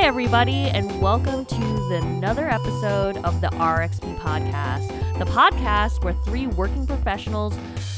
Hi, 0.00 0.06
everybody, 0.06 0.62
and 0.70 1.02
welcome 1.02 1.44
to 1.44 1.58
the, 1.90 2.00
another 2.02 2.48
episode 2.48 3.18
of 3.18 3.42
the 3.42 3.48
RXP 3.48 4.16
podcast, 4.16 4.88
the 5.18 5.26
podcast 5.26 6.02
where 6.02 6.14
three 6.24 6.46
working 6.46 6.86
professionals 6.86 7.54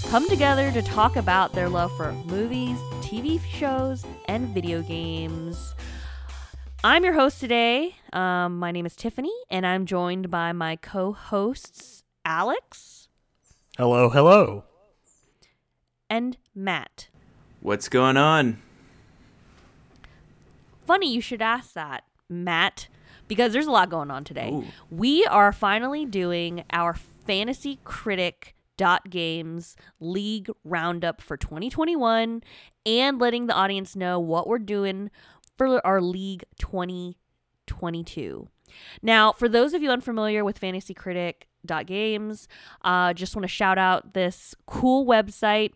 come 0.08 0.28
together 0.28 0.72
to 0.72 0.82
talk 0.82 1.14
about 1.14 1.52
their 1.52 1.68
love 1.68 1.96
for 1.96 2.10
movies, 2.24 2.76
TV 3.02 3.40
shows, 3.44 4.04
and 4.26 4.48
video 4.48 4.82
games. 4.82 5.76
I'm 6.82 7.04
your 7.04 7.12
host 7.12 7.38
today. 7.38 7.94
Um, 8.12 8.58
my 8.58 8.72
name 8.72 8.84
is 8.84 8.96
Tiffany, 8.96 9.32
and 9.48 9.64
I'm 9.64 9.86
joined 9.86 10.28
by 10.28 10.50
my 10.50 10.74
co 10.74 11.12
hosts, 11.12 12.02
Alex 12.24 13.06
Hello, 13.78 14.08
hello. 14.08 14.64
and 16.10 16.36
Matt. 16.52 17.06
What's 17.60 17.88
going 17.88 18.16
on? 18.16 18.60
Funny 20.86 21.12
you 21.12 21.20
should 21.20 21.42
ask 21.42 21.74
that, 21.74 22.04
Matt, 22.28 22.88
because 23.28 23.52
there's 23.52 23.66
a 23.66 23.70
lot 23.70 23.90
going 23.90 24.10
on 24.10 24.24
today. 24.24 24.50
Ooh. 24.52 24.64
We 24.90 25.24
are 25.26 25.52
finally 25.52 26.04
doing 26.04 26.64
our 26.72 26.94
Fantasy 26.94 27.78
Critic 27.84 28.54
dot 28.76 29.10
games 29.10 29.76
league 30.00 30.50
roundup 30.64 31.20
for 31.20 31.36
2021 31.36 32.42
and 32.86 33.20
letting 33.20 33.46
the 33.46 33.54
audience 33.54 33.94
know 33.94 34.18
what 34.18 34.48
we're 34.48 34.58
doing 34.58 35.10
for 35.56 35.86
our 35.86 36.00
league 36.00 36.42
2022 36.58 38.48
now 39.02 39.30
for 39.32 39.48
those 39.48 39.74
of 39.74 39.82
you 39.82 39.90
unfamiliar 39.90 40.42
with 40.42 40.58
fantasy 40.58 40.94
critic 40.94 41.46
dot 41.64 41.86
games 41.86 42.48
uh, 42.82 43.12
just 43.12 43.36
want 43.36 43.44
to 43.44 43.48
shout 43.48 43.76
out 43.78 44.14
this 44.14 44.54
cool 44.66 45.06
website 45.06 45.72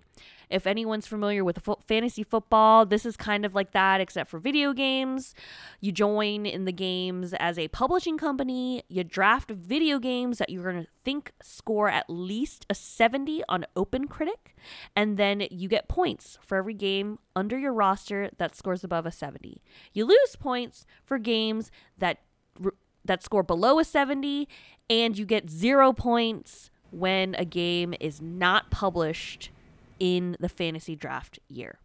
if 0.48 0.66
anyone's 0.66 1.06
familiar 1.06 1.44
with 1.44 1.58
fo- 1.60 1.80
fantasy 1.86 2.22
football, 2.22 2.86
this 2.86 3.04
is 3.04 3.16
kind 3.16 3.44
of 3.44 3.54
like 3.54 3.72
that, 3.72 4.00
except 4.00 4.30
for 4.30 4.38
video 4.38 4.72
games. 4.72 5.34
You 5.80 5.92
join 5.92 6.46
in 6.46 6.64
the 6.64 6.72
games 6.72 7.32
as 7.34 7.58
a 7.58 7.68
publishing 7.68 8.16
company. 8.16 8.82
You 8.88 9.04
draft 9.04 9.50
video 9.50 9.98
games 9.98 10.38
that 10.38 10.50
you're 10.50 10.70
going 10.70 10.84
to 10.84 10.90
think 11.04 11.32
score 11.42 11.88
at 11.88 12.08
least 12.08 12.66
a 12.70 12.74
70 12.74 13.42
on 13.48 13.66
Open 13.74 14.06
Critic, 14.06 14.56
and 14.94 15.16
then 15.16 15.46
you 15.50 15.68
get 15.68 15.88
points 15.88 16.38
for 16.40 16.56
every 16.56 16.74
game 16.74 17.18
under 17.34 17.58
your 17.58 17.72
roster 17.72 18.30
that 18.38 18.54
scores 18.54 18.84
above 18.84 19.06
a 19.06 19.10
70. 19.12 19.62
You 19.92 20.04
lose 20.04 20.36
points 20.38 20.86
for 21.04 21.18
games 21.18 21.70
that 21.98 22.18
r- 22.64 22.74
that 23.04 23.22
score 23.22 23.42
below 23.42 23.78
a 23.78 23.84
70, 23.84 24.48
and 24.88 25.18
you 25.18 25.24
get 25.24 25.50
zero 25.50 25.92
points 25.92 26.70
when 26.90 27.34
a 27.34 27.44
game 27.44 27.94
is 28.00 28.20
not 28.20 28.70
published 28.70 29.50
in 29.98 30.36
the 30.40 30.48
fantasy 30.48 30.96
draft 30.96 31.38
year. 31.48 31.78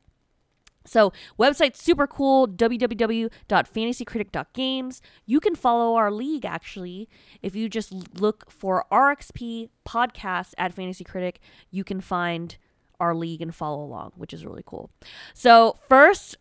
So, 0.84 1.14
website's 1.38 1.80
super 1.80 2.08
cool 2.08 2.48
www.fantasycritic.games. 2.48 5.02
You 5.28 5.40
can 5.40 5.54
follow 5.56 5.94
our 5.96 6.12
league 6.12 6.46
actually. 6.46 7.08
If 7.44 7.56
you 7.56 7.70
just 7.70 7.94
look 8.20 8.50
for 8.50 8.86
RXP 8.92 9.70
podcast 9.88 10.56
at 10.58 10.74
Fantasy 10.74 11.04
Critic, 11.04 11.40
you 11.70 11.84
can 11.84 12.02
find 12.02 12.58
our 13.00 13.14
league 13.14 13.42
and 13.42 13.54
follow 13.54 13.84
along, 13.84 14.14
which 14.16 14.34
is 14.34 14.44
really 14.46 14.64
cool. 14.66 14.90
So, 15.34 15.78
first, 15.88 16.38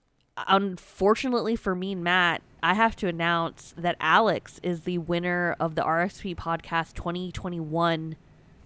unfortunately 0.49 1.57
for 1.57 1.75
me 1.75 1.93
and 1.93 2.05
Matt, 2.05 2.43
I 2.63 2.75
have 2.75 2.97
to 2.97 3.09
announce 3.09 3.75
that 3.77 3.97
Alex 4.01 4.61
is 4.63 4.83
the 4.83 4.99
winner 4.99 5.57
of 5.59 5.75
the 5.75 5.83
RXP 5.83 6.37
podcast 6.37 6.95
2021 6.95 8.17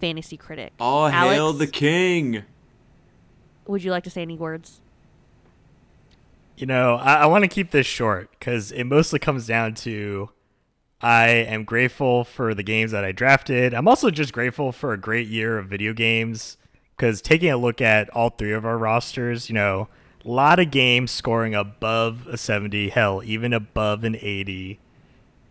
Fantasy 0.01 0.37
Critic. 0.37 0.73
All 0.81 1.09
hail 1.09 1.53
the 1.53 1.67
king. 1.67 2.45
Would 3.67 3.83
you 3.83 3.91
like 3.91 4.05
to 4.05 4.11
say 4.11 4.23
any 4.23 4.37
words? 4.37 4.81
You 6.57 6.67
know, 6.67 6.97
I, 6.97 7.15
I 7.15 7.27
want 7.27 7.43
to 7.43 7.49
keep 7.49 7.71
this 7.71 7.87
short 7.87 8.31
because 8.39 8.71
it 8.73 8.85
mostly 8.85 9.19
comes 9.19 9.47
down 9.47 9.75
to 9.75 10.31
I 11.01 11.29
am 11.29 11.65
grateful 11.65 12.25
for 12.25 12.55
the 12.55 12.63
games 12.63 12.93
that 12.93 13.05
I 13.05 13.13
drafted. 13.13 13.75
I'm 13.75 13.89
also 13.89 14.11
just 14.11 14.33
grateful 14.33 14.73
for 14.73 14.93
a 14.93 14.99
great 14.99 15.29
year 15.29 15.59
of 15.59 15.67
video 15.67 15.93
games 15.93 16.57
because 16.97 17.21
taking 17.21 17.51
a 17.51 17.57
look 17.57 17.81
at 17.81 18.09
all 18.11 18.31
three 18.31 18.53
of 18.53 18.65
our 18.65 18.79
rosters, 18.79 19.49
you 19.49 19.55
know, 19.55 19.89
a 20.25 20.29
lot 20.29 20.59
of 20.59 20.71
games 20.71 21.11
scoring 21.11 21.55
above 21.55 22.27
a 22.29 22.39
70, 22.39 22.89
hell, 22.89 23.23
even 23.25 23.53
above 23.53 24.05
an 24.05 24.17
80. 24.17 24.79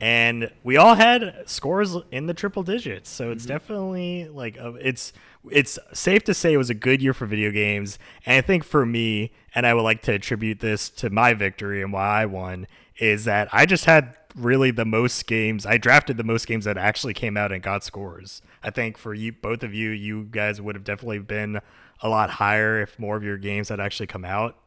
And 0.02 0.52
we 0.64 0.76
all 0.76 0.96
had 0.96 1.44
scores 1.46 1.96
in 2.12 2.26
the 2.26 2.34
triple 2.34 2.64
digits, 2.64 3.10
so 3.10 3.32
it's 3.32 3.44
mm-hmm. 3.44 3.54
definitely 3.54 4.28
like 4.30 4.58
a, 4.58 4.76
it's 4.82 5.14
it's 5.52 5.78
safe 5.94 6.24
to 6.26 6.34
say 6.34 6.54
it 6.54 6.58
was 6.58 6.70
a 6.70 6.76
good 6.76 7.02
year 7.02 7.14
for 7.14 7.26
video 7.26 7.52
games. 7.52 8.00
And 8.26 8.38
I 8.38 8.42
think 8.42 8.64
for 8.64 8.86
me, 8.86 9.32
and 9.54 9.66
I 9.66 9.74
would 9.74 9.82
like 9.82 10.02
to 10.04 10.14
attribute 10.14 10.60
this 10.60 10.90
to 10.92 11.10
my 11.10 11.34
victory 11.34 11.82
and 11.82 11.92
why 11.92 12.22
I 12.22 12.26
won, 12.26 12.68
is 12.98 13.26
that 13.26 13.50
I 13.52 13.66
just 13.66 13.86
had 13.86 14.16
really 14.36 14.72
the 14.72 14.86
most 14.86 15.28
games. 15.28 15.66
I 15.66 15.78
drafted 15.78 16.18
the 16.18 16.24
most 16.24 16.48
games 16.48 16.66
that 16.66 16.78
actually 16.78 17.14
came 17.14 17.38
out 17.38 17.52
and 17.52 17.62
got 17.62 17.84
scores. 17.84 18.42
I 18.64 18.70
think 18.70 18.98
for 18.98 19.14
you, 19.14 19.32
both 19.32 19.64
of 19.64 19.74
you, 19.74 19.90
you 19.90 20.24
guys 20.24 20.62
would 20.62 20.76
have 20.76 20.84
definitely 20.84 21.20
been 21.20 21.60
a 22.02 22.10
lot 22.10 22.32
higher 22.32 22.82
if 22.82 22.98
more 22.98 23.16
of 23.16 23.24
your 23.24 23.38
games 23.38 23.70
had 23.70 23.80
actually 23.80 24.08
come 24.08 24.26
out. 24.26 24.58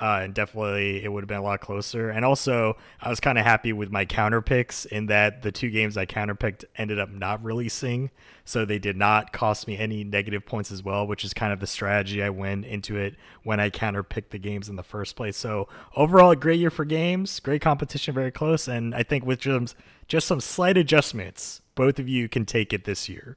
Uh, 0.00 0.20
and 0.22 0.32
definitely 0.32 1.04
it 1.04 1.12
would 1.12 1.22
have 1.22 1.28
been 1.28 1.36
a 1.36 1.42
lot 1.42 1.60
closer. 1.60 2.08
And 2.08 2.24
also, 2.24 2.78
I 3.02 3.10
was 3.10 3.20
kind 3.20 3.36
of 3.36 3.44
happy 3.44 3.74
with 3.74 3.90
my 3.90 4.06
counter 4.06 4.40
picks 4.40 4.86
in 4.86 5.06
that 5.06 5.42
the 5.42 5.52
two 5.52 5.68
games 5.68 5.98
I 5.98 6.06
counter 6.06 6.34
picked 6.34 6.64
ended 6.76 6.98
up 6.98 7.10
not 7.10 7.44
releasing. 7.44 8.10
So 8.46 8.64
they 8.64 8.78
did 8.78 8.96
not 8.96 9.32
cost 9.32 9.68
me 9.68 9.76
any 9.76 10.02
negative 10.02 10.46
points 10.46 10.72
as 10.72 10.82
well, 10.82 11.06
which 11.06 11.22
is 11.22 11.34
kind 11.34 11.52
of 11.52 11.60
the 11.60 11.66
strategy 11.66 12.22
I 12.22 12.30
went 12.30 12.64
into 12.64 12.96
it 12.96 13.14
when 13.42 13.60
I 13.60 13.68
counter 13.68 14.02
picked 14.02 14.30
the 14.30 14.38
games 14.38 14.70
in 14.70 14.76
the 14.76 14.82
first 14.82 15.16
place. 15.16 15.36
So 15.36 15.68
overall, 15.94 16.30
a 16.30 16.36
great 16.36 16.58
year 16.58 16.70
for 16.70 16.86
games, 16.86 17.38
great 17.38 17.60
competition, 17.60 18.14
very 18.14 18.30
close. 18.30 18.68
And 18.68 18.94
I 18.94 19.02
think 19.02 19.26
with 19.26 19.40
just, 19.40 19.76
just 20.08 20.26
some 20.26 20.40
slight 20.40 20.78
adjustments, 20.78 21.60
both 21.74 21.98
of 21.98 22.08
you 22.08 22.26
can 22.26 22.46
take 22.46 22.72
it 22.72 22.84
this 22.84 23.06
year. 23.08 23.36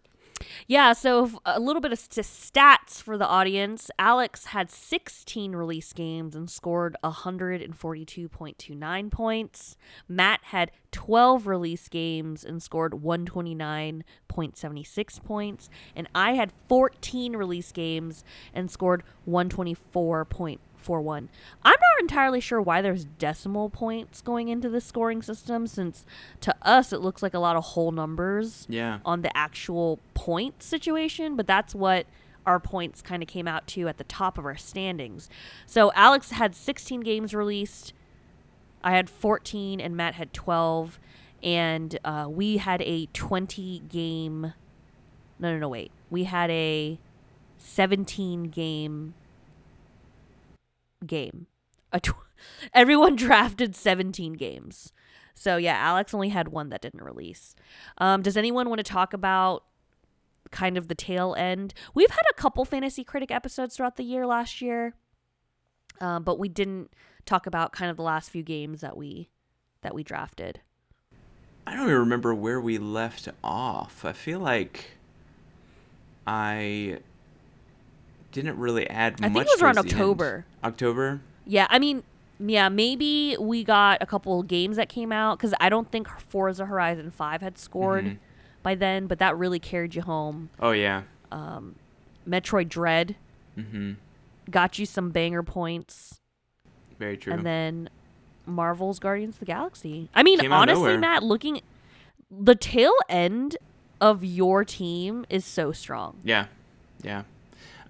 Yeah, 0.68 0.94
so 0.94 1.31
a 1.46 1.59
little 1.59 1.81
bit 1.81 1.92
of 1.92 2.00
st- 2.00 2.26
stats 2.26 3.02
for 3.02 3.18
the 3.18 3.28
audience. 3.28 3.92
Alex 4.00 4.46
had 4.46 4.72
16 4.72 5.54
release 5.56 5.92
games 5.94 6.36
and 6.36 6.50
scored 6.50 6.96
142.29 7.04 9.12
points. 9.12 9.78
Matt 10.08 10.40
had 10.46 10.72
12 10.92 11.46
release 11.48 11.88
games 11.90 12.44
and 12.44 12.62
scored 12.62 12.94
129.76 12.94 15.24
points. 15.24 15.70
And 15.96 16.08
I 16.16 16.34
had 16.34 16.52
14 16.70 17.36
release 17.36 17.72
games 17.72 18.24
and 18.54 18.70
scored 18.72 19.04
124.41. 20.84 21.28
I'm 21.64 21.72
not 21.72 22.00
entirely 22.02 22.40
sure 22.40 22.62
why 22.62 22.82
there's 22.82 23.06
decimal 23.06 23.70
points 23.70 24.22
going 24.22 24.48
into 24.48 24.70
the 24.70 24.82
scoring 24.82 25.22
system 25.22 25.68
since 25.68 26.06
to 26.42 26.56
us 26.62 26.92
it 26.94 27.02
looks 27.02 27.22
like 27.24 27.34
a 27.34 27.40
lot 27.40 27.56
of 27.56 27.64
whole 27.64 27.92
numbers 27.92 28.66
Yeah. 28.70 29.00
on 29.06 29.22
the 29.22 29.36
actual 29.36 30.00
point 30.14 30.62
situation, 30.64 31.36
but 31.36 31.48
that's 31.48 31.74
what 31.76 32.06
our 32.46 32.60
points 32.60 33.02
kind 33.02 33.24
of 33.24 33.30
came 33.30 33.48
out 33.48 33.66
to 33.68 33.88
at 33.88 33.98
the 33.98 34.04
top 34.04 34.38
of 34.38 34.46
our 34.46 34.58
standings. 34.58 35.30
So 35.66 35.92
Alex 35.96 36.32
had 36.32 36.56
16 36.56 37.00
games 37.02 37.34
released. 37.34 37.94
I 38.84 38.92
had 38.92 39.10
14 39.10 39.80
and 39.80 39.96
Matt 39.96 40.16
had 40.16 40.34
12 40.34 41.00
and 41.42 41.98
uh, 42.04 42.28
we 42.30 42.58
had 42.58 42.82
a 42.82 43.06
20 43.14 43.80
game 43.90 44.54
No, 45.40 45.52
no, 45.54 45.58
no, 45.58 45.70
wait. 45.70 45.92
We 46.10 46.26
had 46.26 46.50
a 46.52 47.00
17 47.58 48.44
game 48.46 49.14
game. 51.03 51.47
Tw- 52.02 52.14
everyone 52.74 53.16
drafted 53.18 53.75
17 53.75 54.34
games. 54.34 54.91
So 55.36 55.58
yeah, 55.58 55.75
Alex 55.78 56.14
only 56.14 56.30
had 56.30 56.50
one 56.50 56.69
that 56.69 56.81
didn't 56.81 57.03
release. 57.03 57.56
Um, 57.97 58.22
does 58.22 58.38
anyone 58.38 58.69
want 58.69 58.80
to 58.80 58.83
talk 58.83 59.13
about 59.13 59.63
kind 60.51 60.78
of 60.78 60.88
the 60.88 60.95
tail 60.95 61.36
end? 61.38 61.74
We've 61.94 62.10
had 62.10 62.24
a 62.30 62.33
couple 62.36 62.66
fantasy 62.66 63.04
critic 63.04 63.31
episodes 63.31 63.75
throughout 63.75 63.95
the 63.95 64.04
year 64.04 64.28
last 64.28 64.62
year, 64.62 64.95
um, 66.00 66.24
but 66.24 66.38
we 66.38 66.50
didn't 66.50 66.92
talk 67.25 67.48
about 67.48 67.72
kind 67.72 67.89
of 67.89 67.98
the 67.98 68.04
last 68.04 68.30
few 68.30 68.44
games 68.44 68.81
that 68.81 68.95
we 68.95 69.30
that 69.81 69.95
we 69.95 70.04
drafted. 70.04 70.62
I 71.66 71.75
don't 71.75 71.86
even 71.86 72.00
remember 72.00 72.33
where 72.33 72.60
we 72.60 72.78
left 72.78 73.30
off. 73.44 74.04
I 74.04 74.13
feel 74.13 74.39
like 74.39 74.92
I 76.28 77.00
didn't 78.33 78.57
really 78.57 78.89
add 78.89 79.15
I 79.21 79.30
much. 79.30 79.31
I 79.31 79.33
think 79.45 79.47
it 79.47 79.51
was 79.56 79.62
around. 79.62 79.77
October. 79.77 80.45
October. 80.63 81.21
Yeah, 81.45 81.68
I 81.69 81.80
mean, 81.80 82.03
yeah, 82.39 82.68
maybe 82.69 83.38
we 83.39 83.63
got 83.63 84.01
a 84.01 84.06
couple 84.06 84.41
games 84.44 84.75
that 84.77 84.89
came 84.89 85.12
out 85.12 85.38
because 85.38 85.53
I 85.62 85.69
don't 85.69 85.89
think 85.91 86.07
Forza 86.09 86.65
Horizon 86.65 87.12
Five 87.12 87.41
had 87.41 87.57
scored 87.57 88.06
Mhm. 88.06 88.18
by 88.63 88.75
then, 88.75 89.07
but 89.07 89.19
that 89.19 89.38
really 89.38 89.59
carried 89.59 89.95
you 89.95 90.01
home. 90.01 90.50
Oh 90.59 90.71
yeah. 90.71 91.03
Um, 91.31 91.75
Metroid 92.27 92.69
Dread 92.69 93.15
Mm-hmm. 93.57 93.94
got 94.50 94.80
you 94.80 94.85
some 94.85 95.12
banger 95.12 95.44
points. 95.44 96.19
Very 97.00 97.18
true. 97.18 97.33
and 97.33 97.45
then 97.45 97.89
Marvel's 98.45 99.00
Guardians 99.00 99.35
of 99.35 99.39
the 99.39 99.45
Galaxy. 99.45 100.09
I 100.15 100.24
mean, 100.24 100.45
honestly. 100.51 100.97
Matt, 100.97 101.24
looking 101.24 101.62
the 102.31 102.56
tail 102.56 102.94
end 103.09 103.57
of 104.01 104.24
your 104.24 104.63
team 104.65 105.25
is 105.30 105.45
so 105.45 105.71
strong. 105.71 106.19
Yeah, 106.24 106.47
yeah. 107.03 107.24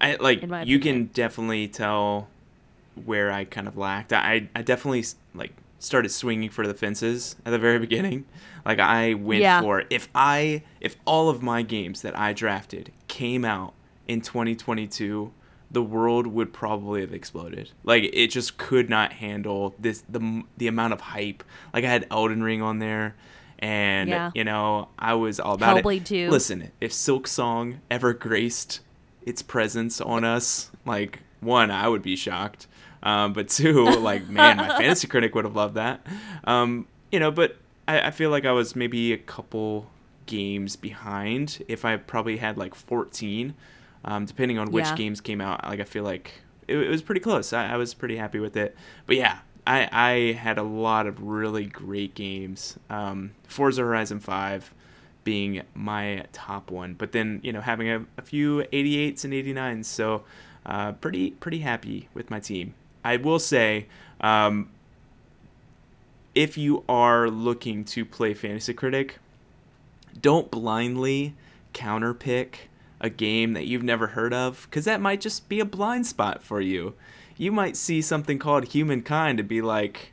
I 0.00 0.16
like 0.16 0.44
you 0.66 0.78
can 0.78 1.06
definitely 1.06 1.68
tell 1.68 2.28
where 3.04 3.30
I 3.32 3.44
kind 3.44 3.66
of 3.68 3.76
lacked. 3.76 4.12
I 4.12 4.48
I 4.54 4.62
definitely 4.62 5.04
like 5.34 5.52
started 5.78 6.08
swinging 6.10 6.48
for 6.50 6.66
the 6.66 6.74
fences 6.74 7.36
at 7.44 7.50
the 7.50 7.58
very 7.58 7.78
beginning. 7.86 8.24
Like 8.64 8.78
I 8.80 9.14
went 9.14 9.40
Yeah. 9.42 9.60
for 9.60 9.84
if 9.90 10.08
I 10.14 10.62
if 10.80 10.96
all 11.04 11.28
of 11.28 11.42
my 11.42 11.62
games 11.62 12.02
that 12.02 12.18
I 12.18 12.32
drafted 12.32 12.90
came 13.08 13.44
out 13.44 13.74
in 14.08 14.20
2022, 14.20 15.32
the 15.70 15.82
world 15.82 16.26
would 16.26 16.52
probably 16.52 17.00
have 17.00 17.12
exploded. 17.12 17.70
Like 17.82 18.04
it 18.12 18.28
just 18.28 18.56
could 18.58 18.88
not 18.88 19.14
handle 19.14 19.74
this 19.78 20.02
the 20.08 20.42
the 20.56 20.68
amount 20.68 20.92
of 20.92 21.00
hype. 21.00 21.42
Like 21.72 21.84
I 21.84 21.88
had 21.88 22.06
Elden 22.10 22.42
Ring 22.42 22.62
on 22.62 22.78
there 22.78 23.14
and 23.58 24.08
Yeah. 24.08 24.30
you 24.34 24.44
know, 24.44 24.88
I 24.98 25.14
was 25.14 25.38
all 25.40 25.54
about 25.54 25.82
Hellblade 25.82 26.00
it. 26.02 26.06
2. 26.06 26.30
Listen, 26.30 26.70
if 26.80 26.92
Silksong 26.92 27.78
ever 27.90 28.12
graced 28.12 28.80
its 29.24 29.42
presence 29.42 30.00
on 30.00 30.22
us, 30.24 30.70
like 30.86 31.20
one, 31.40 31.70
I 31.70 31.88
would 31.88 32.02
be 32.02 32.16
shocked. 32.16 32.66
Um, 33.02 33.32
but 33.34 33.48
two, 33.48 33.84
like 33.98 34.28
man, 34.28 34.56
my 34.56 34.68
fantasy 34.78 35.06
critic 35.08 35.34
would 35.34 35.44
have 35.44 35.56
loved 35.56 35.74
that. 35.74 36.06
Um, 36.44 36.86
you 37.12 37.20
know, 37.20 37.30
but 37.30 37.56
I, 37.86 38.08
I 38.08 38.10
feel 38.10 38.30
like 38.30 38.44
I 38.46 38.52
was 38.52 38.74
maybe 38.76 39.12
a 39.12 39.18
couple 39.18 39.90
games 40.26 40.76
behind. 40.76 41.62
If 41.68 41.84
I 41.84 41.96
probably 41.96 42.38
had 42.38 42.56
like 42.56 42.74
14, 42.74 43.54
um, 44.06 44.24
depending 44.24 44.58
on 44.58 44.70
which 44.70 44.86
Yeah. 44.86 44.94
games 44.96 45.20
came 45.20 45.40
out. 45.40 45.64
Like 45.64 45.80
I 45.80 45.84
feel 45.84 46.04
like 46.04 46.32
it, 46.66 46.76
it 46.78 46.88
was 46.88 47.02
pretty 47.02 47.20
close. 47.20 47.52
I, 47.52 47.72
I 47.74 47.76
was 47.76 47.92
pretty 47.94 48.16
happy 48.16 48.38
with 48.38 48.56
it. 48.56 48.74
But 49.06 49.16
yeah, 49.16 49.38
I, 49.66 49.88
I 49.92 50.32
had 50.32 50.56
a 50.58 50.62
lot 50.62 51.06
of 51.06 51.22
really 51.22 51.66
great 51.66 52.14
games. 52.14 52.78
Um, 52.88 53.32
Forza 53.48 53.82
Horizon 53.82 54.18
5 54.20 54.72
being 55.24 55.62
my 55.74 56.24
top 56.32 56.70
one, 56.70 56.94
but 56.94 57.12
then 57.12 57.40
you 57.42 57.52
know 57.52 57.60
having 57.60 57.88
a, 57.90 58.04
a 58.16 58.22
few 58.22 58.64
88s 58.72 59.24
and 59.24 59.32
89s. 59.32 59.86
So 59.86 60.24
uh, 60.66 60.92
pretty 60.92 61.32
pretty 61.32 61.58
happy 61.60 62.08
with 62.14 62.30
my 62.30 62.40
team. 62.40 62.74
I 63.04 63.16
will 63.16 63.38
say. 63.38 63.86
Um, 64.20 64.70
if 66.34 66.58
you 66.58 66.82
are 66.88 67.30
looking 67.30 67.84
to 67.84 68.04
play 68.04 68.34
Fantasy 68.34 68.74
Critic, 68.74 69.18
don't 70.20 70.50
blindly 70.50 71.34
counterpick 71.72 72.54
a 73.00 73.10
game 73.10 73.52
that 73.52 73.66
you've 73.66 73.82
never 73.82 74.08
heard 74.08 74.32
of, 74.32 74.66
because 74.68 74.84
that 74.84 75.00
might 75.00 75.20
just 75.20 75.48
be 75.48 75.60
a 75.60 75.64
blind 75.64 76.06
spot 76.06 76.42
for 76.42 76.60
you. 76.60 76.94
You 77.36 77.52
might 77.52 77.76
see 77.76 78.00
something 78.00 78.38
called 78.38 78.64
Humankind 78.66 79.38
and 79.38 79.48
be 79.48 79.60
like, 79.60 80.12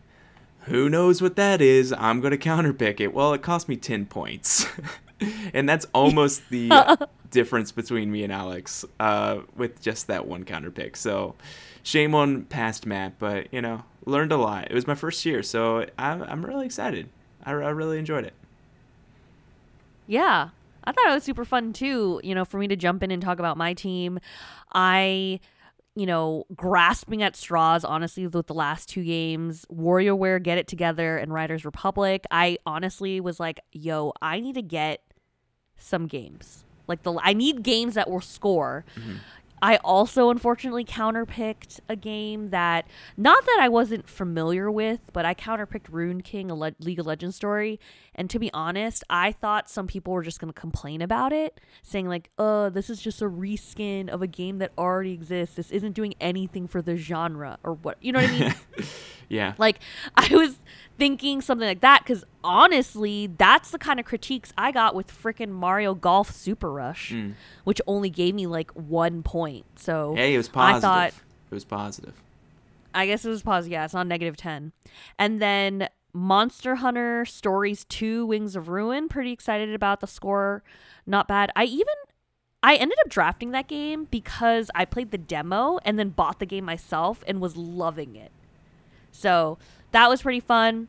who 0.63 0.89
knows 0.89 1.21
what 1.21 1.35
that 1.37 1.61
is? 1.61 1.93
I'm 1.97 2.21
going 2.21 2.31
to 2.31 2.37
counterpick 2.37 2.99
it. 2.99 3.13
Well, 3.13 3.33
it 3.33 3.41
cost 3.41 3.67
me 3.67 3.75
10 3.75 4.05
points. 4.05 4.65
and 5.53 5.67
that's 5.67 5.85
almost 5.93 6.49
the 6.49 6.97
difference 7.31 7.71
between 7.71 8.11
me 8.11 8.23
and 8.23 8.31
Alex 8.31 8.85
uh, 8.99 9.39
with 9.55 9.81
just 9.81 10.07
that 10.07 10.27
one 10.27 10.43
counterpick. 10.43 10.95
So 10.95 11.35
shame 11.83 12.13
on 12.13 12.45
past 12.45 12.85
Matt, 12.85 13.17
but, 13.17 13.51
you 13.51 13.61
know, 13.61 13.83
learned 14.05 14.31
a 14.31 14.37
lot. 14.37 14.69
It 14.69 14.73
was 14.73 14.85
my 14.85 14.95
first 14.95 15.25
year, 15.25 15.41
so 15.41 15.87
I'm, 15.97 16.23
I'm 16.23 16.45
really 16.45 16.65
excited. 16.65 17.09
I, 17.43 17.51
I 17.51 17.69
really 17.69 17.97
enjoyed 17.97 18.25
it. 18.25 18.33
Yeah. 20.07 20.49
I 20.83 20.91
thought 20.91 21.07
it 21.07 21.13
was 21.13 21.23
super 21.23 21.45
fun 21.45 21.73
too, 21.73 22.19
you 22.23 22.33
know, 22.35 22.45
for 22.45 22.57
me 22.57 22.67
to 22.67 22.75
jump 22.75 23.03
in 23.03 23.11
and 23.11 23.21
talk 23.21 23.39
about 23.39 23.57
my 23.57 23.73
team. 23.73 24.19
I, 24.73 25.39
you 25.95 26.05
know, 26.05 26.45
grasping 26.55 27.21
at 27.21 27.35
straws, 27.35 27.83
honestly, 27.83 28.25
with 28.25 28.47
the 28.47 28.53
last 28.53 28.87
two 28.87 29.03
games, 29.03 29.65
WarioWare, 29.71 30.41
Get 30.41 30.57
It 30.57 30.67
Together 30.67 31.17
and 31.17 31.33
Riders 31.33 31.65
Republic. 31.65 32.25
I 32.31 32.57
honestly 32.65 33.19
was 33.19 33.39
like, 33.39 33.59
yo, 33.71 34.13
I 34.21 34.39
need 34.39 34.55
to 34.55 34.61
get 34.61 35.01
some 35.77 36.07
games. 36.07 36.63
Like 36.87 37.03
the 37.03 37.19
I 37.21 37.33
need 37.33 37.63
games 37.63 37.95
that 37.95 38.09
will 38.09 38.21
score. 38.21 38.85
Mm-hmm. 38.97 39.15
I 39.61 39.77
also 39.77 40.29
unfortunately 40.29 40.83
counterpicked 40.83 41.79
a 41.87 41.95
game 41.95 42.49
that 42.49 42.87
not 43.15 43.45
that 43.45 43.59
I 43.61 43.69
wasn't 43.69 44.09
familiar 44.09 44.71
with, 44.71 44.99
but 45.13 45.25
I 45.25 45.33
counterpicked 45.33 45.87
Ruined 45.89 46.23
King, 46.23 46.49
a 46.49 46.55
Le- 46.55 46.73
League 46.79 46.99
of 46.99 47.05
Legends 47.05 47.35
story, 47.35 47.79
and 48.15 48.29
to 48.29 48.39
be 48.39 48.51
honest, 48.53 49.03
I 49.09 49.31
thought 49.31 49.69
some 49.69 49.87
people 49.87 50.13
were 50.13 50.23
just 50.23 50.39
going 50.39 50.51
to 50.51 50.59
complain 50.59 51.01
about 51.01 51.31
it, 51.31 51.59
saying 51.83 52.07
like, 52.07 52.29
"Uh, 52.37 52.69
this 52.69 52.89
is 52.89 53.01
just 53.01 53.21
a 53.21 53.25
reskin 53.25 54.09
of 54.09 54.21
a 54.21 54.27
game 54.27 54.57
that 54.57 54.71
already 54.77 55.11
exists. 55.13 55.55
This 55.55 55.71
isn't 55.71 55.93
doing 55.93 56.15
anything 56.19 56.67
for 56.67 56.81
the 56.81 56.97
genre 56.97 57.59
or 57.63 57.73
what." 57.73 57.97
You 58.01 58.13
know 58.13 58.19
what 58.19 58.29
I 58.29 58.39
mean? 58.39 58.55
Yeah. 59.31 59.53
Like 59.57 59.79
I 60.15 60.27
was 60.35 60.59
thinking 60.97 61.41
something 61.41 61.67
like 61.67 61.81
that 61.81 62.03
because 62.03 62.23
honestly, 62.43 63.27
that's 63.27 63.71
the 63.71 63.79
kind 63.79 63.99
of 63.99 64.05
critiques 64.05 64.53
I 64.57 64.71
got 64.71 64.93
with 64.93 65.07
frickin' 65.07 65.49
Mario 65.49 65.93
Golf 65.95 66.29
Super 66.31 66.71
Rush, 66.71 67.11
Mm. 67.11 67.33
which 67.63 67.81
only 67.87 68.09
gave 68.09 68.35
me 68.35 68.45
like 68.47 68.69
one 68.71 69.23
point. 69.23 69.65
So 69.77 70.13
Hey, 70.15 70.33
it 70.33 70.37
was 70.37 70.47
positive. 70.49 70.77
I 70.77 71.09
thought 71.09 71.13
it 71.49 71.53
was 71.53 71.65
positive. 71.65 72.13
I 72.93 73.05
guess 73.07 73.23
it 73.25 73.29
was 73.29 73.41
positive. 73.41 73.71
Yeah, 73.71 73.85
it's 73.85 73.93
not 73.93 74.05
negative 74.07 74.35
ten. 74.37 74.73
And 75.17 75.41
then 75.41 75.87
Monster 76.13 76.75
Hunter 76.75 77.23
Stories 77.25 77.85
Two: 77.85 78.25
Wings 78.25 78.55
of 78.57 78.67
Ruin. 78.67 79.07
Pretty 79.07 79.31
excited 79.31 79.73
about 79.73 80.01
the 80.01 80.07
score. 80.07 80.61
Not 81.07 81.27
bad. 81.27 81.51
I 81.55 81.63
even 81.63 81.85
I 82.61 82.75
ended 82.75 82.97
up 83.03 83.09
drafting 83.09 83.51
that 83.51 83.67
game 83.69 84.05
because 84.11 84.69
I 84.75 84.83
played 84.85 85.11
the 85.11 85.17
demo 85.17 85.79
and 85.85 85.97
then 85.97 86.09
bought 86.09 86.39
the 86.39 86.45
game 86.45 86.65
myself 86.65 87.23
and 87.27 87.39
was 87.41 87.55
loving 87.57 88.15
it. 88.17 88.31
So 89.21 89.57
that 89.91 90.09
was 90.09 90.23
pretty 90.23 90.39
fun. 90.39 90.87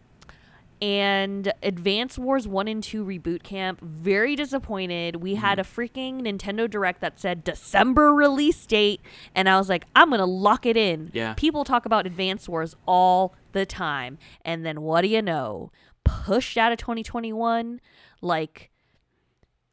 And 0.80 1.52
Advance 1.62 2.18
Wars 2.18 2.48
1 2.48 2.66
and 2.66 2.82
2 2.82 3.04
Reboot 3.04 3.44
Camp, 3.44 3.80
very 3.80 4.34
disappointed. 4.34 5.16
We 5.16 5.36
had 5.36 5.60
a 5.60 5.62
freaking 5.62 6.22
Nintendo 6.22 6.68
Direct 6.68 7.00
that 7.02 7.20
said 7.20 7.44
December 7.44 8.12
release 8.12 8.66
date, 8.66 9.00
and 9.32 9.48
I 9.48 9.58
was 9.58 9.68
like, 9.68 9.84
I'm 9.94 10.08
going 10.08 10.18
to 10.18 10.24
lock 10.24 10.66
it 10.66 10.76
in. 10.76 11.12
Yeah. 11.14 11.34
People 11.34 11.62
talk 11.62 11.86
about 11.86 12.04
Advance 12.04 12.48
Wars 12.48 12.74
all 12.84 13.36
the 13.52 13.64
time. 13.64 14.18
And 14.44 14.66
then 14.66 14.80
what 14.80 15.02
do 15.02 15.08
you 15.08 15.22
know? 15.22 15.70
Pushed 16.02 16.58
out 16.58 16.72
of 16.72 16.78
2021 16.78 17.80
like 18.20 18.70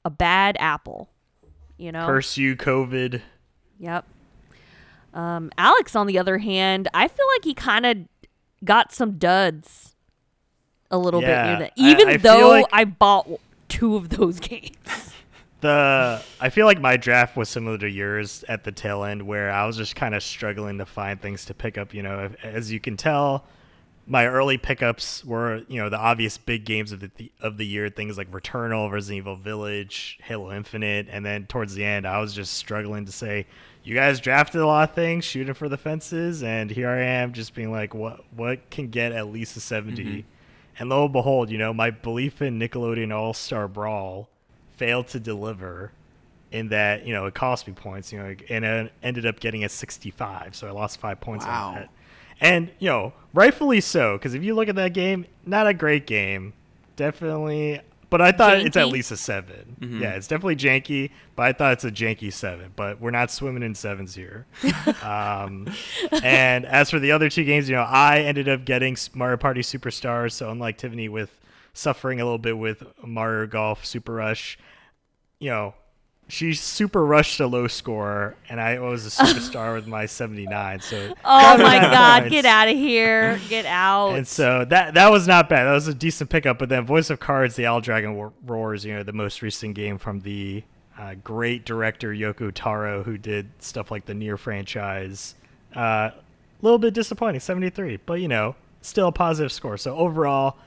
a 0.05 0.11
bad 0.11 0.57
apple. 0.59 1.09
You 1.77 1.91
know? 1.91 2.05
Curse 2.05 2.37
you, 2.37 2.55
COVID. 2.55 3.21
Yep. 3.79 4.05
Um, 5.15 5.49
Alex, 5.57 5.95
on 5.95 6.05
the 6.05 6.19
other 6.19 6.37
hand, 6.37 6.87
I 6.93 7.07
feel 7.07 7.25
like 7.35 7.45
he 7.45 7.55
kind 7.55 7.85
of 7.87 7.97
got 8.63 8.91
some 8.91 9.17
duds 9.17 9.95
a 10.91 10.97
little 10.97 11.19
bit 11.21 11.29
Yeah, 11.29 11.45
near 11.45 11.57
the. 11.57 11.65
I- 11.65 11.71
Even 11.91 12.07
I 12.09 12.17
feel 12.17 12.37
though 12.39 12.49
like- 12.49 12.65
I 12.71 12.85
bought 12.85 13.27
two 13.67 13.95
of 13.95 14.09
those 14.09 14.39
games. 14.39 14.75
The 15.61 16.23
I 16.39 16.47
feel 16.51 16.65
like 16.65 16.79
my 16.79 16.95
draft 16.95 17.35
was 17.35 17.49
similar 17.49 17.77
to 17.79 17.89
yours 17.89 18.45
at 18.47 18.63
the 18.63 18.71
tail 18.71 19.03
end, 19.03 19.21
where 19.23 19.51
I 19.51 19.65
was 19.65 19.75
just 19.75 19.93
kind 19.93 20.15
of 20.15 20.23
struggling 20.23 20.77
to 20.77 20.85
find 20.85 21.21
things 21.21 21.43
to 21.47 21.53
pick 21.53 21.77
up. 21.77 21.93
You 21.93 22.01
know, 22.01 22.29
as 22.43 22.71
you 22.71 22.79
can 22.79 22.95
tell, 22.95 23.43
my 24.09 24.25
early 24.25 24.57
pickups 24.57 25.23
were 25.23 25.61
you 25.67 25.79
know 25.79 25.87
the 25.87 25.97
obvious 25.97 26.37
big 26.37 26.65
games 26.65 26.91
of 26.91 26.99
the 26.99 27.31
of 27.39 27.57
the 27.57 27.65
year, 27.65 27.89
things 27.89 28.17
like 28.17 28.29
Returnal, 28.31 28.91
Resident 28.91 29.19
Evil 29.19 29.35
Village, 29.35 30.17
Halo 30.23 30.51
Infinite, 30.51 31.07
and 31.09 31.23
then 31.23 31.45
towards 31.45 31.75
the 31.75 31.85
end, 31.85 32.07
I 32.07 32.19
was 32.19 32.33
just 32.33 32.53
struggling 32.53 33.05
to 33.05 33.11
say, 33.11 33.45
you 33.83 33.93
guys 33.93 34.19
drafted 34.19 34.61
a 34.61 34.65
lot 34.65 34.89
of 34.89 34.95
things, 34.95 35.23
shooting 35.23 35.53
for 35.53 35.69
the 35.69 35.77
fences, 35.77 36.41
and 36.41 36.71
here 36.71 36.89
I 36.89 37.01
am, 37.01 37.33
just 37.33 37.53
being 37.53 37.71
like, 37.71 37.93
what 37.93 38.21
what 38.35 38.69
can 38.71 38.89
get 38.89 39.11
at 39.11 39.27
least 39.27 39.55
a 39.55 39.59
70 39.59 40.03
mm-hmm. 40.03 40.19
And 40.79 40.89
lo 40.89 41.03
and 41.03 41.13
behold, 41.13 41.51
you 41.51 41.57
know, 41.57 41.73
my 41.73 41.91
belief 41.91 42.41
in 42.41 42.57
Nickelodeon 42.57 43.13
All 43.13 43.33
Star 43.33 43.67
Brawl 43.67 44.29
failed 44.77 45.07
to 45.09 45.19
deliver 45.19 45.91
in 46.51 46.69
that, 46.69 47.05
you 47.05 47.13
know, 47.13 47.25
it 47.25 47.33
cost 47.35 47.67
me 47.67 47.73
points, 47.73 48.11
you 48.13 48.17
know, 48.17 48.33
and 48.49 48.65
it 48.65 48.93
ended 49.03 49.25
up 49.25 49.39
getting 49.39 49.63
a 49.65 49.69
65. 49.69 50.55
So 50.55 50.67
I 50.67 50.71
lost 50.71 50.99
five 50.99 51.19
points 51.19 51.45
Wow. 51.45 51.67
on 51.67 51.75
that. 51.75 51.89
And, 52.41 52.71
you 52.79 52.87
know, 52.87 53.13
rightfully 53.33 53.81
so, 53.81 54.17
because 54.17 54.33
if 54.33 54.43
you 54.43 54.55
look 54.55 54.69
at 54.69 54.75
that 54.75 54.93
game, 54.93 55.25
not 55.45 55.67
a 55.67 55.73
great 55.73 56.07
game. 56.07 56.53
Definitely. 56.95 57.81
But 58.09 58.21
I 58.21 58.31
thought 58.31 58.57
it's 58.57 58.75
at 58.75 58.87
least 58.87 59.11
a 59.11 59.17
7. 59.17 59.99
Yeah, 60.01 60.15
it's 60.15 60.27
definitely 60.27 60.55
janky, 60.55 61.11
but 61.35 61.43
I 61.43 61.53
thought 61.53 61.73
it's 61.73 61.83
a 61.83 61.91
janky 61.91 62.33
7. 62.33 62.73
But 62.75 62.99
we're 62.99 63.11
not 63.11 63.29
swimming 63.29 63.61
in 63.61 63.75
sevens 63.75 64.15
here. 64.15 64.47
um, 65.03 65.67
and 66.23 66.65
as 66.65 66.89
for 66.89 66.97
the 66.97 67.11
other 67.11 67.29
two 67.29 67.43
games, 67.43 67.69
you 67.69 67.75
know, 67.75 67.83
I 67.83 68.21
ended 68.21 68.49
up 68.49 68.65
getting 68.65 68.97
Mario 69.13 69.37
Party 69.37 69.61
Superstars. 69.61 70.31
So 70.31 70.49
unlike 70.49 70.79
Tiffany 70.79 71.07
with 71.07 71.39
suffering 71.73 72.19
a 72.19 72.23
little 72.23 72.39
bit 72.39 72.57
with 72.57 72.83
Mario 73.05 73.45
Golf 73.45 73.85
Super 73.85 74.13
Rush, 74.13 74.57
you 75.39 75.51
know, 75.51 75.75
she 76.29 76.53
super 76.53 77.03
rushed 77.03 77.39
a 77.39 77.47
low 77.47 77.67
score, 77.67 78.35
and 78.47 78.61
I 78.61 78.77
was 78.79 79.05
a 79.05 79.09
superstar 79.09 79.73
with 79.75 79.87
my 79.87 80.05
79. 80.05 80.79
So 80.79 81.13
Oh 81.25 81.57
my 81.57 81.79
god, 81.79 82.21
points. 82.21 82.33
get 82.33 82.45
out 82.45 82.67
of 82.67 82.77
here. 82.77 83.39
Get 83.49 83.65
out. 83.65 84.13
and 84.15 84.27
so 84.27 84.63
that 84.65 84.93
that 84.93 85.09
was 85.09 85.27
not 85.27 85.49
bad. 85.49 85.65
That 85.65 85.73
was 85.73 85.87
a 85.87 85.93
decent 85.93 86.29
pickup. 86.29 86.59
But 86.59 86.69
then 86.69 86.85
Voice 86.85 87.09
of 87.09 87.19
Cards, 87.19 87.55
the 87.55 87.65
Isle 87.65 87.81
Dragon 87.81 88.15
Ro- 88.15 88.33
Roars, 88.45 88.85
you 88.85 88.93
know, 88.93 89.03
the 89.03 89.11
most 89.11 89.41
recent 89.41 89.73
game 89.73 89.97
from 89.97 90.19
the 90.19 90.63
uh, 90.97 91.15
great 91.23 91.65
director 91.65 92.09
Yoko 92.13 92.51
Taro, 92.53 93.03
who 93.03 93.17
did 93.17 93.49
stuff 93.59 93.89
like 93.89 94.05
the 94.05 94.13
Nier 94.13 94.37
franchise. 94.37 95.33
A 95.75 95.79
uh, 95.79 96.11
little 96.61 96.79
bit 96.79 96.93
disappointing, 96.93 97.39
73, 97.39 97.99
but 98.05 98.21
you 98.21 98.27
know, 98.27 98.55
still 98.81 99.07
a 99.07 99.11
positive 99.11 99.51
score. 99.51 99.77
So 99.77 99.95
overall, 99.95 100.57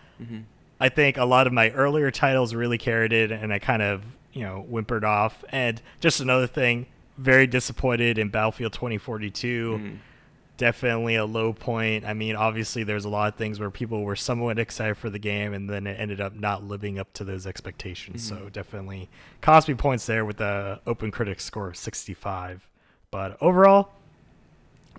I 0.81 0.89
think 0.89 1.17
a 1.19 1.25
lot 1.25 1.47
of 1.47 1.53
my 1.53 1.71
earlier 1.71 2.11
titles 2.11 2.55
really 2.55 2.79
carried 2.79 3.13
it, 3.13 3.31
and 3.31 3.53
I 3.53 3.59
kind 3.59 3.83
of 3.83 4.03
you 4.33 4.43
know 4.43 4.65
whimpered 4.69 5.05
off. 5.05 5.45
And 5.51 5.81
just 6.01 6.21
another 6.21 6.47
thing, 6.47 6.87
very 7.19 7.47
disappointed 7.47 8.19
in 8.19 8.29
Battlefield 8.29 8.73
2042 8.73 9.79
Mm. 9.81 9.99
definitely 10.59 11.17
a 11.17 11.25
low 11.25 11.53
point. 11.53 12.05
I 12.05 12.15
mean, 12.15 12.37
obviously, 12.37 12.85
there's 12.85 13.05
a 13.05 13.09
lot 13.09 13.33
of 13.33 13.39
things 13.39 13.59
where 13.59 13.71
people 13.71 14.03
were 14.05 14.15
somewhat 14.17 14.59
excited 14.59 14.97
for 14.97 15.11
the 15.11 15.19
game, 15.19 15.53
and 15.55 15.69
then 15.69 15.87
it 15.87 15.99
ended 15.99 16.21
up 16.21 16.35
not 16.35 16.63
living 16.63 16.99
up 16.99 17.13
to 17.15 17.25
those 17.25 17.47
expectations. 17.47 18.31
Mm-hmm. 18.31 18.45
So 18.45 18.49
definitely 18.51 19.09
cost 19.41 19.69
me 19.69 19.75
points 19.75 20.07
there 20.07 20.25
with 20.25 20.37
the 20.37 20.81
Open 20.87 21.11
Critics 21.11 21.45
score 21.45 21.69
of 21.69 21.77
65. 21.77 22.69
But 23.11 23.37
overall, 23.41 23.93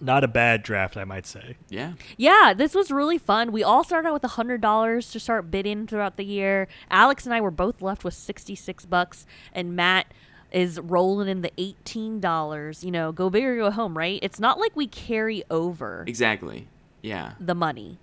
not 0.03 0.23
a 0.23 0.27
bad 0.27 0.63
draft, 0.63 0.97
I 0.97 1.05
might 1.05 1.25
say. 1.25 1.57
Yeah. 1.69 1.93
Yeah, 2.17 2.53
this 2.55 2.75
was 2.75 2.91
really 2.91 3.17
fun. 3.17 3.51
We 3.51 3.63
all 3.63 3.83
started 3.83 4.09
out 4.09 4.13
with 4.13 4.23
a 4.23 4.29
hundred 4.29 4.61
dollars 4.61 5.11
to 5.11 5.19
start 5.19 5.49
bidding 5.49 5.87
throughout 5.87 6.17
the 6.17 6.25
year. 6.25 6.67
Alex 6.91 7.25
and 7.25 7.33
I 7.33 7.41
were 7.41 7.51
both 7.51 7.81
left 7.81 8.03
with 8.03 8.13
sixty 8.13 8.55
six 8.55 8.85
bucks, 8.85 9.25
and 9.53 9.75
Matt 9.75 10.07
is 10.51 10.79
rolling 10.79 11.27
in 11.27 11.41
the 11.41 11.51
eighteen 11.57 12.19
dollars. 12.19 12.83
You 12.83 12.91
know, 12.91 13.11
go 13.11 13.29
big 13.29 13.43
or 13.43 13.55
go 13.55 13.71
home, 13.71 13.97
right? 13.97 14.19
It's 14.21 14.39
not 14.39 14.59
like 14.59 14.75
we 14.75 14.87
carry 14.87 15.43
over 15.49 16.03
exactly. 16.07 16.67
Yeah. 17.01 17.33
The 17.39 17.55
money. 17.55 17.99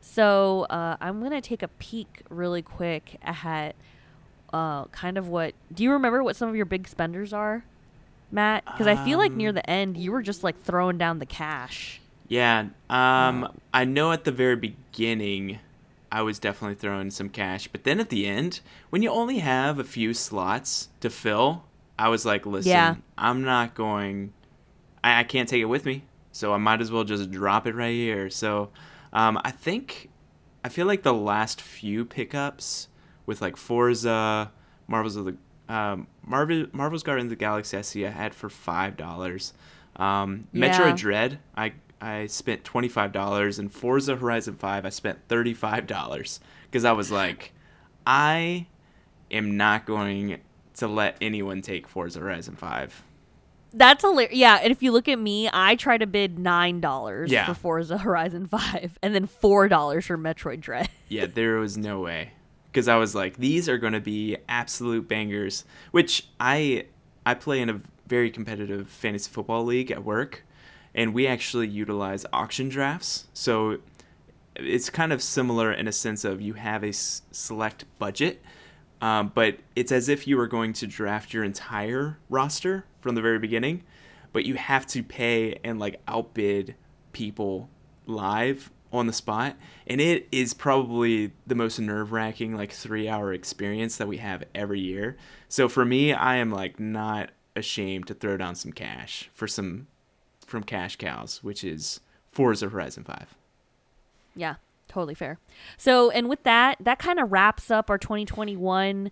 So 0.00 0.62
uh, 0.70 0.96
I'm 1.00 1.22
gonna 1.22 1.40
take 1.40 1.62
a 1.62 1.68
peek 1.68 2.22
really 2.30 2.62
quick 2.62 3.18
at 3.22 3.74
uh, 4.52 4.86
kind 4.86 5.18
of 5.18 5.28
what. 5.28 5.54
Do 5.72 5.82
you 5.82 5.92
remember 5.92 6.22
what 6.22 6.36
some 6.36 6.48
of 6.48 6.56
your 6.56 6.64
big 6.64 6.88
spenders 6.88 7.32
are? 7.32 7.64
Matt? 8.30 8.64
Because 8.64 8.86
I 8.86 9.04
feel 9.04 9.18
like 9.18 9.32
near 9.32 9.50
um, 9.50 9.54
the 9.56 9.70
end 9.70 9.96
you 9.96 10.12
were 10.12 10.22
just 10.22 10.44
like 10.44 10.60
throwing 10.62 10.98
down 10.98 11.18
the 11.18 11.26
cash. 11.26 12.00
Yeah. 12.28 12.66
Um. 12.88 13.60
I 13.74 13.84
know 13.84 14.12
at 14.12 14.24
the 14.24 14.32
very 14.32 14.56
beginning 14.56 15.58
I 16.12 16.22
was 16.22 16.38
definitely 16.38 16.74
throwing 16.74 17.10
some 17.10 17.28
cash, 17.28 17.68
but 17.68 17.84
then 17.84 18.00
at 18.00 18.08
the 18.08 18.26
end, 18.26 18.60
when 18.90 19.02
you 19.02 19.10
only 19.10 19.38
have 19.38 19.78
a 19.78 19.84
few 19.84 20.12
slots 20.12 20.88
to 21.00 21.10
fill, 21.10 21.64
I 21.98 22.08
was 22.08 22.26
like, 22.26 22.46
listen, 22.46 22.70
yeah. 22.70 22.96
I'm 23.16 23.42
not 23.42 23.74
going. 23.74 24.32
I, 25.04 25.20
I 25.20 25.24
can't 25.24 25.48
take 25.48 25.62
it 25.62 25.66
with 25.66 25.84
me, 25.84 26.04
so 26.32 26.52
I 26.52 26.56
might 26.56 26.80
as 26.80 26.90
well 26.90 27.04
just 27.04 27.30
drop 27.30 27.66
it 27.66 27.74
right 27.74 27.92
here. 27.92 28.28
So, 28.28 28.70
um, 29.12 29.40
I 29.44 29.50
think 29.52 30.10
I 30.64 30.68
feel 30.68 30.86
like 30.86 31.02
the 31.02 31.14
last 31.14 31.60
few 31.60 32.04
pickups 32.04 32.88
with 33.26 33.40
like 33.40 33.56
Forza, 33.56 34.50
Marvels 34.88 35.16
of 35.16 35.26
the 35.26 35.36
um, 35.70 36.08
Marvel 36.26 36.66
Marvel's 36.72 37.04
Guardians 37.04 37.28
of 37.28 37.38
the 37.38 37.42
Galaxy 37.42 37.76
I 37.76 37.82
see 37.82 38.04
I 38.04 38.10
had 38.10 38.34
for 38.34 38.48
five 38.50 38.96
dollars. 38.96 39.54
Um, 39.96 40.48
yeah. 40.52 40.76
Metroid 40.76 40.96
Dread 40.96 41.38
I 41.56 41.72
I 42.00 42.26
spent 42.26 42.64
twenty 42.64 42.88
five 42.88 43.12
dollars, 43.12 43.58
and 43.58 43.72
Forza 43.72 44.16
Horizon 44.16 44.56
Five 44.56 44.84
I 44.84 44.88
spent 44.88 45.20
thirty 45.28 45.54
five 45.54 45.86
dollars 45.86 46.40
because 46.64 46.84
I 46.84 46.92
was 46.92 47.12
like, 47.12 47.52
I 48.04 48.66
am 49.30 49.56
not 49.56 49.86
going 49.86 50.40
to 50.74 50.88
let 50.88 51.16
anyone 51.20 51.62
take 51.62 51.86
Forza 51.86 52.18
Horizon 52.18 52.56
Five. 52.56 53.04
That's 53.72 54.02
hilarious. 54.02 54.34
Yeah, 54.34 54.58
and 54.60 54.72
if 54.72 54.82
you 54.82 54.90
look 54.90 55.06
at 55.06 55.20
me, 55.20 55.48
I 55.52 55.76
try 55.76 55.98
to 55.98 56.06
bid 56.06 56.36
nine 56.36 56.80
dollars 56.80 57.30
yeah. 57.30 57.46
for 57.46 57.54
Forza 57.54 57.98
Horizon 57.98 58.46
Five, 58.48 58.98
and 59.04 59.14
then 59.14 59.26
four 59.26 59.68
dollars 59.68 60.06
for 60.06 60.18
Metroid 60.18 60.58
Dread. 60.58 60.88
yeah, 61.08 61.26
there 61.26 61.58
was 61.58 61.78
no 61.78 62.00
way 62.00 62.32
because 62.70 62.88
I 62.88 62.96
was 62.96 63.14
like, 63.14 63.36
these 63.36 63.68
are 63.68 63.78
going 63.78 63.92
to 63.92 64.00
be 64.00 64.36
absolute 64.48 65.08
bangers. 65.08 65.64
Which 65.90 66.28
I 66.38 66.86
I 67.26 67.34
play 67.34 67.60
in 67.60 67.68
a 67.68 67.80
very 68.06 68.30
competitive 68.30 68.88
fantasy 68.88 69.30
football 69.30 69.64
league 69.64 69.90
at 69.90 70.04
work, 70.04 70.44
and 70.94 71.14
we 71.14 71.26
actually 71.26 71.68
utilize 71.68 72.26
auction 72.32 72.68
drafts. 72.68 73.28
So 73.32 73.78
it's 74.56 74.90
kind 74.90 75.12
of 75.12 75.22
similar 75.22 75.72
in 75.72 75.88
a 75.88 75.92
sense 75.92 76.24
of 76.24 76.40
you 76.40 76.54
have 76.54 76.82
a 76.82 76.88
s- 76.88 77.22
select 77.30 77.84
budget, 77.98 78.42
um, 79.00 79.32
but 79.34 79.58
it's 79.76 79.92
as 79.92 80.08
if 80.08 80.26
you 80.26 80.36
were 80.36 80.48
going 80.48 80.72
to 80.74 80.86
draft 80.86 81.32
your 81.32 81.44
entire 81.44 82.18
roster 82.28 82.84
from 83.00 83.14
the 83.14 83.22
very 83.22 83.38
beginning, 83.38 83.82
but 84.32 84.44
you 84.44 84.54
have 84.54 84.86
to 84.88 85.02
pay 85.02 85.58
and 85.64 85.78
like 85.78 86.00
outbid 86.08 86.74
people 87.12 87.68
live 88.06 88.70
on 88.92 89.06
the 89.06 89.12
spot 89.12 89.56
and 89.86 90.00
it 90.00 90.26
is 90.32 90.52
probably 90.52 91.32
the 91.46 91.54
most 91.54 91.78
nerve-wracking 91.78 92.56
like 92.56 92.72
three 92.72 93.08
hour 93.08 93.32
experience 93.32 93.96
that 93.96 94.08
we 94.08 94.16
have 94.16 94.44
every 94.54 94.80
year. 94.80 95.16
So 95.48 95.68
for 95.68 95.84
me 95.84 96.12
i 96.12 96.36
am 96.36 96.50
like 96.50 96.78
not 96.80 97.30
ashamed 97.56 98.06
to 98.06 98.14
throw 98.14 98.36
down 98.36 98.54
some 98.54 98.72
cash 98.72 99.30
for 99.34 99.46
some 99.46 99.86
from 100.46 100.62
cash 100.62 100.96
cows 100.96 101.42
which 101.42 101.62
is 101.62 102.00
forza 102.32 102.68
horizon 102.68 103.04
5 103.04 103.34
yeah 104.34 104.56
totally 104.90 105.14
fair. 105.14 105.38
So 105.78 106.10
and 106.10 106.28
with 106.28 106.42
that 106.42 106.76
that 106.80 106.98
kind 106.98 107.18
of 107.18 107.32
wraps 107.32 107.70
up 107.70 107.88
our 107.88 107.98
2021 107.98 109.10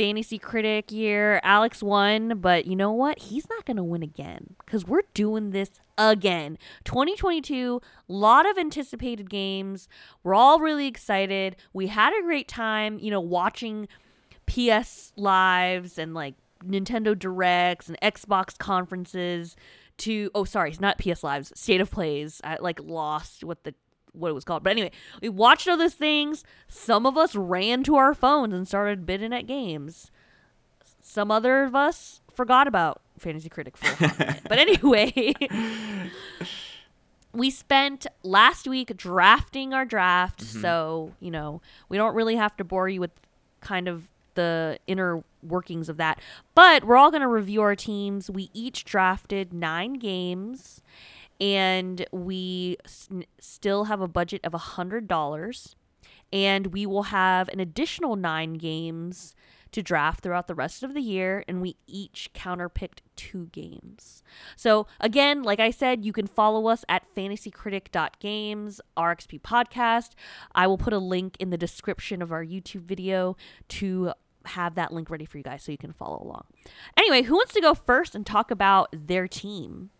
fantasy 0.00 0.38
critic 0.38 0.90
year. 0.90 1.40
Alex 1.42 1.82
won, 1.82 2.38
but 2.38 2.64
you 2.64 2.74
know 2.74 2.90
what? 2.90 3.18
He's 3.18 3.46
not 3.50 3.66
going 3.66 3.76
to 3.76 3.84
win 3.84 4.02
again 4.02 4.54
because 4.64 4.86
we're 4.86 5.02
doing 5.12 5.50
this 5.50 5.72
again. 5.98 6.56
2022, 6.84 7.82
lot 8.08 8.48
of 8.48 8.56
anticipated 8.56 9.28
games. 9.28 9.88
We're 10.22 10.34
all 10.34 10.58
really 10.58 10.86
excited. 10.86 11.54
We 11.74 11.88
had 11.88 12.14
a 12.18 12.22
great 12.22 12.48
time, 12.48 12.98
you 12.98 13.10
know, 13.10 13.20
watching 13.20 13.88
PS 14.46 15.12
lives 15.16 15.98
and 15.98 16.14
like 16.14 16.34
Nintendo 16.64 17.16
Directs 17.16 17.90
and 17.90 18.00
Xbox 18.00 18.56
conferences 18.56 19.54
to 19.98 20.30
oh 20.34 20.44
sorry, 20.44 20.70
it's 20.70 20.80
not 20.80 20.96
PS 20.96 21.22
lives, 21.22 21.52
State 21.54 21.82
of 21.82 21.90
Plays. 21.90 22.40
I 22.42 22.56
like 22.58 22.80
lost 22.82 23.44
what 23.44 23.64
the 23.64 23.74
what 24.12 24.30
it 24.30 24.34
was 24.34 24.44
called. 24.44 24.62
But 24.62 24.70
anyway, 24.70 24.90
we 25.20 25.28
watched 25.28 25.68
all 25.68 25.76
those 25.76 25.94
things. 25.94 26.44
Some 26.68 27.06
of 27.06 27.16
us 27.16 27.34
ran 27.34 27.82
to 27.84 27.96
our 27.96 28.14
phones 28.14 28.54
and 28.54 28.66
started 28.66 29.06
bidding 29.06 29.32
at 29.32 29.46
games. 29.46 30.10
Some 31.00 31.30
other 31.30 31.64
of 31.64 31.74
us 31.74 32.20
forgot 32.32 32.66
about 32.66 33.00
Fantasy 33.18 33.48
Critic 33.48 33.76
for 33.76 34.04
a 34.04 34.08
minute. 34.18 34.40
but 34.48 34.58
anyway, 34.58 35.34
we 37.32 37.50
spent 37.50 38.06
last 38.22 38.66
week 38.66 38.96
drafting 38.96 39.74
our 39.74 39.84
draft. 39.84 40.40
Mm-hmm. 40.40 40.60
So, 40.60 41.12
you 41.20 41.30
know, 41.30 41.60
we 41.88 41.96
don't 41.96 42.14
really 42.14 42.36
have 42.36 42.56
to 42.58 42.64
bore 42.64 42.88
you 42.88 43.00
with 43.00 43.12
kind 43.60 43.88
of 43.88 44.08
the 44.34 44.78
inner 44.86 45.22
workings 45.42 45.88
of 45.88 45.96
that. 45.98 46.20
But 46.54 46.84
we're 46.84 46.96
all 46.96 47.10
going 47.10 47.22
to 47.22 47.28
review 47.28 47.62
our 47.62 47.76
teams. 47.76 48.30
We 48.30 48.50
each 48.52 48.84
drafted 48.84 49.52
nine 49.52 49.94
games 49.94 50.82
and 51.40 52.04
we 52.12 52.76
s- 52.84 53.08
still 53.38 53.84
have 53.84 54.00
a 54.00 54.08
budget 54.08 54.40
of 54.44 54.54
a 54.54 54.58
hundred 54.58 55.08
dollars. 55.08 55.74
And 56.32 56.68
we 56.68 56.86
will 56.86 57.04
have 57.04 57.48
an 57.48 57.58
additional 57.58 58.14
nine 58.14 58.54
games 58.54 59.34
to 59.72 59.82
draft 59.82 60.22
throughout 60.22 60.46
the 60.46 60.54
rest 60.54 60.82
of 60.82 60.94
the 60.94 61.00
year 61.00 61.44
and 61.46 61.60
we 61.62 61.76
each 61.86 62.30
counterpicked 62.34 63.00
two 63.16 63.48
games. 63.52 64.22
So 64.56 64.86
again 64.98 65.42
like 65.42 65.60
i 65.60 65.70
said 65.70 66.04
you 66.04 66.12
can 66.12 66.26
follow 66.26 66.66
us 66.68 66.84
at 66.88 67.04
fantasycritic.games 67.14 68.80
rxp 68.96 69.40
podcast. 69.42 70.10
I 70.54 70.66
will 70.66 70.78
put 70.78 70.92
a 70.92 70.98
link 70.98 71.36
in 71.38 71.50
the 71.50 71.58
description 71.58 72.22
of 72.22 72.32
our 72.32 72.44
youtube 72.44 72.82
video 72.82 73.36
to 73.68 74.12
have 74.46 74.74
that 74.74 74.92
link 74.92 75.10
ready 75.10 75.24
for 75.24 75.36
you 75.38 75.44
guys 75.44 75.62
so 75.62 75.70
you 75.70 75.78
can 75.78 75.92
follow 75.92 76.20
along. 76.22 76.44
Anyway 76.96 77.22
who 77.22 77.34
wants 77.34 77.52
to 77.54 77.60
go 77.60 77.74
first 77.74 78.14
and 78.14 78.26
talk 78.26 78.50
about 78.50 78.88
their 78.92 79.28
team 79.28 79.90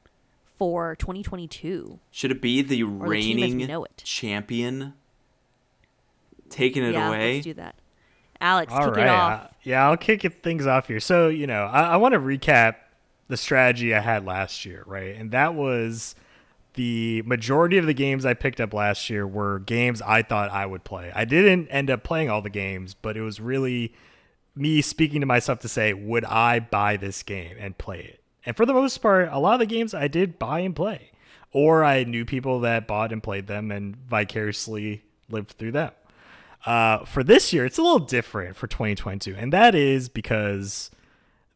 for 0.60 0.94
2022. 0.96 1.98
Should 2.10 2.30
it 2.30 2.42
be 2.42 2.60
the 2.60 2.82
reigning 2.82 3.66
the 3.66 3.86
champion 3.96 4.92
taking 6.50 6.84
it 6.84 6.92
yeah, 6.92 7.08
away? 7.08 7.34
Let's 7.36 7.44
do 7.44 7.54
that. 7.54 7.76
Alex, 8.42 8.70
All 8.70 8.84
kick 8.84 8.96
right. 8.96 9.06
it 9.06 9.08
off. 9.08 9.40
Uh, 9.40 9.48
yeah, 9.62 9.88
I'll 9.88 9.96
kick 9.96 10.22
it, 10.26 10.42
things 10.42 10.66
off 10.66 10.88
here. 10.88 11.00
So, 11.00 11.28
you 11.28 11.46
know, 11.46 11.64
I, 11.64 11.92
I 11.92 11.96
want 11.96 12.12
to 12.12 12.20
recap 12.20 12.74
the 13.28 13.38
strategy 13.38 13.94
I 13.94 14.00
had 14.00 14.26
last 14.26 14.66
year, 14.66 14.84
right? 14.86 15.16
And 15.16 15.30
that 15.30 15.54
was 15.54 16.14
the 16.74 17.22
majority 17.22 17.78
of 17.78 17.86
the 17.86 17.94
games 17.94 18.26
I 18.26 18.34
picked 18.34 18.60
up 18.60 18.74
last 18.74 19.08
year 19.08 19.26
were 19.26 19.60
games 19.60 20.02
I 20.02 20.20
thought 20.20 20.50
I 20.50 20.66
would 20.66 20.84
play. 20.84 21.10
I 21.14 21.24
didn't 21.24 21.68
end 21.68 21.88
up 21.88 22.02
playing 22.02 22.28
all 22.28 22.42
the 22.42 22.50
games, 22.50 22.92
but 22.92 23.16
it 23.16 23.22
was 23.22 23.40
really 23.40 23.94
me 24.54 24.82
speaking 24.82 25.20
to 25.20 25.26
myself 25.26 25.60
to 25.60 25.68
say, 25.68 25.94
would 25.94 26.26
I 26.26 26.60
buy 26.60 26.98
this 26.98 27.22
game 27.22 27.56
and 27.58 27.78
play 27.78 28.00
it? 28.00 28.19
And 28.46 28.56
for 28.56 28.64
the 28.66 28.74
most 28.74 28.98
part, 28.98 29.28
a 29.30 29.38
lot 29.38 29.54
of 29.54 29.60
the 29.60 29.66
games 29.66 29.94
I 29.94 30.08
did 30.08 30.38
buy 30.38 30.60
and 30.60 30.74
play, 30.74 31.10
or 31.52 31.84
I 31.84 32.04
knew 32.04 32.24
people 32.24 32.60
that 32.60 32.86
bought 32.86 33.12
and 33.12 33.22
played 33.22 33.46
them 33.46 33.70
and 33.70 33.96
vicariously 33.96 35.02
lived 35.28 35.52
through 35.52 35.72
them. 35.72 35.92
Uh, 36.64 37.04
for 37.04 37.22
this 37.24 37.52
year, 37.52 37.64
it's 37.64 37.78
a 37.78 37.82
little 37.82 37.98
different 37.98 38.56
for 38.56 38.66
2022, 38.66 39.34
and 39.36 39.52
that 39.52 39.74
is 39.74 40.08
because 40.08 40.90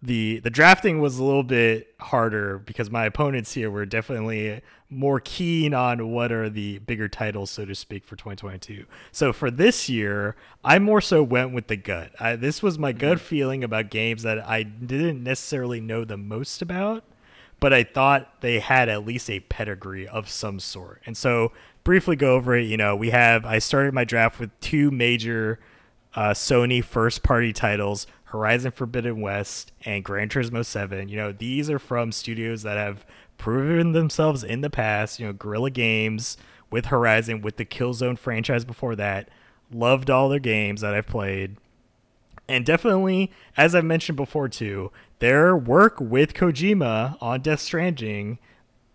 the 0.04 0.40
the 0.40 0.50
drafting 0.50 1.00
was 1.00 1.18
a 1.18 1.24
little 1.24 1.42
bit 1.42 1.94
harder 1.98 2.58
because 2.58 2.90
my 2.90 3.06
opponents 3.06 3.54
here 3.54 3.70
were 3.70 3.86
definitely 3.86 4.60
more 4.90 5.18
keen 5.18 5.72
on 5.72 6.10
what 6.10 6.30
are 6.30 6.50
the 6.50 6.78
bigger 6.80 7.08
titles, 7.08 7.50
so 7.50 7.64
to 7.64 7.74
speak, 7.74 8.04
for 8.04 8.14
2022. 8.14 8.84
So 9.10 9.32
for 9.32 9.50
this 9.50 9.88
year, 9.88 10.36
I 10.62 10.78
more 10.78 11.00
so 11.00 11.22
went 11.22 11.54
with 11.54 11.68
the 11.68 11.76
gut. 11.76 12.12
I, 12.20 12.36
this 12.36 12.62
was 12.62 12.78
my 12.78 12.92
gut 12.92 13.16
mm-hmm. 13.16 13.26
feeling 13.26 13.64
about 13.64 13.90
games 13.90 14.22
that 14.22 14.46
I 14.46 14.62
didn't 14.62 15.24
necessarily 15.24 15.80
know 15.80 16.04
the 16.04 16.18
most 16.18 16.60
about, 16.60 17.02
but 17.58 17.72
I 17.72 17.82
thought 17.82 18.42
they 18.42 18.58
had 18.58 18.90
at 18.90 19.06
least 19.06 19.30
a 19.30 19.40
pedigree 19.40 20.06
of 20.06 20.28
some 20.28 20.60
sort. 20.60 21.00
And 21.06 21.16
so 21.16 21.52
briefly 21.82 22.14
go 22.14 22.34
over 22.34 22.54
it. 22.54 22.64
You 22.64 22.76
know, 22.76 22.94
we 22.94 23.10
have 23.10 23.46
I 23.46 23.58
started 23.58 23.94
my 23.94 24.04
draft 24.04 24.38
with 24.38 24.50
two 24.60 24.90
major 24.90 25.58
uh, 26.14 26.30
Sony 26.30 26.84
first 26.84 27.22
party 27.22 27.52
titles 27.52 28.06
Horizon 28.34 28.72
Forbidden 28.72 29.20
West, 29.20 29.70
and 29.84 30.02
Gran 30.02 30.28
Turismo 30.28 30.66
7. 30.66 31.08
You 31.08 31.16
know, 31.16 31.30
these 31.30 31.70
are 31.70 31.78
from 31.78 32.10
studios 32.10 32.64
that 32.64 32.76
have 32.76 33.06
proven 33.38 33.92
themselves 33.92 34.42
in 34.42 34.60
the 34.60 34.68
past. 34.68 35.20
You 35.20 35.28
know, 35.28 35.32
Guerrilla 35.32 35.70
Games 35.70 36.36
with 36.68 36.86
Horizon, 36.86 37.42
with 37.42 37.58
the 37.58 37.64
Killzone 37.64 38.18
franchise 38.18 38.64
before 38.64 38.96
that. 38.96 39.28
Loved 39.72 40.10
all 40.10 40.28
their 40.28 40.40
games 40.40 40.80
that 40.80 40.94
I've 40.94 41.06
played. 41.06 41.58
And 42.48 42.66
definitely, 42.66 43.30
as 43.56 43.72
I've 43.72 43.84
mentioned 43.84 44.16
before 44.16 44.48
too, 44.48 44.90
their 45.20 45.56
work 45.56 46.00
with 46.00 46.34
Kojima 46.34 47.16
on 47.22 47.40
Death 47.40 47.60
Stranding 47.60 48.40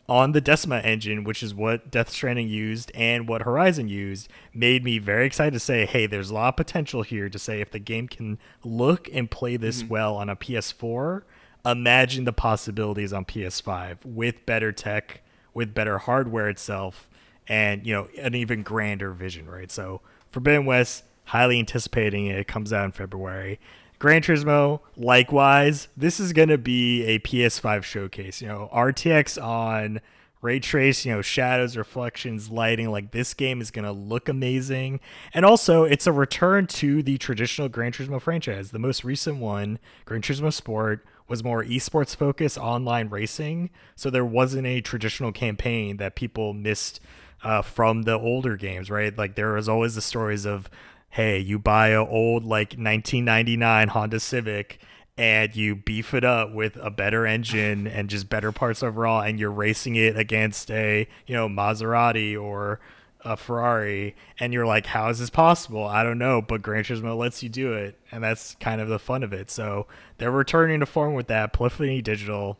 on 0.09 0.31
the 0.31 0.41
Decima 0.41 0.79
engine, 0.79 1.23
which 1.23 1.43
is 1.43 1.53
what 1.53 1.91
Death 1.91 2.09
Stranding 2.09 2.47
used 2.47 2.91
and 2.95 3.27
what 3.27 3.43
Horizon 3.43 3.87
used, 3.87 4.27
made 4.53 4.83
me 4.83 4.97
very 4.97 5.25
excited 5.25 5.53
to 5.53 5.59
say, 5.59 5.85
hey, 5.85 6.07
there's 6.07 6.31
a 6.31 6.33
lot 6.33 6.49
of 6.49 6.55
potential 6.57 7.03
here 7.03 7.29
to 7.29 7.37
say 7.37 7.61
if 7.61 7.71
the 7.71 7.79
game 7.79 8.07
can 8.07 8.39
look 8.63 9.07
and 9.13 9.29
play 9.29 9.55
this 9.55 9.79
mm-hmm. 9.83 9.89
well 9.89 10.15
on 10.15 10.29
a 10.29 10.35
PS4, 10.35 11.23
imagine 11.65 12.25
the 12.25 12.33
possibilities 12.33 13.13
on 13.13 13.25
PS5 13.25 14.03
with 14.03 14.45
better 14.45 14.71
tech, 14.71 15.21
with 15.53 15.73
better 15.73 15.99
hardware 15.99 16.49
itself, 16.49 17.07
and 17.47 17.85
you 17.85 17.93
know, 17.93 18.07
an 18.19 18.35
even 18.35 18.63
grander 18.63 19.11
vision, 19.11 19.47
right? 19.47 19.71
So 19.71 20.01
Forbidden 20.31 20.65
West, 20.65 21.03
highly 21.25 21.59
anticipating 21.59 22.25
it. 22.25 22.39
It 22.39 22.47
comes 22.47 22.73
out 22.73 22.85
in 22.85 22.91
February. 22.91 23.59
Gran 23.99 24.21
Turismo, 24.21 24.79
likewise, 24.95 25.89
this 25.97 26.19
is 26.21 26.31
going 26.31 26.49
to 26.49 26.57
be 26.57 27.03
a 27.03 27.19
PS5 27.19 27.83
showcase. 27.83 28.41
You 28.41 28.47
know, 28.47 28.69
RTX 28.73 29.41
on 29.41 29.99
ray 30.41 30.59
trace, 30.59 31.05
you 31.05 31.13
know, 31.13 31.21
shadows, 31.21 31.75
reflections, 31.75 32.49
lighting. 32.49 32.89
Like 32.89 33.11
this 33.11 33.33
game 33.33 33.59
is 33.59 33.71
going 33.71 33.83
to 33.83 33.91
look 33.91 34.29
amazing. 34.29 35.01
And 35.33 35.45
also, 35.45 35.83
it's 35.83 36.07
a 36.07 36.13
return 36.13 36.65
to 36.67 37.03
the 37.03 37.17
traditional 37.17 37.67
Gran 37.67 37.91
Turismo 37.91 38.21
franchise. 38.21 38.71
The 38.71 38.79
most 38.79 39.03
recent 39.03 39.37
one, 39.37 39.79
Gran 40.05 40.21
Turismo 40.21 40.53
Sport, 40.53 41.05
was 41.27 41.43
more 41.43 41.63
esports 41.63 42.15
focused, 42.15 42.57
online 42.57 43.09
racing. 43.09 43.69
So 43.95 44.09
there 44.09 44.25
wasn't 44.25 44.65
a 44.65 44.79
traditional 44.79 45.33
campaign 45.33 45.97
that 45.97 46.15
people 46.15 46.53
missed 46.53 47.01
uh, 47.43 47.61
from 47.61 48.03
the 48.03 48.17
older 48.17 48.55
games, 48.55 48.89
right? 48.89 49.15
Like 49.15 49.35
there 49.35 49.53
was 49.53 49.69
always 49.69 49.95
the 49.95 50.01
stories 50.01 50.45
of 50.45 50.69
hey, 51.11 51.39
you 51.39 51.59
buy 51.59 51.89
a 51.89 52.05
old 52.05 52.43
like 52.43 52.73
1999 52.73 53.87
Honda 53.89 54.19
Civic 54.19 54.79
and 55.17 55.53
you 55.55 55.75
beef 55.75 56.13
it 56.13 56.23
up 56.23 56.53
with 56.53 56.77
a 56.77 56.89
better 56.89 57.25
engine 57.25 57.87
and 57.87 58.09
just 58.09 58.29
better 58.29 58.51
parts 58.51 58.81
overall 58.81 59.21
and 59.21 59.39
you're 59.39 59.51
racing 59.51 59.95
it 59.95 60.15
against 60.17 60.71
a, 60.71 61.07
you 61.27 61.35
know, 61.35 61.49
Maserati 61.49 62.41
or 62.41 62.79
a 63.25 63.35
Ferrari 63.35 64.15
and 64.39 64.53
you're 64.53 64.65
like, 64.65 64.85
how 64.85 65.09
is 65.09 65.19
this 65.19 65.29
possible? 65.29 65.85
I 65.85 66.03
don't 66.03 66.19
know, 66.19 66.41
but 66.41 66.61
Gran 66.61 66.83
Turismo 66.83 67.17
lets 67.17 67.43
you 67.43 67.49
do 67.49 67.73
it, 67.73 67.99
and 68.11 68.23
that's 68.23 68.55
kind 68.61 68.79
of 68.79 68.87
the 68.87 68.99
fun 68.99 69.23
of 69.23 69.33
it. 69.33 69.51
So 69.51 69.87
they're 70.19 70.31
returning 70.31 70.79
to 70.79 70.85
form 70.85 71.13
with 71.15 71.27
that. 71.27 71.51
Polyphony 71.51 72.01
Digital, 72.01 72.57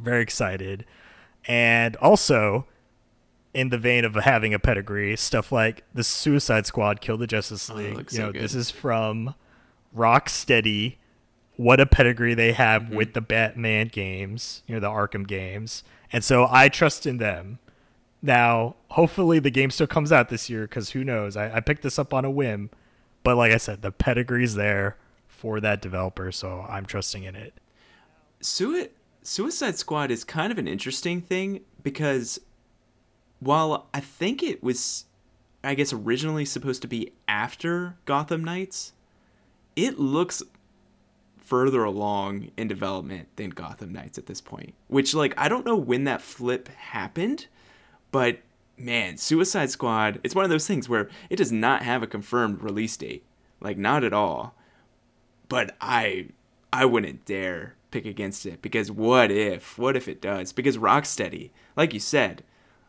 very 0.00 0.22
excited, 0.22 0.84
and 1.46 1.94
also 1.96 2.66
in 3.56 3.70
the 3.70 3.78
vein 3.78 4.04
of 4.04 4.14
having 4.14 4.52
a 4.52 4.58
pedigree, 4.58 5.16
stuff 5.16 5.50
like 5.50 5.82
the 5.94 6.04
Suicide 6.04 6.66
Squad, 6.66 7.00
Kill 7.00 7.16
the 7.16 7.26
Justice 7.26 7.70
oh, 7.70 7.74
League. 7.74 7.96
Oh, 7.96 8.04
you 8.10 8.18
know, 8.18 8.30
this 8.30 8.54
is 8.54 8.70
from 8.70 9.34
Rocksteady. 9.96 10.96
What 11.56 11.80
a 11.80 11.86
pedigree 11.86 12.34
they 12.34 12.52
have 12.52 12.82
mm-hmm. 12.82 12.96
with 12.96 13.14
the 13.14 13.22
Batman 13.22 13.88
games, 13.88 14.62
you 14.66 14.74
know, 14.74 14.80
the 14.80 14.90
Arkham 14.90 15.26
games, 15.26 15.84
and 16.12 16.22
so 16.22 16.46
I 16.50 16.68
trust 16.68 17.06
in 17.06 17.16
them. 17.16 17.58
Now, 18.20 18.76
hopefully, 18.90 19.38
the 19.38 19.50
game 19.50 19.70
still 19.70 19.86
comes 19.86 20.12
out 20.12 20.28
this 20.28 20.50
year 20.50 20.62
because 20.62 20.90
who 20.90 21.02
knows? 21.02 21.34
I, 21.34 21.56
I 21.56 21.60
picked 21.60 21.82
this 21.82 21.98
up 21.98 22.12
on 22.12 22.26
a 22.26 22.30
whim, 22.30 22.68
but 23.22 23.38
like 23.38 23.52
I 23.52 23.56
said, 23.56 23.80
the 23.80 23.90
pedigree's 23.90 24.54
there 24.54 24.98
for 25.26 25.60
that 25.60 25.80
developer, 25.80 26.30
so 26.30 26.66
I'm 26.68 26.84
trusting 26.84 27.22
in 27.22 27.34
it. 27.34 27.54
Sui- 28.40 28.90
Suicide 29.22 29.78
Squad 29.78 30.10
is 30.10 30.24
kind 30.24 30.52
of 30.52 30.58
an 30.58 30.68
interesting 30.68 31.22
thing 31.22 31.62
because 31.82 32.38
while 33.40 33.88
I 33.92 34.00
think 34.00 34.42
it 34.42 34.62
was, 34.62 35.06
I 35.62 35.74
guess, 35.74 35.92
originally 35.92 36.44
supposed 36.44 36.82
to 36.82 36.88
be 36.88 37.12
after 37.28 37.96
Gotham 38.04 38.44
Knights, 38.44 38.92
it 39.74 39.98
looks 39.98 40.42
further 41.38 41.84
along 41.84 42.50
in 42.56 42.66
development 42.66 43.28
than 43.36 43.50
Gotham 43.50 43.92
Knights 43.92 44.18
at 44.18 44.26
this 44.26 44.40
point. 44.40 44.74
Which, 44.88 45.14
like, 45.14 45.34
I 45.36 45.48
don't 45.48 45.66
know 45.66 45.76
when 45.76 46.04
that 46.04 46.22
flip 46.22 46.68
happened, 46.68 47.46
but 48.10 48.40
man, 48.76 49.16
Suicide 49.16 49.70
Squad, 49.70 50.20
it's 50.24 50.34
one 50.34 50.44
of 50.44 50.50
those 50.50 50.66
things 50.66 50.88
where 50.88 51.08
it 51.30 51.36
does 51.36 51.52
not 51.52 51.82
have 51.82 52.02
a 52.02 52.08
confirmed 52.08 52.62
release 52.62 52.96
date. 52.96 53.24
Like, 53.60 53.78
not 53.78 54.04
at 54.04 54.12
all. 54.12 54.54
But 55.48 55.76
I 55.80 56.28
I 56.72 56.84
wouldn't 56.84 57.24
dare 57.24 57.76
pick 57.90 58.04
against 58.04 58.44
it 58.44 58.60
because 58.60 58.90
what 58.90 59.30
if? 59.30 59.78
What 59.78 59.96
if 59.96 60.08
it 60.08 60.20
does? 60.20 60.52
Because 60.52 60.76
Rocksteady, 60.76 61.50
like 61.76 61.94
you 61.94 62.00
said, 62.00 62.42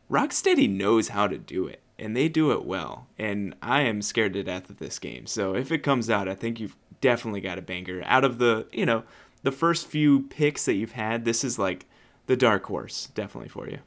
Rocksteady 0.10 0.70
knows 0.70 1.10
how 1.10 1.28
to 1.28 1.38
do 1.38 1.68
it, 1.68 1.82
and 2.00 2.16
they 2.16 2.30
do 2.30 2.52
it 2.52 2.66
well. 2.66 3.08
And 3.18 3.56
I 3.62 3.82
am 3.82 4.02
scared 4.02 4.34
to 4.34 4.44
death 4.44 4.70
of 4.70 4.78
this 4.78 5.00
game. 5.00 5.28
So 5.28 5.56
if 5.56 5.72
it 5.72 5.80
comes 5.80 6.10
out, 6.10 6.28
I 6.28 6.36
think 6.36 6.60
you've 6.60 6.78
definitely 7.02 7.42
got 7.42 7.58
a 7.58 7.62
banger. 7.62 8.02
Out 8.06 8.24
of 8.24 8.38
the, 8.38 8.68
you 8.72 8.86
know, 8.86 9.04
the 9.44 9.52
first 9.52 9.88
few 9.88 10.22
picks 10.22 10.66
that 10.66 10.76
you've 10.76 10.94
had, 10.94 11.26
this 11.26 11.44
is 11.44 11.60
like 11.60 11.86
the 12.28 12.38
dark 12.38 12.66
horse, 12.66 13.10
definitely 13.16 13.50
for 13.50 13.70
you. 13.70 13.80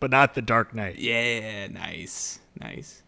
But 0.00 0.10
not 0.10 0.34
the 0.34 0.42
Dark 0.42 0.74
Knight. 0.74 0.98
Yeah, 0.98 1.66
nice, 1.66 2.38
nice. 2.60 3.02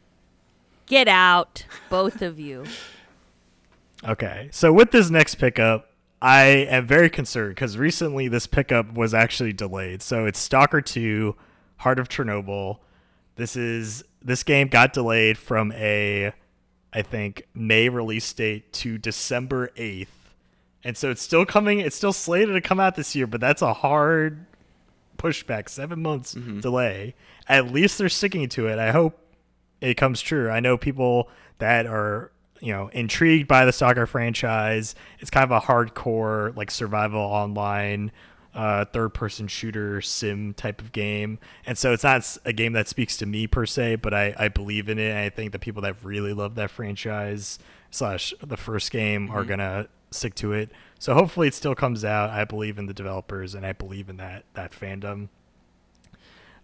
Get 0.87 1.07
out, 1.07 1.65
both 1.89 2.23
of 2.23 2.39
you. 2.39 2.65
Okay, 4.03 4.49
so 4.51 4.73
with 4.73 4.93
this 4.93 5.11
next 5.11 5.35
pickup, 5.35 5.91
I 6.23 6.45
am 6.45 6.87
very 6.87 7.11
concerned 7.11 7.55
because 7.55 7.77
recently 7.77 8.29
this 8.29 8.47
pickup 8.47 8.95
was 8.95 9.13
actually 9.13 9.53
delayed. 9.53 10.01
So 10.01 10.25
it's 10.25 10.39
Stalker 10.39 10.81
2 10.81 11.37
Heart 11.81 11.99
of 11.99 12.09
Chernobyl. 12.09 12.79
This 13.37 13.57
is 13.57 14.05
this 14.23 14.43
game 14.43 14.69
got 14.69 14.93
delayed 14.93 15.39
from 15.39 15.73
a 15.73 16.33
I 16.93 17.03
think 17.03 17.47
May 17.55 17.89
release 17.89 18.31
date 18.33 18.73
to 18.75 18.99
December 18.99 19.69
8th. 19.77 20.09
And 20.83 20.97
so 20.97 21.11
it's 21.11 21.23
still 21.23 21.47
coming, 21.47 21.81
it's 21.81 21.97
still 21.97 22.13
slated 22.13 22.55
to 22.55 22.61
come 22.61 22.81
out 22.81 22.97
this 22.97 23.15
year, 23.15 23.27
but 23.27 23.41
that's 23.41 23.63
a 23.63 23.73
hard 23.73 24.47
pushback, 25.19 25.69
7 25.69 26.01
months 26.01 26.35
mm-hmm. 26.35 26.61
delay. 26.61 27.15
At 27.49 27.73
least 27.73 27.99
they're 27.99 28.09
sticking 28.09 28.49
to 28.51 28.67
it. 28.67 28.79
I 28.79 28.91
hope 28.91 29.19
it 29.81 29.95
comes 29.95 30.21
true. 30.21 30.51
I 30.51 30.61
know 30.61 30.77
people 30.77 31.29
that 31.59 31.87
are 31.87 32.33
you 32.61 32.73
know 32.75 32.89
intrigued 32.89 33.49
by 33.49 33.65
the 33.65 33.73
Stalker 33.73 34.07
franchise. 34.07 34.95
It's 35.19 35.31
kind 35.31 35.45
of 35.45 35.51
a 35.51 35.61
hardcore 35.67 36.55
like 36.57 36.71
survival 36.71 37.21
online 37.21 38.13
uh, 38.55 38.85
third 38.87 39.11
person 39.11 39.47
shooter 39.47 40.01
sim 40.01 40.55
type 40.55 40.81
of 40.81 40.93
game. 40.93 41.39
And 41.67 41.79
so 41.79 41.93
it's 41.93 42.05
not 42.05 42.37
a 42.45 42.53
game 42.53 42.73
that 42.73 42.89
speaks 42.89 43.17
to 43.19 43.27
me 43.27 43.47
per 43.47 43.67
se, 43.67 43.97
but 43.97 44.13
I, 44.13 44.35
I 44.39 44.49
believe 44.49 44.89
in 44.89 44.99
it. 44.99 45.11
And 45.11 45.19
I 45.19 45.29
think 45.29 45.53
the 45.53 45.59
people 45.59 45.83
that 45.83 46.03
really 46.03 46.33
love 46.33 46.57
that 46.57 46.71
franchise 46.71 47.59
slash 47.91 48.35
the 48.43 48.57
first 48.57 48.91
game 48.91 49.29
mm-hmm. 49.29 49.37
are 49.37 49.45
going 49.45 49.61
to 49.61 49.89
stick 50.11 50.35
to 50.37 50.53
it. 50.53 50.71
So 50.99 51.15
hopefully 51.15 51.49
it 51.49 51.55
still 51.55 51.75
comes 51.75 52.05
out. 52.05 52.31
I 52.31 52.45
believe 52.45 52.79
in 52.79 52.87
the 52.87 52.95
developers 52.95 53.55
and 53.55 53.65
I 53.65 53.73
believe 53.73 54.09
in 54.09 54.17
that, 54.17 54.45
that 54.55 54.73
fandom. 54.73 55.29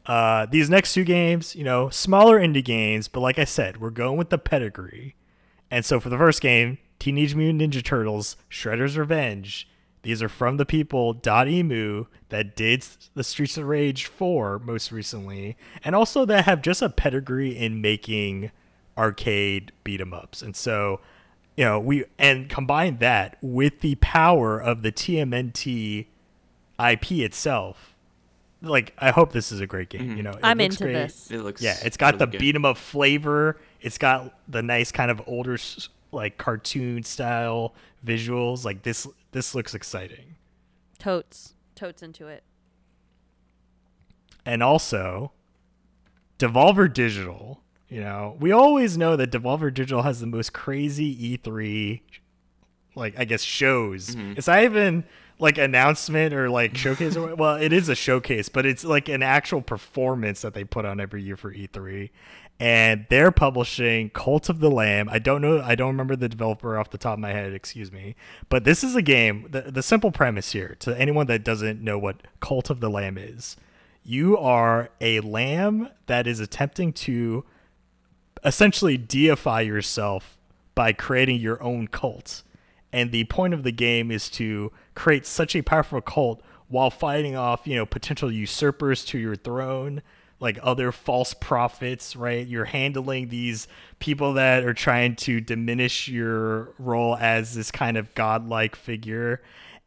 Uh, 0.05 0.47
these 0.47 0.71
next 0.71 0.95
two 0.95 1.05
games, 1.05 1.57
you 1.57 1.65
know, 1.65 1.89
smaller 1.89 2.39
indie 2.39 2.65
games, 2.65 3.09
but 3.09 3.21
like 3.21 3.39
I 3.39 3.45
said, 3.45 3.81
we're 3.81 3.91
going 3.91 4.17
with 4.17 4.31
the 4.31 4.39
pedigree. 4.39 5.17
And 5.71 5.85
so 5.85 5.99
for 5.99 6.09
the 6.09 6.19
first 6.19 6.41
game, 6.41 6.79
Teenage 6.99 7.35
Mutant 7.35 7.61
Ninja 7.61 7.85
Turtles 7.85 8.37
Shredder's 8.51 8.97
Revenge 8.97 9.69
these 10.07 10.23
are 10.23 10.29
from 10.29 10.57
the 10.57 10.65
people 10.65 11.17
Dotemu 11.17 12.07
that 12.29 12.55
did 12.55 12.87
the 13.15 13.25
Streets 13.25 13.59
of 13.59 13.67
Rage 13.67 14.07
4 14.07 14.61
most 14.61 14.93
recently, 14.93 15.57
and 15.83 15.97
also 15.97 16.25
that 16.27 16.45
have 16.45 16.63
just 16.63 16.81
a 16.81 16.89
pedigree 16.89 17.59
in 17.59 17.81
making 17.81 18.53
arcade 18.97 19.73
beat 19.83 20.01
'em 20.01 20.15
ups. 20.15 20.43
And 20.43 20.55
so, 20.55 21.01
you 21.57 21.65
know, 21.65 21.81
we 21.81 22.05
and 22.21 22.49
combine 22.49 22.99
that 22.99 23.37
with 23.43 23.81
the 23.81 23.97
power 23.97 24.61
of 24.61 24.83
the 24.83 24.93
TMNT 24.93 26.07
IP 26.79 27.11
itself. 27.11 27.97
Like, 28.63 28.95
I 28.99 29.11
hope 29.11 29.33
this 29.33 29.51
is 29.51 29.59
a 29.59 29.67
great 29.67 29.89
game. 29.89 30.03
Mm-hmm. 30.03 30.17
You 30.19 30.23
know, 30.23 30.35
I'm 30.41 30.61
into 30.61 30.85
great. 30.85 30.93
this. 30.93 31.33
It 31.33 31.41
looks 31.41 31.61
yeah. 31.61 31.79
It's 31.83 31.97
got 31.97 32.15
really 32.15 32.31
the 32.31 32.39
beat 32.39 32.55
'em 32.55 32.65
up 32.65 32.77
flavor. 32.77 33.59
It's 33.81 33.99
got 33.99 34.39
the 34.47 34.63
nice 34.63 34.93
kind 34.93 35.11
of 35.11 35.21
older 35.27 35.59
like 36.13 36.39
cartoon 36.39 37.03
style 37.03 37.75
visuals. 38.05 38.65
Like 38.65 38.83
this 38.83 39.07
this 39.33 39.55
looks 39.55 39.75
exciting. 39.75 40.37
Totes. 40.99 41.55
Totes 41.75 42.03
into 42.03 42.27
it. 42.27 42.43
And 44.45 44.63
also 44.63 45.33
Devolver 46.39 46.93
Digital, 46.93 47.63
you 47.89 48.01
know, 48.01 48.37
we 48.41 48.53
always 48.53 48.97
know 48.97 49.17
that 49.17 49.31
Devolver 49.31 49.73
Digital 49.73 50.03
has 50.03 50.21
the 50.21 50.27
most 50.27 50.53
crazy 50.53 51.37
E3 51.37 52.01
like 52.95 53.15
I 53.19 53.25
guess 53.25 53.43
shows. 53.43 54.15
Mm-hmm. 54.15 54.35
It's 54.37 54.47
not 54.47 54.63
even 54.63 55.05
like 55.39 55.59
announcement 55.59 56.33
or 56.33 56.49
like 56.49 56.77
showcase 56.77 57.17
or 57.17 57.35
well 57.37 57.57
it 57.57 57.73
is 57.73 57.89
a 57.89 57.95
showcase 57.95 58.49
but 58.49 58.65
it's 58.65 58.85
like 58.85 59.09
an 59.09 59.23
actual 59.23 59.61
performance 59.61 60.41
that 60.43 60.55
they 60.55 60.65
put 60.65 60.85
on 60.85 60.99
every 60.99 61.23
year 61.23 61.37
for 61.37 61.53
E3 61.53 62.11
and 62.59 63.07
they're 63.11 63.31
publishing 63.31 64.11
Cult 64.11 64.49
of 64.49 64.61
the 64.61 64.71
Lamb. 64.71 65.09
I 65.11 65.19
don't 65.19 65.43
know, 65.43 65.61
I 65.61 65.75
don't 65.75 65.89
remember 65.89 66.17
the 66.17 66.29
developer 66.29 66.79
off 66.79 66.91
the 66.91 66.99
top 66.99 67.15
of 67.15 67.19
my 67.21 67.33
head, 67.33 67.53
excuse 67.53 67.93
me. 67.93 68.17
But 68.49 68.65
this 68.65 68.83
is 68.83 68.97
a 68.97 69.03
game, 69.03 69.49
the, 69.51 69.63
the 69.63 69.83
simple 69.83 70.11
premise 70.11 70.53
here 70.53 70.77
to 70.81 70.99
anyone 70.99 71.27
that 71.27 71.45
doesn't 71.45 71.83
know 71.83 71.99
what 71.99 72.23
Cult 72.41 72.71
of 72.71 72.81
the 72.81 72.91
Lamb 72.91 73.19
is 73.19 73.57
you 74.07 74.39
are 74.39 74.91
a 75.01 75.19
lamb 75.21 75.89
that 76.07 76.29
is 76.29 76.39
attempting 76.39 76.93
to 76.93 77.45
essentially 78.45 78.97
deify 78.97 79.61
yourself 79.61 80.39
by 80.77 80.93
creating 80.93 81.41
your 81.41 81.61
own 81.61 81.89
cult. 81.89 82.45
And 82.93 83.11
the 83.11 83.25
point 83.25 83.53
of 83.53 83.65
the 83.65 83.73
game 83.73 84.13
is 84.13 84.31
to 84.31 84.71
create 84.95 85.27
such 85.27 85.57
a 85.57 85.63
powerful 85.63 86.01
cult 86.01 86.41
while 86.69 86.91
fighting 86.91 87.35
off, 87.35 87.67
you 87.67 87.75
know, 87.75 87.85
potential 87.85 88.31
usurpers 88.31 89.05
to 89.07 89.19
your 89.19 89.35
throne, 89.35 90.03
like 90.39 90.59
other 90.63 90.93
false 90.93 91.35
prophets, 91.35 92.15
right? 92.15 92.47
You're 92.47 92.67
handling 92.67 93.29
these 93.29 93.69
people 93.99 94.35
that 94.35 94.65
are 94.65 94.75
trying 94.75 95.17
to 95.17 95.41
diminish 95.41 96.09
your 96.09 96.75
role 96.79 97.17
as 97.17 97.55
this 97.55 97.71
kind 97.71 97.97
of 97.97 98.15
godlike 98.15 98.77
figure. 98.77 99.41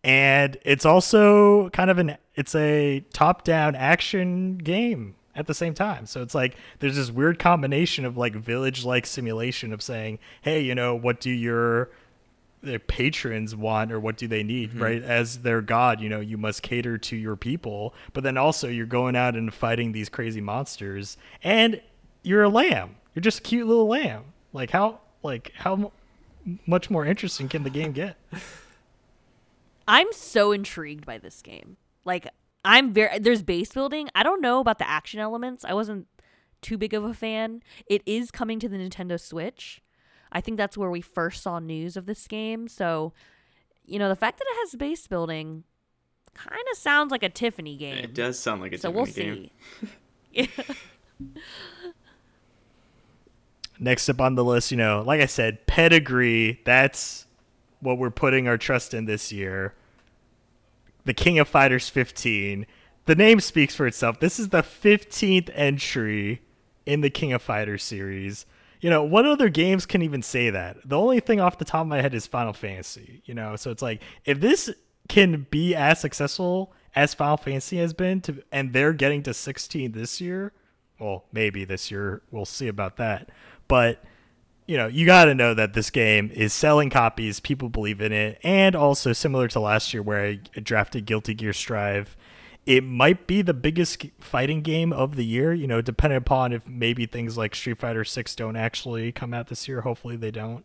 And 0.04 0.58
it's 0.64 0.86
also 0.86 1.70
kind 1.70 1.90
of 1.90 2.00
an 2.00 2.18
it's 2.36 2.56
a 2.56 3.02
top-down 3.14 3.76
action 3.76 4.58
game 4.58 5.16
at 5.36 5.46
the 5.46 5.54
same 5.54 5.74
time. 5.74 6.06
So 6.06 6.22
it's 6.22 6.34
like 6.34 6.56
there's 6.80 6.96
this 6.96 7.12
weird 7.12 7.38
combination 7.38 8.06
of 8.06 8.18
like 8.18 8.34
village-like 8.34 9.06
simulation 9.06 9.74
of 9.74 9.82
saying, 9.82 10.20
"Hey, 10.42 10.62
you 10.62 10.74
know, 10.74 10.96
what 10.96 11.20
do 11.20 11.30
your 11.30 11.90
their 12.62 12.80
patrons 12.80 13.56
want 13.56 13.92
or 13.92 14.00
what 14.00 14.18
do 14.18 14.28
they 14.28 14.44
need 14.44 14.70
mm-hmm. 14.70 14.84
right? 14.84 15.04
As 15.04 15.40
their 15.40 15.62
god 15.62 16.02
you 16.02 16.10
know 16.10 16.20
you 16.20 16.38
must 16.38 16.62
cater 16.62 16.98
to 16.98 17.16
your 17.16 17.36
people 17.36 17.94
but 18.14 18.24
then 18.24 18.38
also 18.38 18.68
you're 18.68 18.86
going 18.86 19.16
out 19.16 19.36
and 19.36 19.54
fighting 19.54 19.92
these 19.92 20.10
crazy 20.10 20.42
monsters 20.42 21.18
and 21.44 21.82
you're 22.24 22.44
a 22.44 22.50
lamb. 22.50 22.96
You're 23.16 23.22
just 23.22 23.40
a 23.40 23.44
cute 23.44 23.68
little 23.68 23.88
lamb. 23.88 24.26
Like 24.54 24.72
how 24.72 25.00
like 25.24 25.52
how 25.56 25.92
much 26.66 26.90
more 26.90 27.06
interesting 27.06 27.48
can 27.48 27.64
the 27.64 27.70
game 27.70 27.92
get? 27.92 28.18
I'm 29.88 30.12
so 30.14 30.52
intrigued 30.52 31.06
by 31.06 31.18
this 31.18 31.42
game. 31.42 31.78
Like 32.06 32.28
i'm 32.66 32.94
very 32.94 33.20
there's 33.20 33.42
base 33.42 33.72
building. 33.72 34.10
I 34.14 34.24
don't 34.24 34.42
know 34.42 34.60
about 34.60 34.80
the 34.80 34.90
action 34.90 35.20
elements. 35.20 35.66
I 35.66 35.74
wasn't 35.74 36.08
too 36.62 36.78
big 36.78 36.94
of 36.94 37.04
a 37.04 37.14
fan. 37.14 37.62
It 37.88 38.02
is 38.06 38.32
coming 38.32 38.60
to 38.60 38.70
the 38.70 38.78
nintendo 38.78 39.20
switch 39.20 39.82
I 40.32 40.42
think 40.42 40.58
that's 40.58 40.78
where 40.78 40.90
we 40.90 41.02
first 41.02 41.44
saw 41.44 41.60
news 41.60 41.98
of 41.98 42.06
this 42.06 42.28
game. 42.28 42.68
So, 42.68 43.14
you 43.86 44.00
know, 44.00 44.10
the 44.10 44.16
fact 44.16 44.38
that 44.38 44.46
it 44.48 44.58
has 44.60 44.76
base 44.76 45.08
building 45.08 45.64
kind 46.34 46.62
of 46.72 46.78
sounds 46.78 47.12
like 47.12 47.24
a 47.24 47.30
Tiffany 47.30 47.76
game. 47.76 47.98
It 47.98 48.14
does 48.14 48.40
sound 48.40 48.62
like 48.62 48.74
a 48.74 48.78
so 48.78 48.92
Tiffany 48.92 49.52
we'll 49.84 49.90
game. 50.36 50.48
See. 50.48 50.50
Next 53.80 54.10
up 54.10 54.20
on 54.20 54.36
the 54.36 54.44
list, 54.44 54.72
you 54.72 54.78
know, 54.78 55.04
like 55.06 55.22
I 55.22 55.26
said, 55.26 55.66
pedigree. 55.66 56.62
That's 56.66 57.26
what 57.80 57.98
we're 57.98 58.10
putting 58.10 58.48
our 58.48 58.58
trust 58.58 58.94
in 58.94 59.06
this 59.06 59.32
year. 59.32 59.74
The 61.06 61.14
King 61.14 61.40
of 61.40 61.48
Fighters 61.48 61.90
15. 61.90 62.66
The 63.06 63.16
name 63.16 63.40
speaks 63.40 63.74
for 63.74 63.88
itself. 63.88 64.20
This 64.20 64.38
is 64.38 64.50
the 64.50 64.62
15th 64.62 65.50
entry 65.56 66.42
in 66.86 67.02
the 67.02 67.10
King 67.10 67.34
of 67.34 67.42
Fighters 67.42 67.84
series 67.84 68.46
you 68.82 68.90
know, 68.90 69.04
what 69.04 69.26
other 69.26 69.50
games 69.50 69.86
can 69.86 70.02
even 70.02 70.22
say 70.22 70.50
that? 70.50 70.78
The 70.88 70.98
only 70.98 71.20
thing 71.20 71.40
off 71.40 71.58
the 71.58 71.66
top 71.66 71.82
of 71.82 71.88
my 71.88 72.02
head 72.02 72.14
is 72.14 72.28
Final 72.28 72.54
Fantasy, 72.54 73.22
you 73.26 73.34
know. 73.34 73.56
So 73.56 73.72
it's 73.72 73.82
like 73.82 74.02
if 74.26 74.40
this 74.40 74.70
can 75.08 75.48
be 75.50 75.76
as 75.76 76.00
successful 76.00 76.74
as 76.96 77.14
Final 77.14 77.38
Fantasy 77.38 77.78
has 77.78 77.94
been 77.94 78.22
to 78.22 78.44
and 78.52 78.74
they're 78.74 78.94
getting 78.94 79.24
to 79.24 79.34
16 79.34 79.92
this 79.92 80.22
year, 80.22 80.54
well, 81.00 81.26
maybe 81.32 81.66
this 81.66 81.92
year, 81.92 82.22
we'll 82.32 82.46
see 82.46 82.68
about 82.68 82.98
that. 82.98 83.30
But 83.68 84.04
you 84.66 84.78
know, 84.78 84.86
you 84.86 85.04
got 85.06 85.26
to 85.26 85.34
know 85.34 85.56
that 85.56 85.74
this 85.74 85.90
game 85.90 86.30
is 86.32 86.54
selling 86.54 86.92
copies, 86.92 87.40
people 87.40 87.70
believe 87.70 88.02
in 88.02 88.12
it, 88.12 88.40
and 88.44 88.76
also 88.76 89.14
similar 89.14 89.48
to 89.48 89.60
last 89.60 89.96
year 89.96 90.04
where 90.04 90.24
I 90.24 90.36
drafted 90.60 91.06
Guilty 91.06 91.34
Gear 91.34 91.54
Strive 91.54 92.16
it 92.70 92.84
might 92.84 93.26
be 93.26 93.42
the 93.42 93.54
biggest 93.56 94.06
fighting 94.20 94.62
game 94.62 94.94
of 94.94 95.16
the 95.16 95.26
year, 95.26 95.52
you 95.52 95.66
know, 95.66 95.82
depending 95.82 96.18
upon 96.18 96.54
if 96.54 96.68
maybe 96.68 97.08
things 97.08 97.36
like 97.36 97.56
Street 97.56 97.80
Fighter 97.80 98.06
6 98.06 98.36
don't 98.36 98.56
actually 98.56 99.12
come 99.12 99.34
out 99.34 99.48
this 99.48 99.68
year. 99.68 99.82
Hopefully 99.82 100.16
they 100.16 100.30
don't. 100.30 100.64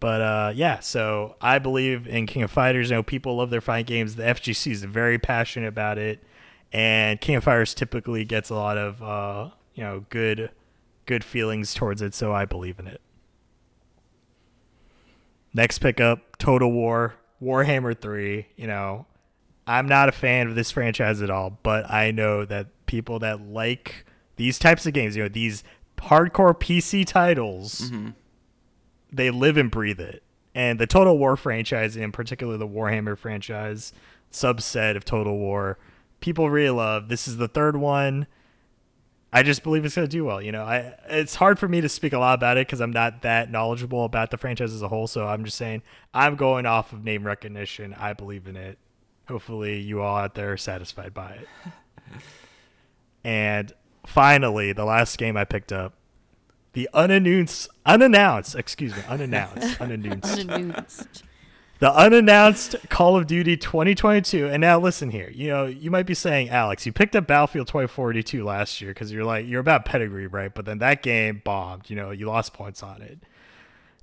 But 0.00 0.20
uh, 0.20 0.52
yeah, 0.54 0.80
so 0.80 1.36
I 1.40 1.58
believe 1.58 2.06
in 2.06 2.26
King 2.26 2.42
of 2.42 2.50
Fighters. 2.50 2.90
You 2.90 2.96
know, 2.96 3.02
people 3.02 3.36
love 3.36 3.48
their 3.48 3.62
fighting 3.62 3.86
games. 3.86 4.16
The 4.16 4.24
FGC 4.24 4.70
is 4.70 4.84
very 4.84 5.18
passionate 5.18 5.68
about 5.68 5.96
it, 5.96 6.22
and 6.74 7.18
King 7.22 7.36
of 7.36 7.44
Fighters 7.44 7.72
typically 7.72 8.26
gets 8.26 8.50
a 8.50 8.54
lot 8.54 8.76
of 8.76 9.02
uh, 9.02 9.48
you 9.74 9.82
know 9.82 10.04
good 10.10 10.50
good 11.06 11.24
feelings 11.24 11.72
towards 11.72 12.02
it. 12.02 12.12
So 12.12 12.34
I 12.34 12.44
believe 12.44 12.78
in 12.78 12.86
it. 12.86 13.00
Next 15.54 15.78
pickup, 15.78 16.36
Total 16.36 16.70
War, 16.70 17.14
Warhammer 17.42 17.98
Three. 17.98 18.48
You 18.56 18.66
know, 18.66 19.06
I'm 19.70 19.86
not 19.86 20.08
a 20.08 20.12
fan 20.12 20.48
of 20.48 20.56
this 20.56 20.72
franchise 20.72 21.22
at 21.22 21.30
all, 21.30 21.60
but 21.62 21.88
I 21.88 22.10
know 22.10 22.44
that 22.44 22.66
people 22.86 23.20
that 23.20 23.40
like 23.40 24.04
these 24.34 24.58
types 24.58 24.84
of 24.84 24.92
games, 24.92 25.14
you 25.14 25.22
know, 25.22 25.28
these 25.28 25.62
hardcore 25.96 26.58
PC 26.58 27.06
titles, 27.06 27.82
mm-hmm. 27.82 28.10
they 29.12 29.30
live 29.30 29.56
and 29.56 29.70
breathe 29.70 30.00
it. 30.00 30.24
And 30.56 30.80
the 30.80 30.88
Total 30.88 31.16
War 31.16 31.36
franchise, 31.36 31.96
in 31.96 32.10
particular 32.10 32.56
the 32.56 32.66
Warhammer 32.66 33.16
franchise, 33.16 33.92
subset 34.32 34.96
of 34.96 35.04
Total 35.04 35.38
War, 35.38 35.78
people 36.18 36.50
really 36.50 36.70
love. 36.70 37.08
This 37.08 37.28
is 37.28 37.36
the 37.36 37.46
third 37.46 37.76
one. 37.76 38.26
I 39.32 39.44
just 39.44 39.62
believe 39.62 39.84
it's 39.84 39.94
going 39.94 40.08
to 40.08 40.10
do 40.10 40.24
well. 40.24 40.42
You 40.42 40.50
know, 40.50 40.64
I 40.64 40.96
it's 41.08 41.36
hard 41.36 41.60
for 41.60 41.68
me 41.68 41.80
to 41.80 41.88
speak 41.88 42.12
a 42.12 42.18
lot 42.18 42.34
about 42.34 42.56
it 42.56 42.66
because 42.66 42.80
I'm 42.80 42.90
not 42.90 43.22
that 43.22 43.52
knowledgeable 43.52 44.04
about 44.04 44.32
the 44.32 44.36
franchise 44.36 44.74
as 44.74 44.82
a 44.82 44.88
whole. 44.88 45.06
So 45.06 45.28
I'm 45.28 45.44
just 45.44 45.56
saying 45.56 45.82
I'm 46.12 46.34
going 46.34 46.66
off 46.66 46.92
of 46.92 47.04
name 47.04 47.22
recognition. 47.22 47.94
I 47.94 48.14
believe 48.14 48.48
in 48.48 48.56
it 48.56 48.76
hopefully 49.30 49.78
you 49.78 50.02
all 50.02 50.16
out 50.16 50.34
there 50.34 50.52
are 50.52 50.56
satisfied 50.56 51.14
by 51.14 51.30
it. 51.30 51.48
and 53.24 53.72
finally, 54.04 54.72
the 54.72 54.84
last 54.84 55.16
game 55.18 55.36
I 55.36 55.44
picked 55.44 55.72
up, 55.72 55.94
the 56.72 56.88
unannounced, 56.92 57.68
unannounced, 57.86 58.56
excuse 58.56 58.94
me, 58.94 59.02
unannounced, 59.08 59.80
unannounced, 59.80 60.38
unannounced. 60.40 61.22
the 61.78 61.92
unannounced 61.94 62.76
Call 62.88 63.16
of 63.16 63.26
Duty 63.26 63.56
2022. 63.56 64.48
And 64.48 64.60
now 64.60 64.78
listen 64.78 65.10
here, 65.10 65.30
you 65.32 65.48
know, 65.48 65.66
you 65.66 65.90
might 65.90 66.06
be 66.06 66.14
saying, 66.14 66.50
Alex, 66.50 66.84
you 66.84 66.92
picked 66.92 67.14
up 67.14 67.26
Battlefield 67.26 67.68
2042 67.68 68.44
last 68.44 68.80
year 68.80 68.90
because 68.90 69.12
you're 69.12 69.24
like, 69.24 69.46
you're 69.46 69.60
about 69.60 69.84
pedigree, 69.84 70.26
right? 70.26 70.52
But 70.52 70.64
then 70.64 70.78
that 70.78 71.02
game 71.02 71.40
bombed, 71.44 71.88
you 71.88 71.96
know, 71.96 72.10
you 72.10 72.26
lost 72.26 72.52
points 72.52 72.82
on 72.82 73.00
it. 73.00 73.20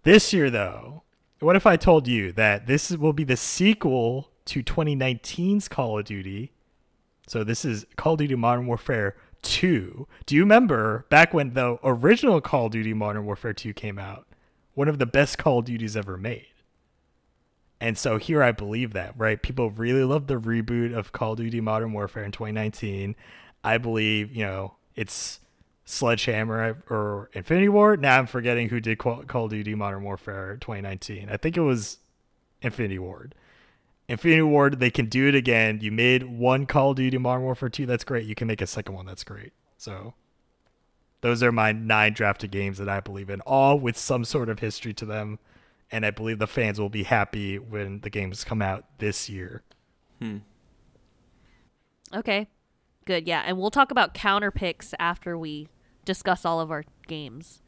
This 0.04 0.32
year, 0.32 0.50
though, 0.50 1.04
what 1.40 1.58
if 1.58 1.66
I 1.66 1.76
told 1.76 2.08
you 2.08 2.32
that 2.34 2.66
this 2.66 2.92
will 2.92 3.14
be 3.14 3.26
the 3.26 3.38
sequel 3.38 4.30
to 4.48 4.64
2019's 4.64 5.68
Call 5.68 6.00
of 6.00 6.06
Duty. 6.06 6.52
So 7.28 7.44
this 7.44 7.64
is 7.64 7.86
Call 7.96 8.14
of 8.14 8.20
Duty 8.20 8.36
Modern 8.36 8.68
Warfare 8.68 9.16
2. 9.44 10.08
Do 10.26 10.36
you 10.36 10.42
remember 10.42 11.06
back 11.10 11.34
when 11.34 11.54
the 11.54 11.78
original 11.84 12.42
Call 12.42 12.66
of 12.68 12.72
Duty 12.72 12.94
Modern 12.94 13.26
Warfare 13.26 13.54
2 13.54 13.74
came 13.74 14.00
out? 14.00 14.26
One 14.74 14.88
of 14.88 15.00
the 15.00 15.06
best 15.06 15.38
Call 15.38 15.60
of 15.60 15.66
Duties 15.66 15.96
ever 15.98 16.18
made. 16.18 16.48
And 17.80 17.98
so 17.98 18.18
here 18.18 18.42
I 18.42 18.52
believe 18.52 18.94
that, 18.94 19.14
right? 19.18 19.42
People 19.42 19.70
really 19.70 20.04
love 20.04 20.28
the 20.28 20.40
reboot 20.40 20.96
of 20.96 21.12
Call 21.12 21.34
of 21.34 21.38
Duty 21.38 21.62
Modern 21.62 21.94
Warfare 21.94 22.24
in 22.24 22.32
2019. 22.32 23.16
I 23.64 23.78
believe, 23.78 24.36
you 24.36 24.44
know, 24.44 24.76
it's 24.96 25.42
Sledgehammer 25.86 26.84
or 26.90 27.30
Infinity 27.34 27.70
Ward. 27.70 28.02
Now 28.02 28.18
I'm 28.18 28.28
forgetting 28.28 28.70
who 28.70 28.80
did 28.80 28.98
Call 28.98 29.22
of 29.22 29.50
Duty 29.50 29.76
Modern 29.76 30.04
Warfare 30.04 30.58
2019. 30.60 31.30
I 31.30 31.38
think 31.38 31.56
it 31.56 31.62
was 31.62 31.98
Infinity 32.62 33.00
Ward. 33.00 33.36
Infinity 34.10 34.42
Ward, 34.42 34.80
they 34.80 34.90
can 34.90 35.08
do 35.08 35.28
it 35.28 35.36
again. 35.36 35.80
You 35.82 35.92
made 35.92 36.24
one 36.24 36.66
Call 36.66 36.92
of 36.92 36.98
Duty 36.98 37.18
Modern 37.18 37.44
Warfare 37.44 37.70
2, 37.70 37.86
that's 37.86 38.06
great. 38.06 38.26
You 38.26 38.36
can 38.36 38.48
make 38.48 38.62
a 38.62 38.68
second 38.68 38.96
one, 38.96 39.06
that's 39.06 39.24
great. 39.24 39.52
So 39.78 40.14
those 41.22 41.44
are 41.44 41.52
my 41.52 41.74
nine 41.74 42.14
drafted 42.14 42.52
games 42.52 42.78
that 42.78 42.88
I 42.88 43.02
believe 43.02 43.30
in, 43.30 43.42
all 43.42 43.78
with 43.78 43.98
some 43.98 44.24
sort 44.24 44.50
of 44.50 44.60
history 44.60 44.94
to 44.94 45.06
them. 45.06 45.40
And 45.92 46.06
I 46.06 46.12
believe 46.12 46.40
the 46.40 46.48
fans 46.48 46.80
will 46.80 46.90
be 46.90 47.04
happy 47.04 47.58
when 47.58 48.02
the 48.02 48.10
games 48.10 48.44
come 48.44 48.62
out 48.62 48.86
this 48.98 49.30
year. 49.30 49.64
Hmm. 50.20 50.38
Okay. 52.14 52.48
Good. 53.06 53.28
Yeah. 53.28 53.44
And 53.46 53.58
we'll 53.58 53.72
talk 53.72 53.92
about 53.92 54.14
counter 54.14 54.52
picks 54.52 54.94
after 55.00 55.38
we 55.38 55.70
discuss 56.04 56.44
all 56.44 56.60
of 56.60 56.72
our 56.72 56.84
games. 57.08 57.62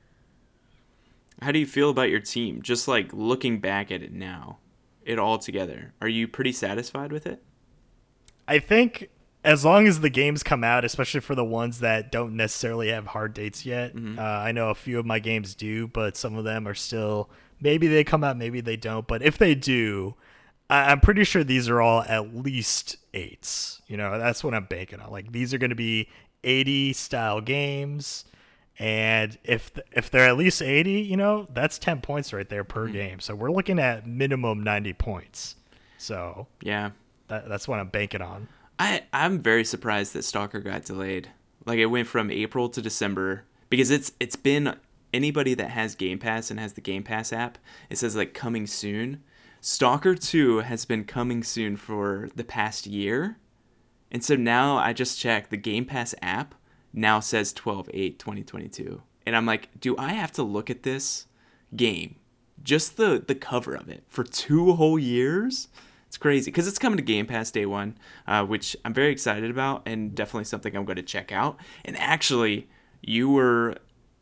How 1.42 1.54
do 1.54 1.60
you 1.60 1.66
feel 1.66 1.90
about 1.90 2.10
your 2.10 2.20
team? 2.20 2.62
Just 2.62 2.90
like 2.90 3.14
looking 3.14 3.60
back 3.60 3.90
at 3.90 4.04
it 4.04 4.12
now 4.12 4.60
it 5.10 5.18
all 5.18 5.40
together. 5.40 5.94
Are 6.02 6.08
you 6.08 6.28
pretty 6.28 6.52
satisfied 6.52 7.12
with 7.12 7.26
it? 7.26 7.42
I 8.48 8.60
think 8.60 9.10
as 9.44 9.66
long 9.66 9.88
as 9.88 10.02
the 10.02 10.10
games 10.10 10.44
come 10.44 10.64
out, 10.64 10.86
especially 10.86 11.22
for 11.22 11.34
the 11.34 11.44
ones 11.44 11.80
that 11.80 12.12
don't 12.12 12.36
necessarily 12.38 12.90
have 12.90 13.08
hard 13.08 13.34
dates 13.34 13.66
yet, 13.66 13.96
mm-hmm. 13.96 14.20
uh, 14.20 14.22
I 14.22 14.52
know 14.52 14.70
a 14.70 14.76
few 14.76 15.00
of 15.00 15.06
my 15.06 15.18
games 15.18 15.56
do, 15.56 15.88
but 15.88 16.16
some 16.16 16.36
of 16.36 16.44
them 16.44 16.68
are 16.68 16.76
still 16.76 17.30
maybe 17.60 17.88
they 17.88 18.04
come 18.04 18.24
out, 18.24 18.38
maybe 18.38 18.62
they 18.62 18.78
don't. 18.78 19.08
But 19.08 19.24
if 19.24 19.38
they 19.38 19.56
do, 19.56 20.14
I- 20.70 20.92
I'm 20.92 21.00
pretty 21.00 21.24
sure 21.24 21.44
these 21.44 21.68
are 21.68 21.82
all 21.82 22.04
at 22.04 22.36
least 22.36 22.98
eights. 23.16 23.82
You 23.88 23.98
know, 23.98 24.20
that's 24.20 24.44
what 24.44 24.54
I'm 24.54 24.66
banking 24.66 25.00
on. 25.00 25.12
Like 25.12 25.32
these 25.32 25.56
are 25.56 25.58
going 25.58 25.72
to 25.72 25.76
be 25.76 26.08
80 26.44 26.94
style 26.94 27.42
games, 27.42 28.26
And 28.80 29.38
if 29.44 29.72
if 29.92 30.10
they're 30.10 30.28
at 30.28 30.38
least 30.38 30.62
80, 30.62 31.02
you 31.02 31.18
know, 31.18 31.48
that's 31.54 31.78
10 31.78 32.00
points 32.02 32.32
right 32.32 32.48
there 32.48 32.64
per 32.64 32.88
Mhm. 32.88 32.94
game. 32.94 33.20
So 33.20 33.36
we're 33.36 33.52
looking 33.52 33.78
at 33.78 34.08
minimum 34.08 34.64
90 34.64 34.94
points. 34.94 35.56
So 35.98 36.48
Yeah. 36.62 36.92
that, 37.28 37.50
that's 37.50 37.68
what 37.68 37.80
I'm 37.80 37.90
banking 37.90 38.22
on. 38.22 38.48
I 38.80 39.04
I'm 39.12 39.40
very 39.42 39.66
surprised 39.66 40.14
that 40.14 40.24
Stalker 40.24 40.60
got 40.62 40.86
delayed. 40.86 41.30
Like 41.66 41.80
it 41.80 41.88
went 41.88 42.08
from 42.08 42.32
April 42.32 42.70
to 42.70 42.82
December 42.82 43.44
because 43.70 43.92
it's 43.92 44.14
it's 44.20 44.38
been 44.38 44.76
anybody 45.14 45.54
that 45.56 45.72
has 45.72 45.96
Game 45.96 46.18
Pass 46.20 46.50
and 46.50 46.58
has 46.60 46.74
the 46.74 46.82
Game 46.82 47.04
Pass 47.04 47.34
app, 47.34 47.58
it 47.90 47.98
says 47.98 48.16
like 48.16 48.34
coming 48.34 48.66
soon. 48.66 49.22
Stalker 49.60 50.16
2 50.16 50.60
has 50.60 50.86
been 50.86 51.04
coming 51.04 51.44
soon 51.44 51.76
for 51.76 52.30
the 52.34 52.46
past 52.46 52.88
year. 52.88 53.36
And 54.10 54.24
so 54.24 54.38
now 54.38 54.78
I 54.78 54.94
just 54.94 55.20
checked 55.20 55.50
the 55.50 55.58
Game 55.58 55.84
Pass 55.84 56.16
app 56.22 56.56
now 56.94 57.20
says 57.20 57.54
12/8/2022. 57.54 59.02
And 59.26 59.36
I'm 59.36 59.46
like, 59.46 59.70
do 59.80 59.96
I 59.98 60.14
have 60.14 60.32
to 60.34 60.44
look 60.44 60.70
at 60.70 60.84
this 60.84 61.28
game 61.76 62.16
just 62.64 62.98
the 62.98 63.24
the 63.26 63.36
cover 63.36 63.76
of 63.76 63.90
it 63.90 64.04
for 64.08 64.24
two 64.24 64.74
whole 64.74 65.00
years? 65.00 65.68
It's 66.08 66.18
crazy 66.18 66.50
because 66.50 66.68
it's 66.68 66.80
coming 66.80 66.98
to 66.98 67.04
Game 67.04 67.28
Pass 67.28 67.52
day 67.52 67.68
one, 67.68 67.96
uh, 68.26 68.44
which 68.44 68.76
I'm 68.84 68.96
very 68.96 69.12
excited 69.12 69.52
about 69.52 69.84
and 69.86 70.16
definitely 70.16 70.46
something 70.46 70.76
I'm 70.76 70.84
going 70.86 70.96
to 70.96 71.04
check 71.04 71.32
out. 71.32 71.58
And 71.86 71.96
actually, 71.98 72.68
you 73.02 73.30
were 73.30 73.76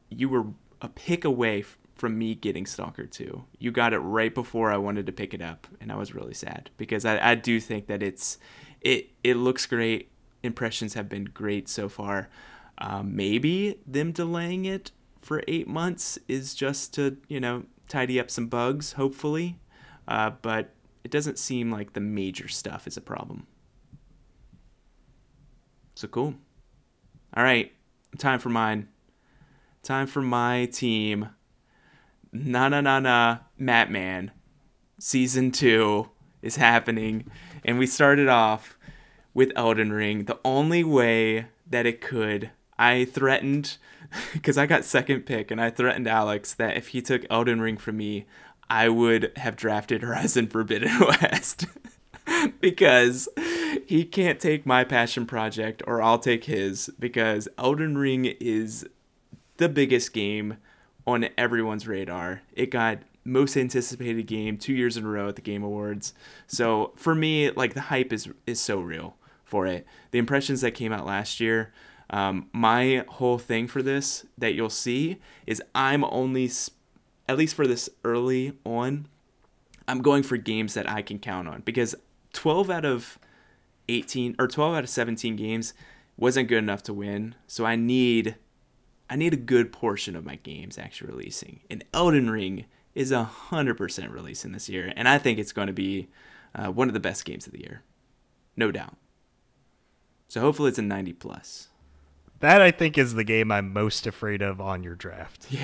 you 0.09 0.27
were 0.27 0.47
a 0.81 0.89
pick 0.89 1.23
away 1.23 1.63
from 1.95 2.17
me 2.17 2.35
getting 2.35 2.65
Stalker 2.65 3.05
2. 3.05 3.43
You 3.57 3.71
got 3.71 3.93
it 3.93 3.99
right 3.99 4.33
before 4.33 4.71
I 4.71 4.77
wanted 4.77 5.05
to 5.07 5.11
pick 5.11 5.33
it 5.33 5.41
up, 5.41 5.67
and 5.81 5.91
I 5.91 5.95
was 5.95 6.13
really 6.13 6.33
sad 6.33 6.69
because 6.77 7.05
I, 7.05 7.31
I 7.31 7.35
do 7.35 7.59
think 7.59 7.87
that 7.87 8.03
it's 8.03 8.37
it 8.81 9.11
it 9.23 9.35
looks 9.35 9.65
great. 9.65 10.11
Impressions 10.43 10.93
have 10.93 11.09
been 11.09 11.25
great 11.25 11.67
so 11.67 11.89
far. 11.89 12.29
Um, 12.79 13.15
maybe 13.15 13.79
them 13.85 14.11
delaying 14.11 14.65
it 14.65 14.91
for 15.21 15.43
eight 15.47 15.67
months 15.67 16.19
is 16.27 16.53
just 16.53 16.93
to 16.95 17.17
you 17.27 17.39
know 17.39 17.63
tidy 17.87 18.19
up 18.19 18.29
some 18.29 18.47
bugs, 18.47 18.93
hopefully. 18.93 19.59
Uh, 20.07 20.31
but 20.41 20.73
it 21.03 21.11
doesn't 21.11 21.39
seem 21.39 21.71
like 21.71 21.93
the 21.93 21.99
major 21.99 22.47
stuff 22.47 22.87
is 22.87 22.97
a 22.97 23.01
problem. 23.01 23.47
So 25.95 26.07
cool. 26.07 26.35
All 27.35 27.43
right, 27.43 27.71
time 28.17 28.39
for 28.39 28.49
mine. 28.49 28.87
Time 29.83 30.07
for 30.07 30.21
my 30.21 30.65
team. 30.65 31.29
Na 32.31 32.69
na 32.69 32.81
na 32.81 32.99
na, 32.99 33.37
Matman. 33.59 34.31
Season 34.99 35.51
two 35.51 36.09
is 36.41 36.57
happening, 36.57 37.29
and 37.63 37.79
we 37.79 37.87
started 37.87 38.27
off 38.27 38.77
with 39.33 39.51
Elden 39.55 39.93
Ring. 39.93 40.25
The 40.25 40.39
only 40.43 40.83
way 40.83 41.47
that 41.69 41.85
it 41.85 42.01
could, 42.01 42.51
I 42.79 43.05
threatened, 43.05 43.77
because 44.33 44.57
I 44.57 44.65
got 44.65 44.85
second 44.85 45.25
pick, 45.25 45.51
and 45.51 45.59
I 45.61 45.69
threatened 45.69 46.07
Alex 46.07 46.53
that 46.55 46.77
if 46.77 46.89
he 46.89 47.01
took 47.01 47.25
Elden 47.29 47.61
Ring 47.61 47.77
from 47.77 47.97
me, 47.97 48.25
I 48.69 48.89
would 48.89 49.31
have 49.37 49.55
drafted 49.55 50.01
Horizon 50.01 50.47
Forbidden 50.49 50.99
West. 50.99 51.65
because 52.61 53.29
he 53.85 54.03
can't 54.03 54.39
take 54.39 54.65
my 54.65 54.83
passion 54.83 55.25
project 55.25 55.81
or 55.87 56.01
I'll 56.01 56.19
take 56.19 56.45
his 56.45 56.89
because 56.99 57.47
Elden 57.57 57.97
Ring 57.97 58.25
is 58.25 58.85
the 59.57 59.69
biggest 59.69 60.13
game 60.13 60.57
on 61.05 61.29
everyone's 61.37 61.87
radar. 61.87 62.41
It 62.53 62.69
got 62.69 62.99
most 63.23 63.57
anticipated 63.57 64.25
game 64.25 64.57
2 64.57 64.73
years 64.73 64.95
in 64.97 65.05
a 65.05 65.09
row 65.09 65.29
at 65.29 65.35
the 65.35 65.41
Game 65.41 65.63
Awards. 65.63 66.13
So 66.47 66.93
for 66.95 67.15
me 67.15 67.51
like 67.51 67.73
the 67.73 67.81
hype 67.81 68.13
is 68.13 68.29
is 68.45 68.59
so 68.59 68.79
real 68.79 69.15
for 69.43 69.65
it. 69.65 69.85
The 70.11 70.19
impressions 70.19 70.61
that 70.61 70.71
came 70.71 70.91
out 70.91 71.05
last 71.05 71.39
year 71.39 71.73
um, 72.09 72.47
my 72.53 73.03
whole 73.07 73.37
thing 73.37 73.67
for 73.67 73.81
this 73.81 74.25
that 74.37 74.53
you'll 74.53 74.69
see 74.69 75.17
is 75.45 75.61
I'm 75.75 76.03
only 76.05 76.49
at 77.27 77.37
least 77.37 77.55
for 77.55 77.67
this 77.67 77.89
early 78.03 78.53
on 78.63 79.07
I'm 79.87 80.01
going 80.01 80.23
for 80.23 80.37
games 80.37 80.73
that 80.73 80.89
I 80.89 81.01
can 81.01 81.17
count 81.17 81.47
on 81.47 81.61
because 81.61 81.95
12 82.33 82.69
out 82.69 82.85
of 82.85 83.17
18 83.87 84.35
or 84.37 84.47
12 84.47 84.75
out 84.75 84.83
of 84.83 84.89
17 84.89 85.35
games 85.35 85.73
wasn't 86.17 86.49
good 86.49 86.57
enough 86.57 86.83
to 86.83 86.93
win. 86.93 87.35
So 87.47 87.65
I 87.65 87.75
need 87.75 88.35
I 89.09 89.15
need 89.15 89.33
a 89.33 89.37
good 89.37 89.71
portion 89.71 90.17
of 90.17 90.25
my 90.25 90.35
games 90.35 90.77
actually 90.77 91.11
releasing. 91.11 91.61
And 91.69 91.85
Elden 91.93 92.29
Ring 92.29 92.65
is 92.93 93.11
a 93.13 93.29
100% 93.49 94.11
releasing 94.11 94.51
this 94.51 94.67
year 94.67 94.91
and 94.95 95.07
I 95.07 95.17
think 95.17 95.39
it's 95.39 95.53
going 95.53 95.67
to 95.67 95.73
be 95.73 96.09
uh, 96.53 96.67
one 96.67 96.89
of 96.89 96.93
the 96.93 96.99
best 96.99 97.23
games 97.23 97.47
of 97.47 97.53
the 97.53 97.61
year. 97.61 97.83
No 98.57 98.71
doubt. 98.71 98.97
So 100.27 100.41
hopefully 100.41 100.69
it's 100.69 100.79
a 100.79 100.81
90 100.81 101.13
plus. 101.13 101.69
That 102.39 102.61
I 102.61 102.71
think 102.71 102.97
is 102.97 103.13
the 103.13 103.23
game 103.23 103.51
I'm 103.51 103.73
most 103.73 104.05
afraid 104.05 104.41
of 104.41 104.61
on 104.61 104.83
your 104.83 104.95
draft. 104.95 105.47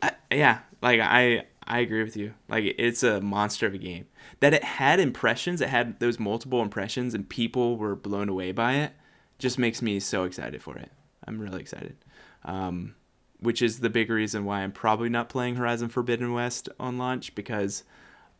Yeah. 0.00 0.10
Yeah, 0.30 0.60
like 0.82 1.00
I 1.00 1.44
I 1.66 1.80
agree 1.80 2.04
with 2.04 2.16
you. 2.16 2.34
Like 2.48 2.62
it's 2.78 3.02
a 3.02 3.20
monster 3.20 3.66
of 3.66 3.74
a 3.74 3.78
game. 3.78 4.06
That 4.38 4.54
it 4.54 4.62
had 4.62 5.00
impressions, 5.00 5.60
it 5.60 5.68
had 5.68 5.98
those 5.98 6.20
multiple 6.20 6.62
impressions 6.62 7.12
and 7.12 7.28
people 7.28 7.76
were 7.76 7.96
blown 7.96 8.28
away 8.28 8.52
by 8.52 8.74
it 8.74 8.92
just 9.38 9.58
makes 9.58 9.82
me 9.82 9.98
so 10.00 10.24
excited 10.24 10.62
for 10.62 10.76
it. 10.76 10.90
I'm 11.26 11.40
really 11.40 11.60
excited. 11.60 11.96
Um, 12.44 12.94
which 13.40 13.62
is 13.62 13.80
the 13.80 13.90
big 13.90 14.10
reason 14.10 14.44
why 14.44 14.62
I'm 14.62 14.72
probably 14.72 15.08
not 15.08 15.28
playing 15.28 15.56
Horizon 15.56 15.88
Forbidden 15.88 16.32
West 16.32 16.68
on 16.78 16.98
launch 16.98 17.34
because 17.34 17.84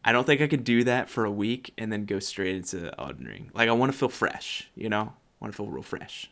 I 0.04 0.12
don't 0.12 0.24
think 0.24 0.40
I 0.40 0.46
could 0.46 0.64
do 0.64 0.84
that 0.84 1.08
for 1.08 1.24
a 1.24 1.30
week 1.30 1.72
and 1.78 1.92
then 1.92 2.04
go 2.04 2.18
straight 2.18 2.56
into 2.56 2.92
Elden 2.98 3.26
Ring. 3.26 3.50
Like 3.54 3.68
I 3.68 3.72
want 3.72 3.92
to 3.92 3.98
feel 3.98 4.08
fresh, 4.08 4.68
you 4.74 4.88
know? 4.88 5.02
I 5.02 5.44
want 5.44 5.52
to 5.52 5.56
feel 5.56 5.68
real 5.68 5.82
fresh. 5.82 6.30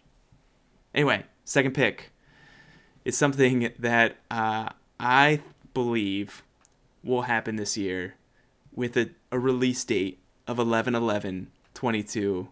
Anyway, 0.96 1.22
second 1.44 1.74
pick 1.74 2.10
is 3.04 3.16
something 3.16 3.70
that 3.78 4.16
uh, 4.30 4.70
I 4.98 5.40
believe 5.74 6.42
will 7.04 7.22
happen 7.22 7.56
this 7.56 7.76
year 7.76 8.14
with 8.74 8.96
a, 8.96 9.10
a 9.30 9.38
release 9.38 9.84
date 9.84 10.18
of 10.46 10.58
11 10.58 10.94
11 10.94 11.48
22, 11.74 12.48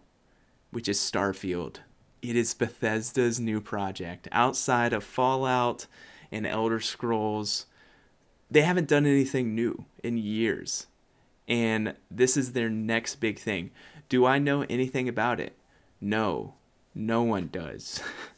which 0.69 0.87
is 0.87 0.99
Starfield. 0.99 1.77
It 2.21 2.35
is 2.35 2.53
Bethesda's 2.53 3.39
new 3.39 3.59
project. 3.59 4.27
Outside 4.31 4.93
of 4.93 5.03
Fallout 5.03 5.87
and 6.31 6.45
Elder 6.45 6.79
Scrolls, 6.79 7.65
they 8.51 8.61
haven't 8.61 8.87
done 8.87 9.07
anything 9.07 9.55
new 9.55 9.85
in 10.03 10.19
years. 10.19 10.85
And 11.47 11.95
this 12.11 12.37
is 12.37 12.51
their 12.51 12.69
next 12.69 13.15
big 13.15 13.39
thing. 13.39 13.71
Do 14.07 14.25
I 14.25 14.37
know 14.37 14.65
anything 14.69 15.09
about 15.09 15.39
it? 15.39 15.53
No, 15.99 16.53
no 16.93 17.23
one 17.23 17.49
does. 17.51 18.01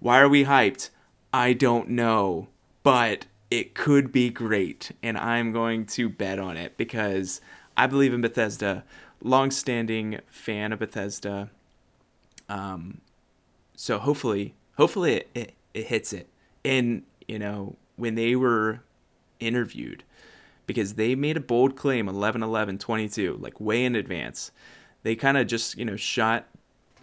Why 0.00 0.20
are 0.20 0.28
we 0.28 0.44
hyped? 0.44 0.90
I 1.32 1.52
don't 1.52 1.90
know, 1.90 2.48
but 2.82 3.26
it 3.50 3.74
could 3.74 4.12
be 4.12 4.30
great, 4.30 4.92
and 5.02 5.18
I'm 5.18 5.52
going 5.52 5.86
to 5.86 6.08
bet 6.08 6.38
on 6.38 6.56
it 6.56 6.76
because 6.76 7.40
I 7.76 7.86
believe 7.86 8.14
in 8.14 8.20
Bethesda. 8.20 8.84
Long-standing 9.22 10.20
fan 10.28 10.72
of 10.72 10.78
Bethesda. 10.80 11.50
Um, 12.48 13.00
so 13.74 13.98
hopefully, 13.98 14.54
hopefully 14.76 15.14
it, 15.14 15.30
it, 15.34 15.54
it 15.72 15.86
hits 15.86 16.12
it. 16.12 16.28
And 16.64 17.04
you 17.26 17.38
know 17.38 17.76
when 17.96 18.16
they 18.16 18.36
were 18.36 18.80
interviewed, 19.40 20.04
because 20.66 20.94
they 20.94 21.14
made 21.14 21.36
a 21.36 21.40
bold 21.40 21.76
claim 21.76 22.08
11 22.08 22.42
11 22.42 22.78
22 22.78 23.38
like 23.40 23.60
way 23.60 23.84
in 23.84 23.94
advance 23.94 24.50
they 25.02 25.14
kind 25.14 25.36
of 25.36 25.46
just 25.46 25.76
you 25.76 25.84
know 25.84 25.96
shot 25.96 26.46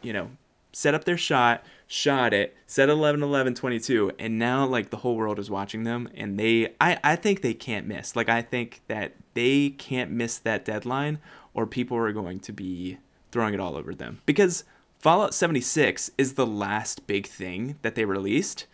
you 0.01 0.13
know 0.13 0.29
set 0.71 0.93
up 0.93 1.03
their 1.03 1.17
shot 1.17 1.63
shot 1.87 2.33
it 2.33 2.55
set 2.65 2.89
11 2.89 3.21
11 3.21 3.53
22 3.53 4.11
and 4.17 4.39
now 4.39 4.65
like 4.65 4.89
the 4.89 4.97
whole 4.97 5.15
world 5.15 5.39
is 5.39 5.49
watching 5.49 5.83
them 5.83 6.07
and 6.15 6.39
they 6.39 6.73
i 6.79 6.97
i 7.03 7.15
think 7.15 7.41
they 7.41 7.53
can't 7.53 7.85
miss 7.85 8.15
like 8.15 8.29
i 8.29 8.41
think 8.41 8.81
that 8.87 9.13
they 9.33 9.69
can't 9.69 10.11
miss 10.11 10.37
that 10.37 10.63
deadline 10.63 11.19
or 11.53 11.67
people 11.67 11.97
are 11.97 12.13
going 12.13 12.39
to 12.39 12.53
be 12.53 12.97
throwing 13.31 13.53
it 13.53 13.59
all 13.59 13.75
over 13.75 13.93
them 13.93 14.21
because 14.25 14.63
fallout 14.99 15.33
76 15.33 16.11
is 16.17 16.35
the 16.35 16.47
last 16.47 17.05
big 17.07 17.27
thing 17.27 17.77
that 17.81 17.95
they 17.95 18.05
released 18.05 18.67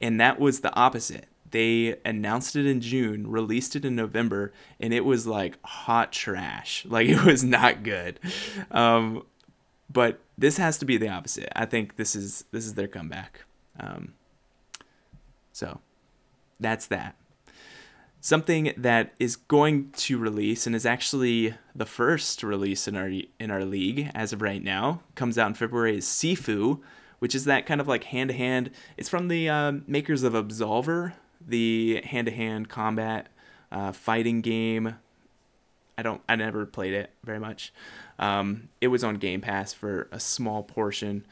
and 0.00 0.20
that 0.20 0.40
was 0.40 0.60
the 0.60 0.74
opposite 0.74 1.26
they 1.54 1.94
announced 2.04 2.56
it 2.56 2.66
in 2.66 2.80
June, 2.80 3.30
released 3.30 3.76
it 3.76 3.84
in 3.84 3.94
November, 3.94 4.52
and 4.80 4.92
it 4.92 5.04
was 5.04 5.24
like 5.24 5.56
hot 5.64 6.10
trash. 6.10 6.84
Like 6.84 7.08
it 7.08 7.22
was 7.22 7.44
not 7.44 7.84
good. 7.84 8.18
Um, 8.72 9.22
but 9.94 10.20
this 10.36 10.58
has 10.58 10.76
to 10.78 10.84
be 10.84 10.98
the 10.98 11.08
opposite. 11.08 11.50
I 11.56 11.64
think 11.64 11.96
this 11.96 12.14
is 12.14 12.44
this 12.50 12.66
is 12.66 12.74
their 12.74 12.88
comeback. 12.88 13.44
Um, 13.80 14.12
so 15.52 15.80
that's 16.60 16.86
that. 16.88 17.16
Something 18.20 18.72
that 18.76 19.14
is 19.18 19.36
going 19.36 19.90
to 19.92 20.18
release 20.18 20.66
and 20.66 20.74
is 20.74 20.84
actually 20.84 21.54
the 21.74 21.86
first 21.86 22.42
release 22.42 22.86
in 22.86 22.96
our 22.96 23.10
in 23.38 23.50
our 23.50 23.64
league 23.64 24.10
as 24.14 24.32
of 24.32 24.42
right 24.42 24.62
now 24.62 25.00
comes 25.14 25.38
out 25.38 25.48
in 25.48 25.54
February 25.54 25.98
is 25.98 26.06
Sifu, 26.06 26.80
which 27.20 27.34
is 27.34 27.44
that 27.44 27.64
kind 27.64 27.80
of 27.80 27.88
like 27.88 28.04
hand 28.04 28.30
to 28.30 28.36
hand. 28.36 28.70
It's 28.96 29.08
from 29.08 29.28
the 29.28 29.48
um, 29.48 29.84
makers 29.86 30.22
of 30.22 30.32
Absolver, 30.32 31.12
the 31.46 32.02
hand-to-hand 32.04 32.68
combat 32.68 33.28
uh, 33.70 33.92
fighting 33.92 34.40
game. 34.40 34.96
I 35.96 36.02
don't. 36.02 36.20
I 36.28 36.36
never 36.36 36.66
played 36.66 36.94
it 36.94 37.10
very 37.24 37.38
much. 37.38 37.72
Um, 38.18 38.68
it 38.80 38.88
was 38.88 39.04
on 39.04 39.16
Game 39.16 39.40
Pass 39.40 39.72
for 39.72 40.08
a 40.12 40.20
small 40.20 40.62
portion, 40.62 41.26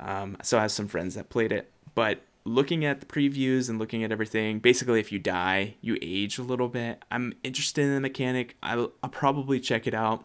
um, 0.00 0.36
so 0.42 0.58
I 0.58 0.62
have 0.62 0.72
some 0.72 0.88
friends 0.88 1.14
that 1.14 1.28
played 1.28 1.52
it. 1.52 1.70
But 1.94 2.22
looking 2.44 2.84
at 2.84 3.00
the 3.00 3.06
previews 3.06 3.68
and 3.68 3.78
looking 3.78 4.02
at 4.04 4.12
everything, 4.12 4.58
basically, 4.58 5.00
if 5.00 5.12
you 5.12 5.18
die, 5.18 5.74
you 5.80 5.98
age 6.02 6.38
a 6.38 6.42
little 6.42 6.68
bit. 6.68 7.02
I'm 7.10 7.34
interested 7.42 7.84
in 7.84 7.94
the 7.94 8.00
mechanic. 8.00 8.56
I'll, 8.62 8.92
I'll 9.02 9.10
probably 9.10 9.60
check 9.60 9.86
it 9.86 9.94
out. 9.94 10.24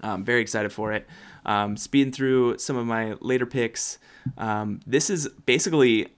I'm 0.00 0.24
very 0.24 0.40
excited 0.40 0.72
for 0.72 0.92
it. 0.92 1.06
Um, 1.44 1.76
speeding 1.76 2.12
through 2.12 2.58
some 2.58 2.76
of 2.76 2.86
my 2.86 3.14
later 3.20 3.46
picks. 3.46 3.98
Um, 4.36 4.80
this 4.86 5.10
is 5.10 5.28
basically 5.46 6.08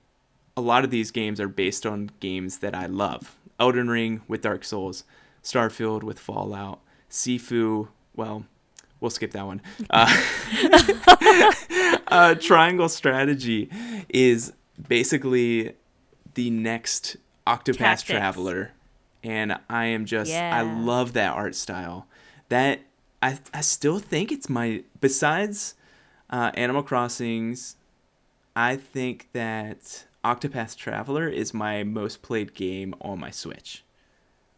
a 0.57 0.61
lot 0.61 0.85
of 0.85 0.91
these 0.91 1.11
games 1.11 1.41
are 1.41 1.49
based 1.49 1.87
on 1.87 2.11
games 2.21 2.59
that 2.59 2.75
I 2.75 2.87
love. 2.87 3.37
Elden 3.59 3.89
Ring 3.89 4.23
with 4.27 4.43
Dark 4.43 4.65
Souls, 4.65 5.05
Starfield 5.43 6.03
with 6.03 6.19
Fallout, 6.19 6.81
Sifu. 7.11 7.89
Well, 8.15 8.45
we'll 9.01 9.11
skip 9.11 9.33
that 9.33 9.47
one. 9.47 9.63
Uh, 9.91 11.53
uh, 12.09 12.35
Triangle 12.35 12.89
Strategy 12.89 13.69
is 14.09 14.53
basically 14.89 15.75
the 16.35 16.51
next 16.51 17.17
Octopath 17.47 17.77
Tactics. 17.77 18.03
Traveler, 18.05 18.73
and 19.23 19.59
I 19.69 19.87
am 19.87 20.05
just 20.05 20.33
I 20.33 20.63
love 20.63 21.15
that 21.15 21.35
art 21.35 21.55
style. 21.55 22.07
That 22.49 22.81
I 23.23 23.39
I 23.53 23.61
still 23.61 23.99
think 23.99 24.31
it's 24.31 24.49
my 24.49 24.85
besides 25.01 25.75
uh, 26.31 26.51
Animal 26.55 26.83
Crossing's. 26.83 27.77
I 28.55 28.77
think 28.77 29.29
that 29.33 30.05
Octopath 30.25 30.77
Traveler 30.77 31.29
is 31.29 31.55
my 31.55 31.83
most 31.83 32.23
played 32.23 32.55
game 32.55 32.95
on 33.01 33.19
my 33.21 33.31
Switch. 33.31 33.85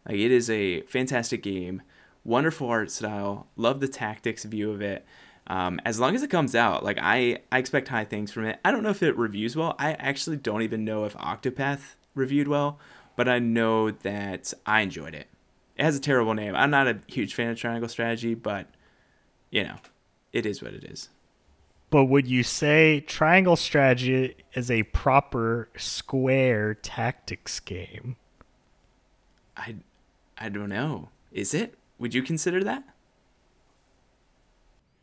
Like 0.07 0.17
it 0.17 0.31
is 0.31 0.49
a 0.49 0.81
fantastic 0.81 1.43
game, 1.43 1.81
wonderful 2.23 2.67
art 2.67 2.91
style. 2.91 3.47
Love 3.55 3.79
the 3.79 3.87
tactics 3.87 4.43
view 4.43 4.71
of 4.71 4.81
it. 4.81 5.05
Um, 5.47 5.81
as 5.83 5.99
long 5.99 6.15
as 6.15 6.23
it 6.23 6.29
comes 6.29 6.55
out, 6.55 6.83
like 6.83 6.97
I, 7.01 7.39
I 7.51 7.59
expect 7.59 7.89
high 7.89 8.05
things 8.05 8.31
from 8.31 8.45
it. 8.45 8.59
I 8.63 8.71
don't 8.71 8.83
know 8.83 8.89
if 8.89 9.03
it 9.03 9.17
reviews 9.17 9.55
well. 9.55 9.75
I 9.77 9.93
actually 9.93 10.37
don't 10.37 10.61
even 10.61 10.85
know 10.85 11.03
if 11.03 11.15
Octopath 11.17 11.95
reviewed 12.15 12.47
well, 12.47 12.79
but 13.15 13.27
I 13.27 13.39
know 13.39 13.91
that 13.91 14.53
I 14.65 14.81
enjoyed 14.81 15.13
it. 15.13 15.27
It 15.75 15.83
has 15.83 15.97
a 15.97 16.01
terrible 16.01 16.33
name. 16.33 16.55
I'm 16.55 16.69
not 16.69 16.87
a 16.87 16.99
huge 17.07 17.33
fan 17.33 17.49
of 17.49 17.57
Triangle 17.57 17.89
Strategy, 17.89 18.35
but 18.35 18.67
you 19.51 19.63
know, 19.63 19.75
it 20.31 20.45
is 20.45 20.61
what 20.61 20.73
it 20.73 20.83
is. 20.83 21.09
But 21.89 22.05
would 22.05 22.25
you 22.25 22.41
say 22.41 23.01
Triangle 23.01 23.55
Strategy 23.55 24.35
is 24.53 24.71
a 24.71 24.83
proper 24.83 25.69
square 25.77 26.73
tactics 26.73 27.59
game? 27.59 28.15
I, 29.55 29.75
I 30.37 30.49
don't 30.49 30.69
know. 30.69 31.09
Is 31.31 31.53
it? 31.53 31.75
Would 31.99 32.13
you 32.13 32.23
consider 32.23 32.63
that? 32.63 32.83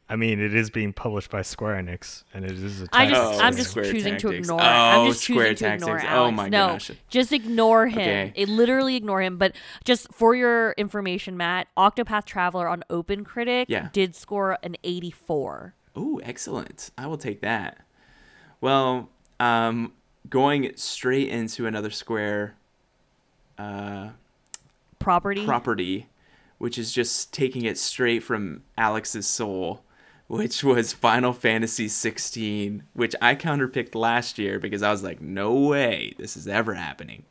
I 0.08 0.16
mean, 0.16 0.40
it 0.40 0.54
is 0.54 0.70
being 0.70 0.92
published 0.92 1.30
by 1.30 1.42
Square 1.42 1.80
Enix, 1.84 2.24
and 2.34 2.44
it 2.44 2.50
is 2.50 2.82
a 2.82 2.88
I 2.92 3.06
just, 3.06 3.20
Oh, 3.20 3.38
I'm 3.40 3.54
just 3.56 3.70
Square 3.70 3.92
choosing 3.92 4.16
to 4.16 4.20
Tactics. 4.22 4.48
ignore. 4.48 4.60
Oh, 4.60 4.64
I'm 4.64 5.06
just 5.06 5.22
Square 5.22 5.50
choosing 5.54 5.68
to 5.68 5.74
ignore 5.74 5.96
Tactics. 5.98 6.10
Alex. 6.12 6.28
Oh 6.28 6.30
my 6.32 6.48
no, 6.48 6.66
gosh. 6.66 6.90
just 7.08 7.32
ignore 7.32 7.86
him. 7.86 8.00
Okay. 8.00 8.32
It 8.34 8.48
literally 8.48 8.96
ignore 8.96 9.22
him. 9.22 9.38
But 9.38 9.54
just 9.84 10.12
for 10.12 10.34
your 10.34 10.72
information, 10.72 11.36
Matt, 11.36 11.68
Octopath 11.76 12.24
Traveler 12.24 12.66
on 12.66 12.82
Open 12.90 13.22
Critic 13.24 13.66
Yeah. 13.70 13.88
did 13.92 14.16
score 14.16 14.58
an 14.64 14.76
84. 14.82 15.74
Oh, 15.94 16.18
excellent. 16.24 16.90
I 16.98 17.06
will 17.06 17.18
take 17.18 17.40
that. 17.42 17.78
Well, 18.60 19.10
um, 19.38 19.92
going 20.28 20.72
straight 20.74 21.28
into 21.28 21.66
another 21.66 21.90
square 21.90 22.56
uh, 23.58 24.08
Property. 25.00 25.44
property, 25.44 26.06
which 26.58 26.78
is 26.78 26.92
just 26.92 27.32
taking 27.32 27.64
it 27.64 27.76
straight 27.78 28.22
from 28.22 28.62
Alex's 28.78 29.26
soul, 29.26 29.82
which 30.28 30.62
was 30.62 30.92
Final 30.92 31.32
Fantasy 31.32 31.88
16, 31.88 32.84
which 32.92 33.16
I 33.20 33.34
counterpicked 33.34 33.94
last 33.96 34.38
year 34.38 34.60
because 34.60 34.82
I 34.82 34.90
was 34.92 35.02
like, 35.02 35.20
no 35.20 35.52
way 35.54 36.14
this 36.18 36.36
is 36.36 36.46
ever 36.46 36.74
happening. 36.74 37.24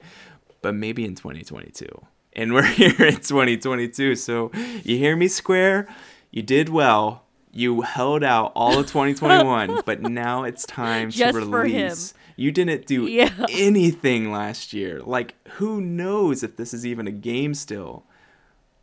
But 0.62 0.76
maybe 0.76 1.06
in 1.06 1.16
2022. 1.16 1.88
And 2.34 2.54
we're 2.54 2.64
here 2.66 2.90
in 3.00 3.16
2022. 3.22 4.16
So 4.16 4.52
you 4.84 4.98
hear 4.98 5.16
me, 5.16 5.28
Square? 5.30 5.88
You 6.32 6.42
did 6.42 6.68
well. 6.70 7.24
You 7.52 7.82
held 7.82 8.24
out 8.24 8.52
all 8.56 8.78
of 8.80 8.86
2021, 8.88 9.82
but 9.86 10.02
now 10.02 10.44
it's 10.44 10.66
time 10.66 11.10
Just 11.12 11.34
to 11.36 11.42
for 11.50 11.64
him. 11.66 11.74
release. 11.74 12.14
You 12.40 12.52
didn't 12.52 12.86
do 12.88 13.06
Yeah. 13.08 13.34
anything 13.52 14.32
last 14.32 14.72
year. 14.74 15.02
Like, 15.02 15.36
who 15.58 15.82
knows 15.82 16.42
if 16.44 16.56
this 16.56 16.74
is 16.74 16.86
even 16.86 17.06
a 17.08 17.12
game 17.12 17.54
still? 17.54 18.06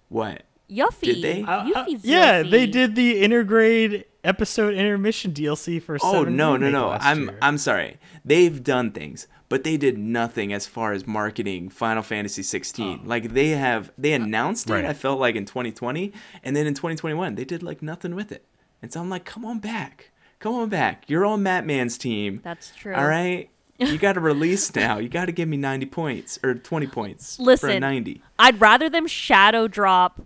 What? 0.08 0.42
Yuffie. 0.70 1.00
Did 1.02 1.22
they? 1.22 1.42
Uh, 1.42 1.46
uh, 1.46 1.64
Yuffie's 1.86 2.04
yeah, 2.04 2.42
they 2.42 2.66
did 2.66 2.96
the 2.96 3.22
intergrade 3.22 4.04
episode 4.24 4.74
intermission 4.74 5.32
DLC 5.32 5.80
for. 5.80 5.96
Oh 6.02 6.12
Seven 6.12 6.36
no, 6.36 6.56
no, 6.56 6.66
Remake 6.66 6.72
no! 6.72 6.90
I'm 7.00 7.22
year. 7.28 7.38
I'm 7.40 7.56
sorry. 7.58 7.98
They've 8.24 8.62
done 8.62 8.90
things, 8.90 9.28
but 9.48 9.62
they 9.62 9.76
did 9.76 9.96
nothing 9.96 10.52
as 10.52 10.66
far 10.66 10.92
as 10.92 11.06
marketing 11.06 11.68
Final 11.68 12.02
Fantasy 12.02 12.42
16. 12.42 13.02
Like 13.04 13.32
they 13.32 13.50
have, 13.50 13.92
they 13.96 14.12
announced 14.12 14.68
it. 14.68 14.72
Right. 14.72 14.84
I 14.84 14.92
felt 14.92 15.20
like 15.20 15.36
in 15.36 15.44
2020, 15.44 16.12
and 16.42 16.56
then 16.56 16.66
in 16.66 16.74
2021 16.74 17.36
they 17.36 17.44
did 17.44 17.62
like 17.62 17.80
nothing 17.80 18.14
with 18.16 18.32
it. 18.32 18.44
And 18.82 18.92
so 18.92 19.00
I'm 19.00 19.08
like, 19.08 19.24
come 19.24 19.44
on 19.44 19.60
back, 19.60 20.10
come 20.46 20.62
on 20.62 20.68
back. 20.68 21.04
You're 21.08 21.24
on 21.24 21.42
Matt 21.42 21.66
Man's 21.66 21.98
team. 21.98 22.40
That's 22.42 22.72
true. 22.74 22.94
All 22.94 23.06
right. 23.06 23.50
You 23.78 23.98
got 23.98 24.14
to 24.14 24.20
release 24.20 24.74
now. 24.74 24.98
You 24.98 25.08
got 25.08 25.26
to 25.26 25.32
give 25.32 25.48
me 25.48 25.56
90 25.56 25.86
points 25.86 26.38
or 26.42 26.54
20 26.54 26.86
points 26.86 27.36
for 27.36 27.42
a 27.42 27.44
Listen, 27.46 27.80
90. 27.80 28.22
I'd 28.38 28.60
rather 28.60 28.88
them 28.88 29.06
shadow 29.06 29.68
drop 29.68 30.20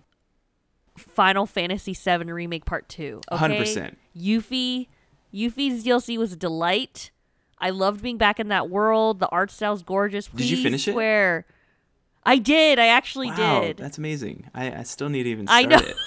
Final 0.97 1.45
Fantasy 1.45 1.93
VII 1.93 2.31
Remake 2.31 2.65
Part 2.65 2.87
2. 2.89 3.21
Okay? 3.31 3.45
100%. 3.59 3.95
Yuffie, 4.17 4.87
Yuffie's 5.33 5.83
DLC 5.83 6.17
was 6.17 6.33
a 6.33 6.35
delight. 6.37 7.11
I 7.59 7.69
loved 7.69 8.01
being 8.01 8.17
back 8.17 8.39
in 8.39 8.47
that 8.49 8.69
world. 8.69 9.19
The 9.19 9.27
art 9.29 9.51
style's 9.51 9.83
gorgeous. 9.83 10.27
Did 10.27 10.49
you 10.49 10.57
Please 10.57 10.63
finish 10.63 10.87
it? 10.87 10.91
swear. 10.93 11.45
I 12.23 12.37
did. 12.37 12.79
I 12.79 12.87
actually 12.87 13.29
Wow, 13.29 13.61
did. 13.61 13.77
that's 13.77 13.97
amazing. 13.97 14.49
I, 14.53 14.71
I 14.79 14.83
still 14.83 15.09
need 15.09 15.23
to 15.23 15.29
even 15.29 15.47
I 15.49 15.63
start 15.63 15.83
know. 15.83 15.89
it. 15.89 15.95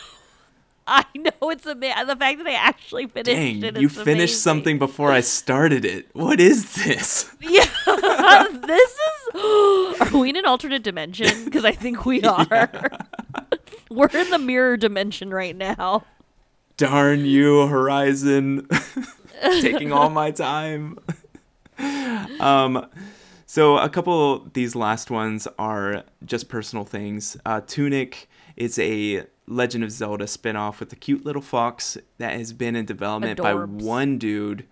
I 0.86 1.04
know 1.14 1.50
it's 1.50 1.64
a 1.66 1.74
bit. 1.74 1.94
The 2.06 2.16
fact 2.16 2.38
that 2.38 2.46
I 2.46 2.52
actually 2.52 3.06
finished 3.06 3.30
Dang, 3.30 3.64
it. 3.64 3.80
you 3.80 3.88
finished 3.88 4.06
amazing. 4.34 4.36
something 4.36 4.78
before 4.78 5.10
I 5.10 5.20
started 5.20 5.84
it. 5.84 6.08
What 6.14 6.40
is 6.40 6.74
this? 6.84 7.30
Yeah, 7.40 7.66
this 8.66 8.90
is. 8.92 9.30
Are 10.00 10.18
we 10.18 10.30
in 10.30 10.36
an 10.36 10.46
alternate 10.46 10.82
dimension? 10.82 11.44
Because 11.44 11.64
I 11.64 11.72
think 11.72 12.04
we 12.06 12.22
are. 12.24 12.90
We're 13.90 14.08
in 14.08 14.30
the 14.30 14.38
mirror 14.38 14.76
dimension 14.78 15.30
right 15.30 15.54
now. 15.54 16.04
Darn 16.78 17.24
you, 17.26 17.66
Horizon. 17.66 18.66
Taking 19.60 19.92
all 19.92 20.08
my 20.10 20.30
time. 20.30 20.98
um 22.40 22.86
so 23.46 23.76
a 23.78 23.88
couple 23.88 24.34
of 24.36 24.52
these 24.54 24.74
last 24.74 25.10
ones 25.10 25.46
are 25.58 26.02
just 26.24 26.48
personal 26.48 26.84
things. 26.84 27.36
Uh, 27.44 27.60
Tunic 27.60 28.28
is 28.56 28.78
a 28.78 29.26
Legend 29.46 29.84
of 29.84 29.90
Zelda 29.90 30.26
spin-off 30.26 30.80
with 30.80 30.92
a 30.92 30.96
cute 30.96 31.24
little 31.24 31.42
fox 31.42 31.98
that 32.18 32.32
has 32.32 32.52
been 32.52 32.76
in 32.76 32.86
development 32.86 33.38
by 33.38 33.54
one 33.54 34.16
dude 34.18 34.66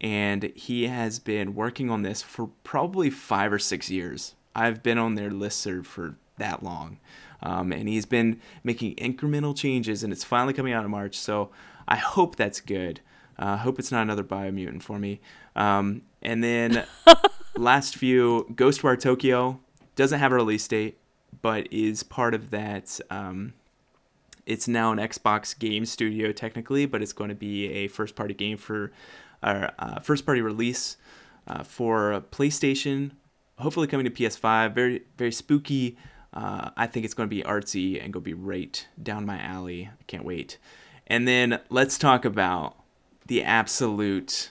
and 0.00 0.44
he 0.54 0.88
has 0.88 1.18
been 1.18 1.54
working 1.54 1.90
on 1.90 2.02
this 2.02 2.22
for 2.22 2.48
probably 2.64 3.10
five 3.10 3.52
or 3.52 3.58
six 3.58 3.90
years. 3.90 4.34
I've 4.54 4.82
been 4.82 4.98
on 4.98 5.14
their 5.14 5.30
listserv 5.30 5.86
for 5.86 6.16
that 6.38 6.62
long. 6.62 6.98
Um, 7.42 7.72
and 7.72 7.88
he's 7.88 8.06
been 8.06 8.40
making 8.64 8.96
incremental 8.96 9.56
changes, 9.56 10.02
and 10.02 10.12
it's 10.12 10.24
finally 10.24 10.54
coming 10.54 10.72
out 10.72 10.84
in 10.84 10.90
March. 10.90 11.16
So 11.16 11.50
I 11.86 11.96
hope 11.96 12.36
that's 12.36 12.60
good. 12.60 13.00
I 13.38 13.52
uh, 13.52 13.56
hope 13.58 13.78
it's 13.78 13.92
not 13.92 14.02
another 14.02 14.24
Biomutant 14.24 14.82
for 14.82 14.98
me. 14.98 15.20
Um, 15.54 16.02
and 16.22 16.42
then 16.42 16.84
last 17.56 17.96
few, 17.96 18.46
Ghostwire 18.52 18.98
Tokyo 18.98 19.60
doesn't 19.94 20.18
have 20.18 20.32
a 20.32 20.36
release 20.36 20.66
date, 20.66 20.98
but 21.42 21.72
is 21.72 22.02
part 22.02 22.34
of 22.34 22.50
that. 22.50 23.00
Um, 23.10 23.54
it's 24.46 24.68
now 24.68 24.92
an 24.92 24.98
Xbox 24.98 25.58
game 25.58 25.84
studio 25.84 26.32
technically, 26.32 26.86
but 26.86 27.02
it's 27.02 27.12
going 27.12 27.30
to 27.30 27.34
be 27.34 27.70
a 27.72 27.88
first 27.88 28.14
party 28.14 28.34
game 28.34 28.56
for 28.56 28.92
our 29.42 29.72
uh, 29.78 30.00
first 30.00 30.24
party 30.24 30.40
release 30.40 30.96
uh, 31.46 31.62
for 31.62 32.22
PlayStation. 32.30 33.12
Hopefully 33.58 33.86
coming 33.86 34.04
to 34.04 34.10
PS5. 34.10 34.74
Very 34.74 35.02
very 35.16 35.32
spooky. 35.32 35.96
Uh, 36.32 36.70
I 36.76 36.86
think 36.86 37.04
it's 37.04 37.14
going 37.14 37.28
to 37.28 37.34
be 37.34 37.42
artsy 37.42 38.02
and 38.02 38.12
go 38.12 38.20
be 38.20 38.34
right 38.34 38.86
down 39.02 39.24
my 39.24 39.40
alley. 39.40 39.90
I 39.90 40.02
can't 40.06 40.24
wait. 40.24 40.58
And 41.06 41.26
then 41.26 41.60
let's 41.70 41.96
talk 41.96 42.24
about 42.24 42.76
the 43.26 43.42
absolute, 43.42 44.50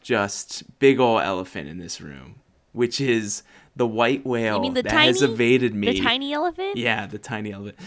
just 0.00 0.78
big 0.78 0.98
ol' 0.98 1.20
elephant 1.20 1.68
in 1.68 1.78
this 1.78 2.00
room, 2.00 2.36
which 2.72 3.00
is 3.00 3.42
the 3.76 3.86
white 3.86 4.24
whale 4.26 4.60
the 4.70 4.82
that 4.82 4.90
tiny, 4.90 5.06
has 5.06 5.22
evaded 5.22 5.74
me. 5.74 5.92
the 5.92 6.00
tiny 6.00 6.32
elephant? 6.32 6.76
Yeah, 6.76 7.06
the 7.06 7.18
tiny 7.18 7.52
elephant. 7.52 7.78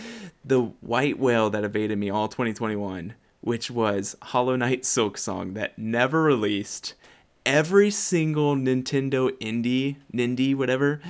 The 0.46 0.62
white 0.82 1.20
whale 1.20 1.50
that 1.50 1.64
evaded 1.64 1.98
me 1.98 2.10
all 2.10 2.28
2021, 2.28 3.16
which 3.42 3.72
was 3.72 4.16
Hollow 4.22 4.56
Knight 4.56 4.84
Silksong 4.84 5.56
that 5.56 5.78
never 5.78 6.22
released. 6.22 6.94
Every 7.46 7.90
single 7.90 8.56
Nintendo 8.56 9.32
indie, 9.40 9.96
Nindy, 10.14 10.56
whatever, 10.56 11.02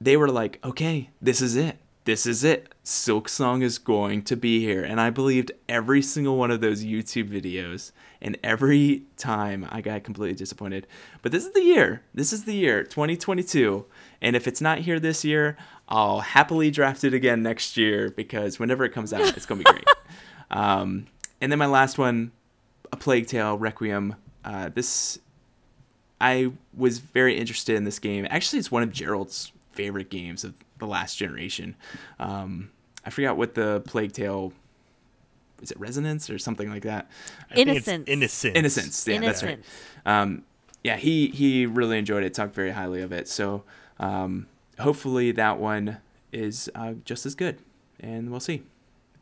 they 0.00 0.16
were 0.16 0.28
like, 0.28 0.60
okay, 0.64 1.10
this 1.20 1.40
is 1.40 1.56
it. 1.56 1.78
This 2.04 2.26
is 2.26 2.44
it. 2.44 2.74
Silksong 2.84 3.62
is 3.62 3.78
going 3.78 4.22
to 4.24 4.36
be 4.36 4.60
here. 4.60 4.84
And 4.84 5.00
I 5.00 5.08
believed 5.08 5.52
every 5.68 6.02
single 6.02 6.36
one 6.36 6.50
of 6.50 6.60
those 6.60 6.84
YouTube 6.84 7.30
videos. 7.30 7.92
And 8.20 8.38
every 8.42 9.04
time 9.16 9.66
I 9.70 9.80
got 9.80 10.04
completely 10.04 10.36
disappointed. 10.36 10.86
But 11.22 11.32
this 11.32 11.46
is 11.46 11.52
the 11.52 11.62
year. 11.62 12.02
This 12.12 12.32
is 12.32 12.44
the 12.44 12.54
year, 12.54 12.84
2022. 12.84 13.86
And 14.20 14.36
if 14.36 14.46
it's 14.46 14.60
not 14.60 14.80
here 14.80 15.00
this 15.00 15.24
year, 15.24 15.56
I'll 15.88 16.20
happily 16.20 16.70
draft 16.70 17.04
it 17.04 17.14
again 17.14 17.42
next 17.42 17.76
year 17.76 18.10
because 18.10 18.58
whenever 18.58 18.84
it 18.84 18.92
comes 18.92 19.12
out, 19.12 19.36
it's 19.36 19.46
going 19.46 19.62
to 19.62 19.64
be 19.64 19.72
great. 19.72 19.88
um, 20.50 21.06
and 21.40 21.50
then 21.50 21.58
my 21.58 21.66
last 21.66 21.96
one, 21.96 22.32
A 22.92 22.96
Plague 22.96 23.26
Tale 23.26 23.56
Requiem. 23.56 24.16
Uh, 24.44 24.68
this, 24.68 25.18
I 26.20 26.52
was 26.76 26.98
very 26.98 27.36
interested 27.38 27.76
in 27.76 27.84
this 27.84 27.98
game. 27.98 28.26
Actually, 28.28 28.58
it's 28.58 28.70
one 28.70 28.82
of 28.82 28.92
Gerald's 28.92 29.52
favorite 29.74 30.10
games 30.10 30.44
of 30.44 30.54
the 30.78 30.86
last 30.86 31.16
generation. 31.16 31.76
Um, 32.18 32.70
I 33.04 33.10
forgot 33.10 33.36
what 33.36 33.54
the 33.54 33.82
Plague 33.84 34.12
Tale 34.12 34.52
is 35.62 35.70
it 35.70 35.80
Resonance 35.80 36.30
or 36.30 36.38
something 36.38 36.68
like 36.68 36.82
that. 36.82 37.10
I 37.50 37.54
think 37.54 37.68
Innocence. 37.68 38.08
Innocence. 38.08 38.56
Innocence. 38.56 39.06
Yeah, 39.06 39.20
that's 39.20 39.42
right. 39.42 39.60
Um, 40.04 40.44
yeah, 40.82 40.96
he 40.96 41.28
he 41.28 41.66
really 41.66 41.98
enjoyed 41.98 42.22
it. 42.24 42.34
Talked 42.34 42.54
very 42.54 42.70
highly 42.70 43.00
of 43.02 43.12
it. 43.12 43.28
So 43.28 43.64
um, 43.98 44.46
hopefully 44.78 45.32
that 45.32 45.58
one 45.58 45.98
is 46.32 46.70
uh, 46.74 46.94
just 47.04 47.24
as 47.24 47.34
good, 47.34 47.58
and 47.98 48.30
we'll 48.30 48.40
see. 48.40 48.62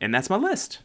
And 0.01 0.13
that's 0.13 0.29
my 0.29 0.35
list. 0.35 0.79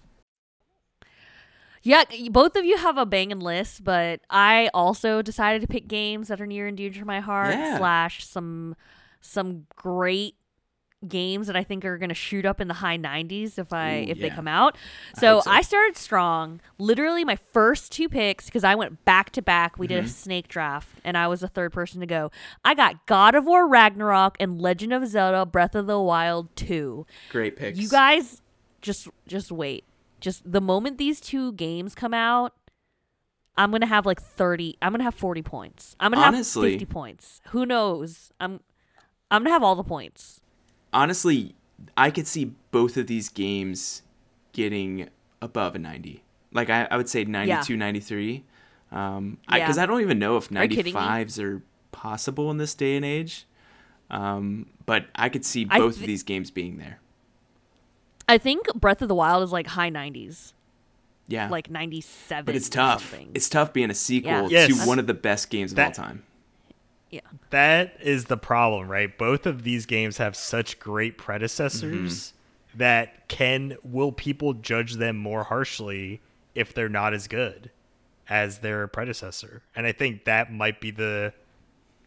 Yeah, 1.82 2.04
both 2.30 2.54
of 2.56 2.64
you 2.64 2.76
have 2.76 2.98
a 2.98 3.06
banging 3.06 3.40
list, 3.40 3.82
but 3.82 4.20
I 4.28 4.68
also 4.74 5.22
decided 5.22 5.62
to 5.62 5.68
pick 5.68 5.88
games 5.88 6.28
that 6.28 6.40
are 6.40 6.46
near 6.46 6.66
and 6.66 6.76
dear 6.76 6.90
to 6.90 7.04
my 7.04 7.20
heart. 7.20 7.54
Yeah. 7.54 7.78
Slash 7.78 8.26
some 8.26 8.76
some 9.20 9.66
great 9.76 10.34
games 11.06 11.46
that 11.46 11.54
I 11.54 11.62
think 11.62 11.84
are 11.84 11.96
going 11.96 12.08
to 12.08 12.14
shoot 12.14 12.44
up 12.44 12.60
in 12.60 12.66
the 12.66 12.74
high 12.74 12.98
90s 12.98 13.56
if 13.56 13.72
I 13.72 14.00
Ooh, 14.00 14.10
if 14.10 14.18
they 14.18 14.30
come 14.30 14.48
out. 14.48 14.76
So 15.16 15.34
hope 15.36 15.44
so. 15.44 15.50
I 15.52 15.62
started 15.62 15.96
strong. 15.96 16.60
Literally 16.76 17.24
my 17.24 17.36
first 17.36 17.92
two 17.92 18.08
picks 18.08 18.46
because 18.46 18.64
I 18.64 18.74
went 18.74 19.04
back 19.04 19.30
to 19.32 19.42
back. 19.42 19.78
We 19.78 19.86
did 19.86 20.00
a 20.02 20.08
Mhm. 20.08 20.10
snake 20.10 20.48
draft 20.48 20.88
and 21.04 21.16
I 21.16 21.28
was 21.28 21.38
the 21.40 21.46
third 21.46 21.72
person 21.72 22.00
to 22.00 22.06
go. 22.06 22.32
I 22.64 22.74
got 22.74 23.06
God 23.06 23.36
of 23.36 23.44
War 23.44 23.68
Ragnarok 23.68 24.36
and 24.40 24.60
Legend 24.60 24.92
of 24.92 25.06
Zelda 25.06 25.46
Breath 25.46 25.76
of 25.76 25.86
the 25.86 26.00
Wild 26.00 26.54
2. 26.56 27.06
Great 27.30 27.54
picks. 27.56 27.78
You 27.78 27.88
guys 27.88 28.42
just 28.82 29.06
just 29.28 29.52
wait. 29.52 29.84
Just 30.20 30.50
the 30.50 30.60
moment 30.60 30.98
these 30.98 31.20
two 31.20 31.52
games 31.52 31.94
come 31.94 32.12
out, 32.12 32.54
I'm 33.56 33.70
gonna 33.70 33.86
have 33.86 34.04
like 34.04 34.20
thirty. 34.20 34.76
I'm 34.82 34.92
gonna 34.92 35.04
have 35.04 35.14
forty 35.14 35.42
points. 35.42 35.94
I'm 36.00 36.12
gonna 36.12 36.24
Honestly- 36.26 36.72
have 36.72 36.80
fifty 36.80 36.92
points. 36.92 37.40
Who 37.50 37.64
knows? 37.66 38.32
I'm 38.40 38.60
I'm 39.30 39.42
gonna 39.42 39.50
have 39.50 39.62
all 39.62 39.74
the 39.76 39.84
points. 39.84 40.40
honestly, 40.92 41.54
I 41.96 42.10
could 42.10 42.26
see 42.26 42.52
both 42.70 42.96
of 42.96 43.06
these 43.06 43.28
games 43.28 44.02
getting 44.52 45.08
above 45.40 45.74
a 45.74 45.78
90. 45.78 46.22
Like 46.52 46.70
I, 46.70 46.88
I 46.90 46.96
would 46.96 47.08
say 47.08 47.24
92, 47.24 47.76
93. 47.76 48.44
Um, 48.90 49.38
I 49.46 49.58
Yeah. 49.58 49.64
because 49.66 49.78
I, 49.78 49.86
don't 49.86 50.00
even 50.00 50.18
know 50.18 50.36
if 50.38 50.50
Are 50.50 50.62
you 50.64 50.68
kidding 50.68 50.94
me? 50.94 51.00
95s 51.00 51.42
are 51.42 51.62
possible 51.92 52.50
in 52.50 52.56
this 52.56 52.74
day 52.74 52.96
and 52.96 53.04
age. 53.04 53.46
Um, 54.10 54.66
but 54.86 55.06
I 55.14 55.28
could 55.28 55.44
see 55.44 55.66
I 55.70 55.78
both 55.78 55.96
of 56.00 56.06
these 56.06 56.22
games 56.22 56.50
being 56.50 56.78
there. 56.78 56.98
I 58.28 58.38
think 58.38 58.66
Breath 58.74 59.02
of 59.02 59.08
the 59.08 59.14
Wild 59.14 59.42
is 59.42 59.52
like 59.52 59.66
high 59.68 59.90
nineties, 59.90 60.54
Yeah. 61.28 61.48
like 61.50 61.70
ninety 61.70 62.00
seven. 62.00 62.46
but 62.46 62.56
it's 62.56 62.68
tough. 62.70 63.10
Something. 63.10 63.30
It's 63.34 63.48
tough 63.50 63.72
being 63.74 63.90
a 63.90 63.94
sequel 63.94 64.50
Yeah. 64.50 64.66
Yes. 64.66 64.80
to 64.82 64.88
one 64.88 64.98
of 64.98 65.06
the 65.06 65.14
best 65.14 65.50
games 65.50 65.72
of 65.72 65.76
That- 65.76 65.98
all 65.98 66.04
time. 66.06 66.22
Yeah. 67.10 67.20
That 67.50 67.96
is 68.02 68.26
the 68.26 68.36
problem, 68.36 68.88
right? 68.88 69.16
Both 69.16 69.46
of 69.46 69.62
these 69.62 69.86
games 69.86 70.18
have 70.18 70.36
such 70.36 70.78
great 70.78 71.16
predecessors 71.16 72.32
mm-hmm. 72.72 72.78
that 72.78 73.28
can 73.28 73.76
will 73.82 74.12
people 74.12 74.54
judge 74.54 74.94
them 74.94 75.16
more 75.16 75.44
harshly 75.44 76.20
if 76.54 76.74
they're 76.74 76.88
not 76.88 77.14
as 77.14 77.26
good 77.26 77.70
as 78.28 78.58
their 78.58 78.86
predecessor. 78.88 79.62
And 79.74 79.86
I 79.86 79.92
think 79.92 80.24
that 80.24 80.52
might 80.52 80.80
be 80.80 80.90
the 80.90 81.32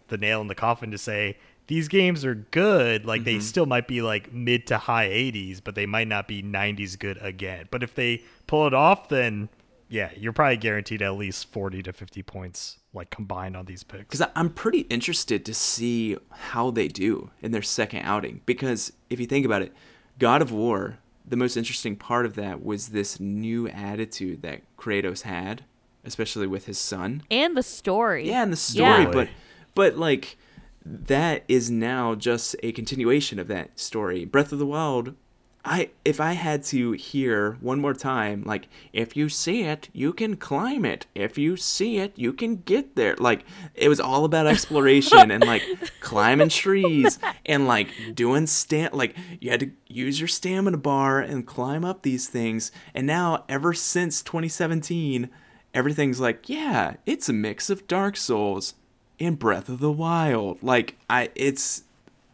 the 0.10 0.18
nail 0.18 0.42
in 0.42 0.48
the 0.48 0.56
coffin 0.56 0.92
to 0.92 0.98
say 0.98 1.38
these 1.68 1.88
games 1.88 2.26
are 2.26 2.36
good, 2.36 3.06
like 3.06 3.24
they 3.24 3.36
mm-hmm. 3.36 3.42
still 3.42 3.66
might 3.66 3.88
be 3.88 4.02
like 4.02 4.34
mid 4.34 4.68
to 4.68 4.78
high 4.78 5.08
80s, 5.08 5.62
but 5.64 5.74
they 5.74 5.86
might 5.86 6.08
not 6.08 6.28
be 6.28 6.44
90s 6.44 7.00
good 7.00 7.18
again. 7.22 7.70
But 7.72 7.82
if 7.82 7.96
they 7.96 8.24
pull 8.46 8.68
it 8.68 8.74
off 8.74 9.08
then 9.08 9.50
yeah, 9.92 10.10
you're 10.16 10.32
probably 10.34 10.56
guaranteed 10.58 11.02
at 11.02 11.14
least 11.16 11.52
40 11.52 11.84
to 11.84 11.92
50 11.94 12.24
points 12.24 12.80
like 12.94 13.10
combined 13.10 13.58
on 13.58 13.66
these 13.66 13.84
picks. 13.84 14.06
Because 14.06 14.26
I'm 14.36 14.50
pretty 14.50 14.80
interested 14.90 15.46
to 15.46 15.54
see 15.54 16.18
how 16.32 16.72
they 16.72 16.88
do 16.88 17.30
in 17.42 17.52
their 17.52 17.62
second 17.62 18.04
outing. 18.04 18.40
Because 18.46 18.94
if 19.10 19.20
you 19.20 19.26
think 19.28 19.46
about 19.46 19.62
it, 19.62 19.74
God 20.18 20.42
of 20.42 20.52
War, 20.52 20.98
the 21.28 21.36
most 21.36 21.58
interesting 21.58 21.98
part 21.98 22.26
of 22.26 22.36
that 22.36 22.64
was 22.64 22.90
this 22.90 23.20
new 23.20 23.68
attitude 23.68 24.42
that 24.44 24.62
Kratos 24.78 25.24
had, 25.24 25.66
especially 26.06 26.48
with 26.48 26.66
his 26.68 26.80
son. 26.80 27.24
And 27.30 27.56
the 27.58 27.64
story. 27.64 28.30
Yeah, 28.30 28.44
and 28.44 28.52
the 28.54 28.58
story, 28.58 29.04
Yeah. 29.04 29.12
but 29.12 29.30
but 29.76 29.98
like 29.98 30.38
that 30.86 31.44
is 31.50 31.70
now 31.70 32.16
just 32.16 32.56
a 32.64 32.72
continuation 32.72 33.40
of 33.40 33.48
that 33.50 33.78
story. 33.80 34.24
Breath 34.26 34.52
of 34.54 34.60
the 34.60 34.66
Wild, 34.66 35.16
I 35.64 35.92
if 36.04 36.20
I 36.20 36.34
had 36.34 36.64
to 36.66 36.94
hear 36.94 37.58
one 37.62 37.80
more 37.80 37.94
time, 37.94 38.44
like 38.44 38.68
if 38.94 39.16
you 39.16 39.30
see 39.30 39.64
it, 39.64 39.90
you 39.94 40.12
can 40.12 40.36
climb 40.36 40.86
it. 40.86 41.06
If 41.14 41.38
you 41.38 41.56
see 41.56 41.98
it, 41.98 42.14
you 42.16 42.34
can 42.34 42.58
get 42.58 42.96
there. 42.96 43.16
Like 43.18 43.46
it 43.76 43.88
was 43.88 44.00
all 44.00 44.26
about 44.26 44.48
exploration 44.48 45.30
and 45.30 45.46
like 45.46 45.62
climbing 46.00 46.50
trees 46.50 47.20
and 47.46 47.68
like 47.68 47.90
doing 48.16 48.48
stand 48.48 48.94
like 48.94 49.16
you 49.40 49.52
had 49.52 49.60
to 49.60 49.72
use 49.88 50.20
your 50.20 50.28
stamina 50.28 50.78
bar 50.78 51.20
and 51.20 51.46
climb 51.46 51.86
up 51.86 52.02
these 52.02 52.28
things. 52.28 52.72
And 52.96 53.06
now 53.06 53.46
ever 53.48 53.74
since 53.74 54.24
2017, 54.24 55.30
everything's 55.76 56.20
like, 56.20 56.50
yeah, 56.50 56.96
it's 57.06 57.30
a 57.30 57.34
mix 57.34 57.70
of 57.70 57.88
Dark 57.88 58.18
Souls 58.18 58.74
and 59.20 59.38
Breath 59.38 59.70
of 59.70 59.80
the 59.80 59.92
Wild. 59.92 60.64
Like 60.64 60.98
I 61.08 61.30
it's 61.36 61.84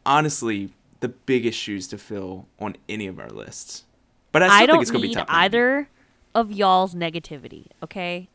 honestly 0.05 0.71
the 0.99 1.09
biggest 1.09 1.57
shoes 1.57 1.87
to 1.89 1.97
fill 1.97 2.47
on 2.59 2.75
any 2.87 3.07
of 3.07 3.19
our 3.19 3.29
lists. 3.29 3.85
But 4.31 4.43
I 4.43 4.47
still 4.47 4.55
I 4.55 4.59
think 4.59 4.69
don't 4.71 4.81
it's 4.81 4.91
gonna 4.91 5.01
be 5.01 5.07
need 5.09 5.13
top 5.15 5.27
either 5.29 5.89
of 6.35 6.51
y'all's 6.51 6.95
negativity. 6.95 7.67
Okay, 7.83 8.29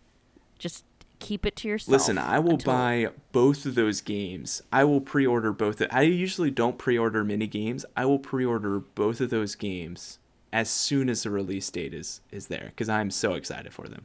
just 0.58 0.84
keep 1.18 1.46
it 1.46 1.54
to 1.56 1.68
yourself. 1.68 1.92
Listen, 1.92 2.18
I 2.18 2.38
will 2.38 2.52
until- 2.52 2.72
buy 2.72 3.08
both 3.30 3.64
of 3.66 3.74
those 3.74 4.00
games. 4.00 4.62
I 4.72 4.84
will 4.84 5.00
pre-order 5.00 5.52
both. 5.52 5.80
Of, 5.80 5.88
I 5.92 6.02
usually 6.02 6.50
don't 6.50 6.78
pre-order 6.78 7.24
mini 7.24 7.46
games. 7.46 7.84
I 7.96 8.04
will 8.06 8.18
pre-order 8.18 8.80
both 8.80 9.20
of 9.20 9.30
those 9.30 9.54
games 9.54 10.18
as 10.52 10.68
soon 10.68 11.08
as 11.08 11.22
the 11.22 11.30
release 11.30 11.70
date 11.70 11.94
is 11.94 12.20
is 12.30 12.48
there 12.48 12.66
because 12.70 12.88
I'm 12.88 13.10
so 13.10 13.34
excited 13.34 13.72
for 13.72 13.88
them. 13.88 14.04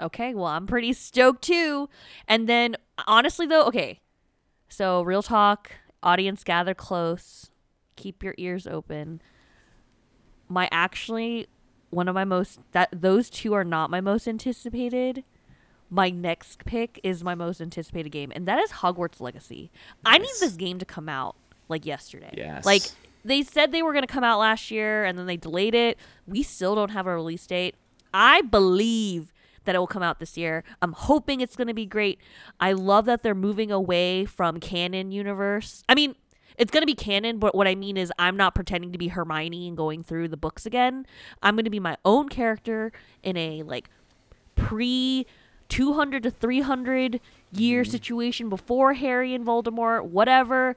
Okay, 0.00 0.34
well, 0.34 0.46
I'm 0.46 0.66
pretty 0.66 0.92
stoked 0.92 1.42
too. 1.42 1.88
And 2.26 2.48
then, 2.48 2.76
honestly, 3.06 3.46
though, 3.46 3.64
okay. 3.64 4.00
So, 4.68 5.02
real 5.02 5.22
talk, 5.22 5.72
audience 6.02 6.44
gather 6.44 6.74
close, 6.74 7.50
keep 7.96 8.22
your 8.22 8.34
ears 8.38 8.66
open. 8.66 9.20
My 10.48 10.68
actually, 10.70 11.46
one 11.90 12.08
of 12.08 12.14
my 12.14 12.24
most, 12.24 12.60
that 12.72 12.88
those 12.92 13.30
two 13.30 13.52
are 13.54 13.64
not 13.64 13.90
my 13.90 14.00
most 14.00 14.26
anticipated. 14.28 15.24
My 15.90 16.08
next 16.10 16.64
pick 16.64 17.00
is 17.02 17.22
my 17.22 17.34
most 17.34 17.60
anticipated 17.60 18.10
game, 18.10 18.32
and 18.34 18.46
that 18.46 18.58
is 18.58 18.70
Hogwarts 18.70 19.20
Legacy. 19.20 19.70
I 20.04 20.18
need 20.18 20.32
this 20.40 20.54
game 20.54 20.78
to 20.78 20.86
come 20.86 21.08
out 21.08 21.36
like 21.68 21.84
yesterday. 21.84 22.32
Yes. 22.36 22.64
Like, 22.64 22.82
they 23.24 23.42
said 23.42 23.72
they 23.72 23.82
were 23.82 23.92
going 23.92 24.02
to 24.02 24.12
come 24.12 24.24
out 24.24 24.40
last 24.40 24.70
year 24.70 25.04
and 25.04 25.18
then 25.18 25.26
they 25.26 25.36
delayed 25.36 25.74
it. 25.74 25.98
We 26.26 26.42
still 26.42 26.74
don't 26.74 26.90
have 26.90 27.06
a 27.06 27.14
release 27.14 27.46
date. 27.46 27.76
I 28.12 28.42
believe 28.42 29.32
that 29.64 29.74
it 29.74 29.78
will 29.78 29.86
come 29.86 30.02
out 30.02 30.18
this 30.18 30.36
year. 30.36 30.64
I'm 30.80 30.92
hoping 30.92 31.40
it's 31.40 31.56
going 31.56 31.68
to 31.68 31.74
be 31.74 31.86
great. 31.86 32.18
I 32.60 32.72
love 32.72 33.04
that 33.06 33.22
they're 33.22 33.34
moving 33.34 33.70
away 33.70 34.24
from 34.24 34.60
canon 34.60 35.12
universe. 35.12 35.84
I 35.88 35.94
mean, 35.94 36.14
it's 36.58 36.70
going 36.70 36.82
to 36.82 36.86
be 36.86 36.94
canon, 36.94 37.38
but 37.38 37.54
what 37.54 37.66
I 37.66 37.74
mean 37.74 37.96
is 37.96 38.12
I'm 38.18 38.36
not 38.36 38.54
pretending 38.54 38.92
to 38.92 38.98
be 38.98 39.08
Hermione 39.08 39.68
and 39.68 39.76
going 39.76 40.02
through 40.02 40.28
the 40.28 40.36
books 40.36 40.66
again. 40.66 41.06
I'm 41.42 41.54
going 41.54 41.64
to 41.64 41.70
be 41.70 41.80
my 41.80 41.96
own 42.04 42.28
character 42.28 42.92
in 43.22 43.36
a 43.36 43.62
like 43.62 43.88
pre 44.54 45.26
200 45.68 46.22
to 46.24 46.30
300 46.30 47.20
year 47.50 47.82
mm-hmm. 47.82 47.90
situation 47.90 48.48
before 48.48 48.94
Harry 48.94 49.34
and 49.34 49.44
Voldemort, 49.44 50.04
whatever, 50.04 50.76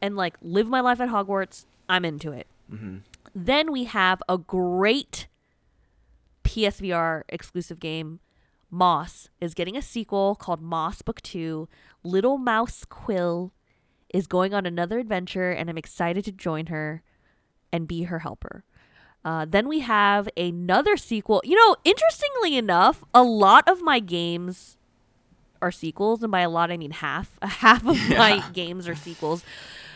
and 0.00 0.16
like 0.16 0.36
live 0.40 0.68
my 0.68 0.80
life 0.80 1.00
at 1.00 1.10
Hogwarts. 1.10 1.66
I'm 1.88 2.04
into 2.04 2.32
it. 2.32 2.46
Mm-hmm. 2.72 2.98
Then 3.34 3.72
we 3.72 3.84
have 3.84 4.22
a 4.28 4.38
great 4.38 5.26
PSVR 6.44 7.22
exclusive 7.28 7.80
game. 7.80 8.20
Moss 8.70 9.28
is 9.40 9.54
getting 9.54 9.76
a 9.76 9.82
sequel 9.82 10.34
called 10.34 10.62
Moss 10.62 11.02
Book 11.02 11.20
2. 11.22 11.68
Little 12.02 12.38
Mouse 12.38 12.84
Quill 12.88 13.52
is 14.12 14.26
going 14.26 14.54
on 14.54 14.64
another 14.66 14.98
adventure, 14.98 15.50
and 15.50 15.68
I'm 15.68 15.78
excited 15.78 16.24
to 16.24 16.32
join 16.32 16.66
her 16.66 17.02
and 17.72 17.86
be 17.88 18.04
her 18.04 18.20
helper. 18.20 18.64
Uh, 19.24 19.46
then 19.48 19.68
we 19.68 19.80
have 19.80 20.28
another 20.36 20.96
sequel. 20.96 21.40
You 21.44 21.56
know, 21.56 21.76
interestingly 21.84 22.56
enough, 22.56 23.04
a 23.14 23.22
lot 23.22 23.68
of 23.68 23.82
my 23.82 24.00
games 24.00 24.76
are 25.60 25.70
sequels, 25.70 26.22
and 26.22 26.32
by 26.32 26.40
a 26.40 26.50
lot 26.50 26.72
I 26.72 26.76
mean 26.76 26.90
half. 26.90 27.38
Half 27.42 27.86
of 27.86 27.96
my 28.08 28.44
games 28.52 28.88
are 28.88 28.96
sequels 28.96 29.44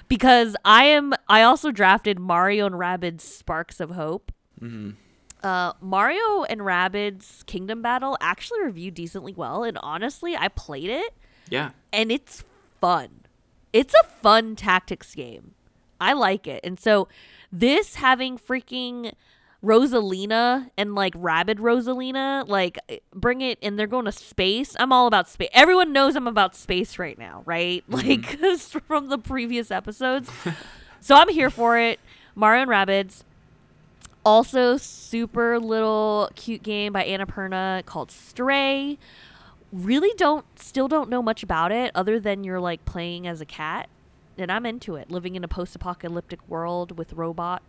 because 0.07 0.55
I 0.65 0.85
am. 0.85 1.13
I 1.29 1.43
also 1.43 1.73
drafted 1.73 2.21
Mario 2.21 2.67
and 2.67 2.77
Rabbids 2.77 3.23
Sparks 3.23 3.81
of 3.81 3.91
Hope. 3.91 4.33
hmm 4.59 4.91
Uh, 5.43 5.73
Mario 5.81 6.43
and 6.45 6.61
Rabbids 6.63 7.45
Kingdom 7.47 7.83
Battle 7.83 8.17
actually 8.21 8.63
reviewed 8.63 8.95
decently 8.95 9.33
well, 9.35 9.63
and 9.65 9.79
honestly, 9.83 10.37
I 10.37 10.49
played 10.49 10.91
it 10.91 11.15
Yeah. 11.49 11.71
and 11.93 12.11
it's 12.11 12.45
fun. 12.81 13.21
It's 13.73 13.95
a 13.95 14.07
fun 14.07 14.57
tactics 14.57 15.15
game. 15.15 15.53
I 16.01 16.15
like 16.15 16.47
it. 16.47 16.61
And 16.65 16.81
so 16.81 17.09
this 17.53 17.97
having 17.97 18.39
freaking 18.39 19.13
Rosalina 19.63 20.71
and 20.77 20.95
like 20.95 21.13
Rabbid 21.17 21.59
Rosalina, 21.59 22.47
like 22.49 22.79
bring 23.15 23.41
it 23.41 23.59
and 23.63 23.79
they're 23.79 23.87
going 23.87 24.05
to 24.05 24.13
space. 24.13 24.77
I'm 24.79 24.93
all 24.93 25.07
about 25.07 25.29
space. 25.29 25.49
Everyone 25.53 25.93
knows 25.93 26.17
I'm 26.17 26.27
about 26.27 26.55
space 26.55 26.99
right 26.99 27.19
now, 27.19 27.43
right? 27.47 27.85
Like 27.89 28.39
from 28.87 29.09
the 29.09 29.19
previous 29.19 29.71
episodes. 29.71 30.31
so 31.01 31.15
I'm 31.15 31.29
here 31.29 31.51
for 31.51 31.79
it. 31.79 31.99
Mario 32.35 32.63
and 32.63 32.71
Rabbids. 32.71 33.23
Also, 34.27 34.77
super 34.77 35.61
little 35.61 36.29
cute 36.35 36.65
game 36.65 36.93
by 36.93 37.05
Annapurna 37.05 37.87
called 37.87 38.11
Stray. 38.11 38.99
Really 39.73 40.11
don't 40.17 40.45
still 40.59 40.89
don't 40.89 41.09
know 41.09 41.23
much 41.23 41.45
about 41.45 41.71
it 41.71 41.93
other 41.95 42.19
than 42.19 42.43
you're 42.43 42.59
like 42.59 42.85
playing 42.85 43.29
as 43.29 43.41
a 43.41 43.47
cat 43.47 43.89
and 44.37 44.51
i'm 44.51 44.67
into 44.67 44.97
it. 44.97 45.13
Living 45.13 45.37
in 45.37 45.45
a 45.45 45.49
post-apocalyptic 45.49 46.41
world 46.49 46.99
with 46.99 47.13
robot 47.13 47.63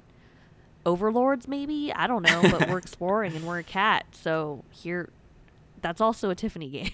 overlords 0.83 1.47
maybe? 1.47 1.93
I 1.93 2.07
don't 2.07 2.23
know 2.23 2.41
but 2.41 2.67
we're 2.67 2.77
exploring 2.79 3.35
and 3.35 3.45
we're 3.45 3.59
a 3.59 3.63
cat 3.63 4.07
so 4.11 4.63
here 4.71 5.09
that's 5.83 6.01
also 6.01 6.31
a 6.31 6.35
tiffany 6.35 6.69
game 6.71 6.91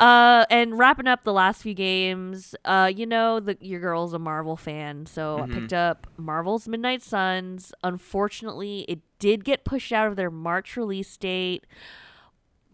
uh 0.00 0.44
and 0.50 0.76
wrapping 0.78 1.06
up 1.06 1.22
the 1.24 1.32
last 1.32 1.62
few 1.62 1.72
games 1.74 2.54
uh 2.64 2.90
you 2.94 3.06
know 3.06 3.38
the 3.38 3.56
your 3.60 3.80
girl's 3.80 4.12
a 4.12 4.18
marvel 4.18 4.56
fan 4.56 5.06
so 5.06 5.38
i 5.38 5.42
Mhm. 5.42 5.54
picked 5.54 5.72
up 5.72 6.06
marvel's 6.16 6.66
midnight 6.66 7.02
suns 7.02 7.72
unfortunately 7.84 8.84
it 8.88 9.00
did 9.18 9.44
get 9.44 9.64
pushed 9.64 9.92
out 9.92 10.08
of 10.08 10.16
their 10.16 10.30
march 10.30 10.76
release 10.76 11.16
date 11.16 11.64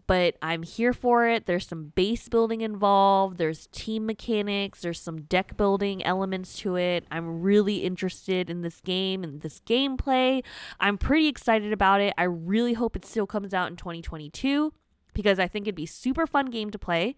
but 0.07 0.35
I'm 0.41 0.63
here 0.63 0.91
for 0.91 1.25
it. 1.25 1.45
There's 1.45 1.65
some 1.65 1.93
base 1.95 2.27
building 2.27 2.59
involved, 2.59 3.37
there's 3.37 3.67
team 3.67 4.05
mechanics, 4.05 4.81
there's 4.81 4.99
some 4.99 5.21
deck 5.21 5.55
building 5.55 6.03
elements 6.03 6.57
to 6.59 6.75
it. 6.75 7.05
I'm 7.09 7.41
really 7.41 7.77
interested 7.85 8.49
in 8.49 8.61
this 8.61 8.81
game 8.81 9.23
and 9.23 9.39
this 9.39 9.61
gameplay. 9.65 10.43
I'm 10.81 10.97
pretty 10.97 11.27
excited 11.27 11.71
about 11.71 12.01
it. 12.01 12.13
I 12.17 12.23
really 12.23 12.73
hope 12.73 12.97
it 12.97 13.05
still 13.05 13.25
comes 13.27 13.53
out 13.53 13.69
in 13.69 13.77
2022 13.77 14.73
because 15.13 15.39
I 15.39 15.47
think 15.47 15.65
it'd 15.65 15.75
be 15.75 15.85
super 15.85 16.25
fun 16.25 16.47
game 16.47 16.71
to 16.71 16.79
play. 16.79 17.15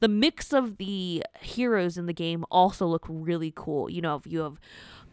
The 0.00 0.08
mix 0.08 0.52
of 0.52 0.78
the 0.78 1.24
heroes 1.40 1.96
in 1.96 2.06
the 2.06 2.12
game 2.12 2.44
also 2.50 2.86
look 2.86 3.04
really 3.08 3.52
cool. 3.54 3.90
You 3.90 4.02
know, 4.02 4.16
if 4.16 4.26
you 4.26 4.40
have 4.40 4.58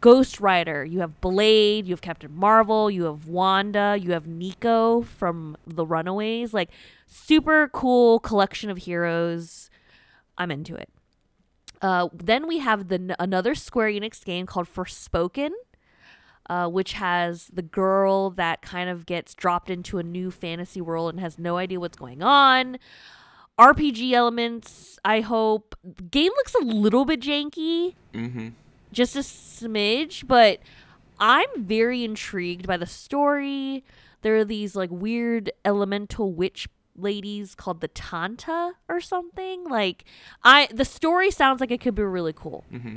Ghost 0.00 0.40
Rider, 0.40 0.84
you 0.84 1.00
have 1.00 1.20
Blade, 1.20 1.86
you 1.86 1.92
have 1.92 2.00
Captain 2.00 2.34
Marvel, 2.34 2.90
you 2.90 3.04
have 3.04 3.26
Wanda, 3.26 3.98
you 4.00 4.12
have 4.12 4.26
Nico 4.26 5.02
from 5.02 5.56
The 5.66 5.84
Runaways. 5.84 6.54
Like 6.54 6.70
super 7.06 7.68
cool 7.68 8.18
collection 8.18 8.70
of 8.70 8.78
heroes. 8.78 9.70
I'm 10.38 10.50
into 10.50 10.74
it. 10.74 10.88
Uh, 11.82 12.08
then 12.12 12.46
we 12.46 12.58
have 12.58 12.88
the 12.88 13.16
another 13.18 13.54
Square 13.54 13.92
Enix 13.92 14.24
game 14.24 14.46
called 14.46 14.72
Forspoken, 14.72 15.50
uh, 16.50 16.66
which 16.68 16.94
has 16.94 17.46
the 17.52 17.62
girl 17.62 18.28
that 18.30 18.60
kind 18.60 18.90
of 18.90 19.06
gets 19.06 19.34
dropped 19.34 19.70
into 19.70 19.98
a 19.98 20.02
new 20.02 20.30
fantasy 20.32 20.80
world 20.80 21.14
and 21.14 21.20
has 21.20 21.38
no 21.38 21.56
idea 21.56 21.78
what's 21.78 21.96
going 21.96 22.22
on. 22.22 22.76
RPG 23.58 24.12
elements, 24.12 24.98
I 25.04 25.20
hope. 25.20 25.74
Game 26.10 26.32
looks 26.36 26.54
a 26.54 26.64
little 26.64 27.04
bit 27.04 27.20
janky, 27.20 27.94
hmm 28.12 28.48
just 28.92 29.14
a 29.14 29.20
smidge, 29.20 30.26
but 30.26 30.58
I'm 31.20 31.46
very 31.56 32.02
intrigued 32.02 32.66
by 32.66 32.76
the 32.76 32.86
story. 32.86 33.84
There 34.22 34.36
are 34.38 34.44
these 34.44 34.74
like 34.74 34.90
weird 34.90 35.52
elemental 35.64 36.32
witch 36.32 36.66
ladies 36.96 37.54
called 37.54 37.80
the 37.82 37.86
Tanta 37.88 38.72
or 38.88 39.00
something. 39.00 39.62
Like 39.68 40.04
I 40.42 40.68
the 40.74 40.84
story 40.84 41.30
sounds 41.30 41.60
like 41.60 41.70
it 41.70 41.80
could 41.80 41.94
be 41.94 42.02
really 42.02 42.32
cool. 42.34 42.64
hmm 42.70 42.96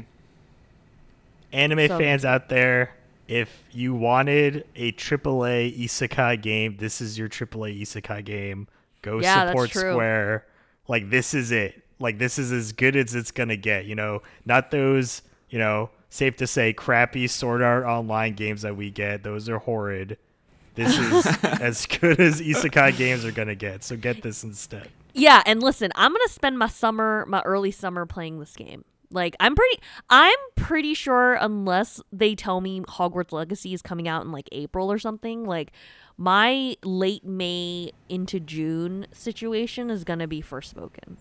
Anime 1.52 1.88
So- 1.88 1.98
fans 2.00 2.26
out 2.26 2.50
there, 2.50 2.96
if 3.28 3.64
you 3.72 3.94
wanted 3.94 4.66
a 4.76 4.92
AAA 4.92 5.80
isekai 5.80 6.42
game, 6.42 6.78
this 6.78 7.02
is 7.02 7.18
your 7.18 7.30
AAA 7.30 7.82
isekai 7.82 8.24
game. 8.24 8.68
Go 9.02 9.20
Yeah, 9.20 9.48
support. 9.48 9.72
Square. 9.72 10.46
Like 10.88 11.10
this 11.10 11.34
is 11.34 11.52
it. 11.52 11.84
Like 12.00 12.18
this 12.18 12.38
is 12.38 12.52
as 12.52 12.72
good 12.74 12.96
as 12.96 13.16
it's 13.16 13.32
gonna 13.32 13.56
get. 13.56 13.86
You 13.86 13.96
know, 13.96 14.22
not 14.46 14.72
those. 14.72 15.22
You 15.50 15.60
know, 15.60 15.92
safe 16.10 16.36
to 16.38 16.48
say, 16.48 16.74
crappy 16.74 17.28
Sword 17.28 17.62
Art 17.62 17.86
Online 17.86 18.34
games 18.34 18.64
that 18.64 18.76
we 18.76 18.90
get. 18.90 19.24
Those 19.24 19.48
are 19.50 19.60
horrid. 19.60 20.18
This 20.76 20.98
is 20.98 21.26
as 21.44 21.86
good 21.86 22.20
as 22.20 22.42
isekai 22.42 22.98
games 22.98 23.24
are 23.24 23.32
gonna 23.32 23.56
get. 23.56 23.84
So 23.84 23.96
get 23.96 24.22
this 24.22 24.44
instead. 24.44 24.90
Yeah, 25.14 25.44
and 25.46 25.62
listen, 25.62 25.92
I'm 25.96 26.12
gonna 26.12 26.28
spend 26.28 26.58
my 26.58 26.68
summer, 26.68 27.26
my 27.28 27.42
early 27.42 27.72
summer, 27.72 28.06
playing 28.06 28.40
this 28.40 28.56
game. 28.56 28.84
Like, 29.14 29.36
I'm 29.40 29.56
pretty, 29.56 29.80
I'm 30.10 30.38
pretty 30.56 30.94
sure, 30.94 31.36
unless 31.36 32.02
they 32.12 32.36
tell 32.36 32.60
me 32.62 32.82
Hogwarts 32.82 33.32
Legacy 33.32 33.74
is 33.74 33.82
coming 33.82 34.08
out 34.08 34.26
in 34.26 34.32
like 34.32 34.50
April 34.52 34.92
or 34.92 34.98
something, 34.98 35.46
like 35.46 35.72
my 36.18 36.76
late 36.84 37.24
May 37.24 37.92
into 38.10 38.40
June 38.40 39.08
situation 39.12 39.90
is 39.90 40.04
gonna 40.04 40.28
be 40.28 40.42
Forspoken. 40.42 41.18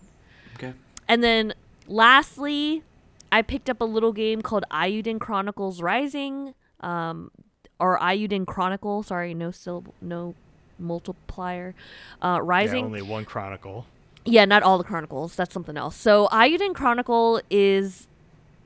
Okay. 0.55 0.73
And 1.07 1.23
then, 1.23 1.53
lastly, 1.87 2.83
I 3.31 3.41
picked 3.41 3.69
up 3.69 3.79
a 3.79 3.85
little 3.85 4.11
game 4.11 4.41
called 4.41 4.65
Eiyuden 4.71 5.19
Chronicles 5.19 5.81
Rising, 5.81 6.53
um, 6.79 7.31
or 7.79 7.99
Eiyuden 7.99 8.45
Chronicle. 8.45 9.03
Sorry, 9.03 9.33
no 9.33 9.51
syllable, 9.51 9.93
no 10.01 10.35
multiplier. 10.79 11.75
Uh, 12.21 12.39
Rising. 12.41 12.79
Yeah, 12.79 12.85
only 12.85 13.01
one 13.01 13.25
chronicle. 13.25 13.85
Yeah, 14.25 14.45
not 14.45 14.63
all 14.63 14.77
the 14.77 14.83
chronicles. 14.83 15.35
That's 15.35 15.53
something 15.53 15.75
else. 15.77 15.95
So 15.95 16.27
Eiyuden 16.31 16.73
Chronicle 16.73 17.41
is 17.49 18.07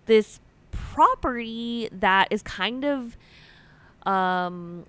this 0.05 0.39
property 0.71 1.89
that 1.91 2.27
is 2.31 2.41
kind 2.43 2.85
of 2.85 3.17
um 4.05 4.85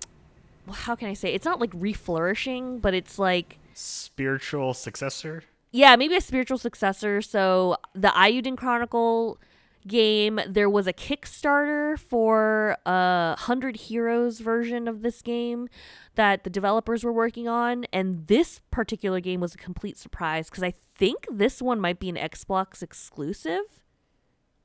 how 0.71 0.95
can 0.95 1.07
I 1.09 1.13
say? 1.13 1.33
It's 1.33 1.45
not 1.45 1.59
like 1.59 1.71
reflourishing, 1.71 2.79
but 2.81 2.93
it's 2.93 3.17
like 3.17 3.57
Spiritual 3.73 4.73
successor. 4.73 5.43
yeah, 5.71 5.95
maybe 5.95 6.15
a 6.15 6.21
spiritual 6.21 6.57
successor. 6.59 7.21
So 7.21 7.77
the 7.95 8.09
Ayuden 8.09 8.55
Chronicle 8.57 9.37
game, 9.87 10.39
there 10.47 10.69
was 10.69 10.87
a 10.87 10.93
Kickstarter 10.93 11.97
for 11.97 12.77
a 12.85 13.35
Hundred 13.37 13.75
Heroes 13.77 14.39
version 14.39 14.87
of 14.87 15.01
this 15.01 15.21
game 15.21 15.67
that 16.15 16.43
the 16.43 16.49
developers 16.49 17.03
were 17.03 17.13
working 17.13 17.47
on, 17.47 17.85
and 17.93 18.27
this 18.27 18.59
particular 18.71 19.19
game 19.19 19.39
was 19.39 19.55
a 19.55 19.57
complete 19.57 19.97
surprise 19.97 20.49
because 20.49 20.63
I 20.63 20.73
think 20.95 21.25
this 21.31 21.61
one 21.61 21.79
might 21.79 21.99
be 21.99 22.09
an 22.09 22.15
Xbox 22.15 22.83
exclusive. 22.83 23.63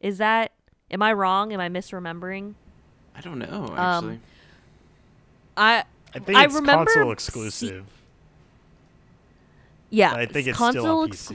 Is 0.01 0.19
that? 0.19 0.53
Am 0.91 1.01
I 1.03 1.13
wrong? 1.13 1.53
Am 1.53 1.61
I 1.61 1.69
misremembering? 1.69 2.55
I 3.17 3.21
don't 3.21 3.39
know 3.39 3.47
Um, 3.77 3.77
actually. 3.77 4.21
I 5.57 5.85
I 6.15 6.19
think 6.19 6.39
I 6.39 6.45
it's 6.45 6.55
remember 6.55 6.85
console 6.87 7.05
see- 7.07 7.13
exclusive. 7.13 7.87
yeah, 9.91 10.11
but 10.11 10.21
I 10.21 10.27
think 10.27 10.49
it's 10.49 10.59
console 10.59 10.83
still 10.83 10.99
on 11.01 11.09
ex- 11.09 11.33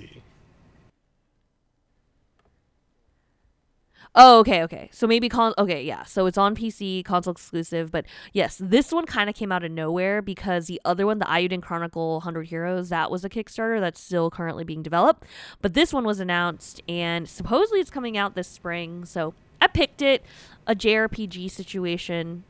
Oh, 4.15 4.39
okay, 4.39 4.63
okay. 4.63 4.89
So 4.91 5.05
maybe 5.05 5.29
con. 5.29 5.53
Okay, 5.57 5.83
yeah. 5.83 6.03
So 6.03 6.25
it's 6.25 6.37
on 6.37 6.55
PC, 6.55 7.05
console 7.05 7.31
exclusive. 7.31 7.91
But 7.91 8.05
yes, 8.33 8.59
this 8.59 8.91
one 8.91 9.05
kind 9.05 9.29
of 9.29 9.35
came 9.35 9.51
out 9.51 9.63
of 9.63 9.71
nowhere 9.71 10.21
because 10.21 10.65
the 10.65 10.81
other 10.83 11.05
one, 11.05 11.19
the 11.19 11.25
Eiyuden 11.25 11.61
Chronicle 11.61 12.13
100 12.13 12.47
Heroes, 12.47 12.89
that 12.89 13.11
was 13.11 13.23
a 13.23 13.29
Kickstarter 13.29 13.79
that's 13.79 14.01
still 14.01 14.31
currently 14.31 14.63
being 14.63 14.81
developed. 14.81 15.25
But 15.61 15.75
this 15.75 15.93
one 15.93 16.05
was 16.05 16.19
announced, 16.19 16.81
and 16.89 17.29
supposedly 17.29 17.79
it's 17.79 17.91
coming 17.91 18.17
out 18.17 18.33
this 18.35 18.47
spring. 18.47 19.05
So 19.05 19.35
I 19.61 19.67
picked 19.67 20.01
it, 20.01 20.25
a 20.65 20.75
JRPG 20.75 21.51
situation. 21.51 22.43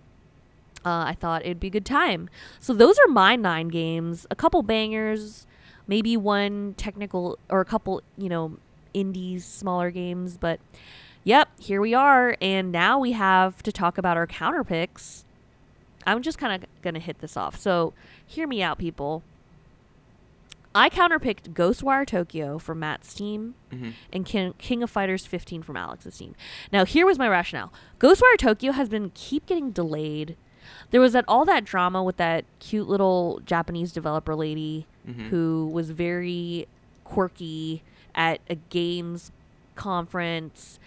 Uh, 0.86 1.04
I 1.08 1.18
thought 1.20 1.44
it'd 1.44 1.60
be 1.60 1.68
a 1.68 1.72
good 1.72 1.86
time. 1.86 2.30
So 2.62 2.74
those 2.74 2.98
are 3.00 3.12
my 3.12 3.36
nine 3.36 3.68
games. 3.68 4.26
A 4.32 4.36
couple 4.36 4.64
bangers, 4.64 5.46
maybe 5.88 6.16
one 6.16 6.74
technical 6.78 7.38
or 7.50 7.60
a 7.60 7.66
couple, 7.66 8.02
you 8.18 8.30
know, 8.30 8.58
indies, 8.94 9.44
smaller 9.46 9.92
games, 9.92 10.38
but 10.38 10.60
Yep, 11.24 11.50
here 11.60 11.82
we 11.82 11.94
are, 11.94 12.36
and 12.42 12.72
now 12.72 12.98
we 13.00 13.12
have 13.12 13.62
to 13.64 13.72
talk 13.72 13.98
about 13.98 14.18
our 14.18 14.26
counter 14.28 14.64
picks. 14.64 15.26
I'm 16.08 16.22
just 16.22 16.38
kind 16.38 16.64
of 16.64 16.70
gonna 16.82 17.00
hit 17.00 17.20
this 17.20 17.36
off. 17.38 17.58
So, 17.60 17.94
hear 18.26 18.48
me 18.48 18.64
out, 18.64 18.78
people. 18.78 19.22
I 20.74 20.90
counterpicked 20.90 21.54
Ghostwire 21.54 22.06
Tokyo 22.06 22.58
from 22.60 22.80
Matt's 22.80 23.14
team 23.14 23.56
Mhm. 23.72 23.94
and 24.14 24.26
King, 24.26 24.54
King 24.60 24.82
of 24.84 24.90
Fighters 24.90 25.26
15 25.26 25.62
from 25.64 25.76
Alex's 25.76 26.18
team. 26.18 26.36
Now, 26.72 26.86
here 26.86 27.06
was 27.06 27.18
my 27.20 27.28
rationale. 27.28 27.74
Ghostwire 28.00 28.38
Tokyo 28.38 28.72
has 28.72 28.88
been 28.88 29.12
keep 29.14 29.46
getting 29.48 29.72
delayed. 29.72 30.38
There 30.92 31.02
was 31.02 31.14
that 31.14 31.26
all 31.28 31.44
that 31.46 31.66
drama 31.66 32.04
with 32.04 32.18
that 32.18 32.46
cute 32.60 32.88
little 32.88 33.42
Japanese 33.46 33.92
developer 33.92 34.36
lady 34.36 34.86
Mhm. 35.08 35.30
who 35.30 35.70
was 35.74 35.90
very 35.90 36.68
quirky 37.04 37.82
at 38.16 38.40
a 38.50 38.56
games 38.56 39.32
conference 39.76 40.79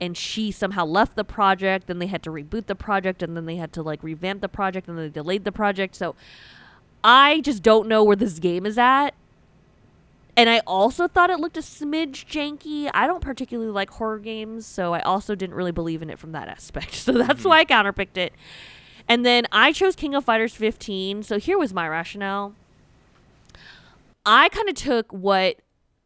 and 0.00 0.16
she 0.16 0.50
somehow 0.50 0.84
left 0.84 1.16
the 1.16 1.24
project. 1.24 1.86
Then 1.86 1.98
they 1.98 2.06
had 2.06 2.22
to 2.24 2.30
reboot 2.30 2.66
the 2.66 2.74
project, 2.74 3.22
and 3.22 3.36
then 3.36 3.46
they 3.46 3.56
had 3.56 3.72
to 3.74 3.82
like 3.82 4.02
revamp 4.02 4.40
the 4.40 4.48
project, 4.48 4.88
and 4.88 4.96
then 4.96 5.06
they 5.06 5.10
delayed 5.10 5.44
the 5.44 5.52
project. 5.52 5.94
So 5.94 6.14
I 7.02 7.40
just 7.40 7.62
don't 7.62 7.88
know 7.88 8.02
where 8.04 8.16
this 8.16 8.38
game 8.38 8.66
is 8.66 8.78
at. 8.78 9.14
And 10.36 10.48
I 10.48 10.60
also 10.68 11.08
thought 11.08 11.30
it 11.30 11.40
looked 11.40 11.56
a 11.56 11.60
smidge 11.60 12.26
janky. 12.26 12.88
I 12.94 13.08
don't 13.08 13.20
particularly 13.20 13.72
like 13.72 13.90
horror 13.90 14.20
games, 14.20 14.66
so 14.66 14.94
I 14.94 15.00
also 15.00 15.34
didn't 15.34 15.56
really 15.56 15.72
believe 15.72 16.00
in 16.00 16.10
it 16.10 16.18
from 16.18 16.30
that 16.32 16.48
aspect. 16.48 16.94
So 17.08 17.12
that's 17.12 17.40
mm-hmm. 17.40 17.48
why 17.48 17.58
I 17.60 17.64
counterpicked 17.64 18.16
it. 18.16 18.32
And 19.08 19.26
then 19.26 19.46
I 19.50 19.72
chose 19.72 19.96
King 19.96 20.14
of 20.14 20.24
Fighters 20.24 20.54
15. 20.54 21.24
So 21.24 21.38
here 21.38 21.58
was 21.58 21.74
my 21.74 21.88
rationale. 21.88 22.54
I 24.24 24.48
kind 24.50 24.68
of 24.68 24.74
took 24.74 25.10
what 25.12 25.56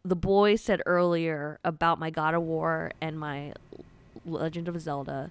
the 0.04 0.16
boy 0.16 0.56
said 0.56 0.82
earlier 0.86 1.58
about 1.64 1.98
my 1.98 2.10
God 2.10 2.34
of 2.34 2.42
War 2.42 2.92
and 3.00 3.18
my 3.18 3.52
Legend 4.24 4.68
of 4.68 4.80
Zelda. 4.80 5.30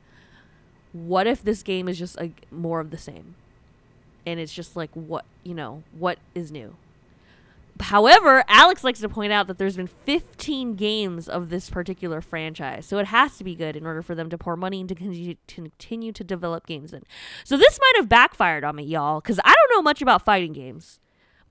What 0.93 1.27
if 1.27 1.43
this 1.43 1.63
game 1.63 1.87
is 1.87 1.97
just 1.97 2.19
a, 2.19 2.31
more 2.51 2.79
of 2.79 2.91
the 2.91 2.97
same? 2.97 3.35
And 4.25 4.39
it's 4.39 4.53
just 4.53 4.75
like 4.75 4.91
what, 4.93 5.25
you 5.43 5.53
know, 5.53 5.83
what 5.97 6.19
is 6.35 6.51
new? 6.51 6.75
However, 7.79 8.43
Alex 8.47 8.83
likes 8.83 8.99
to 8.99 9.09
point 9.09 9.33
out 9.33 9.47
that 9.47 9.57
there's 9.57 9.77
been 9.77 9.87
15 9.87 10.75
games 10.75 11.27
of 11.27 11.49
this 11.49 11.69
particular 11.69 12.21
franchise, 12.21 12.85
so 12.85 12.99
it 12.99 13.07
has 13.07 13.37
to 13.37 13.43
be 13.43 13.55
good 13.55 13.75
in 13.75 13.87
order 13.87 14.01
for 14.03 14.13
them 14.13 14.29
to 14.29 14.37
pour 14.37 14.55
money 14.55 14.81
into 14.81 14.93
continue, 14.93 15.35
continue 15.47 16.11
to 16.11 16.23
develop 16.23 16.67
games 16.67 16.93
in. 16.93 17.03
So 17.43 17.57
this 17.57 17.79
might 17.79 17.93
have 17.95 18.09
backfired 18.09 18.63
on 18.63 18.75
me, 18.75 18.83
y'all, 18.83 19.19
because 19.19 19.39
I 19.43 19.53
don't 19.53 19.77
know 19.77 19.81
much 19.81 20.01
about 20.01 20.23
fighting 20.23 20.53
games. 20.53 20.99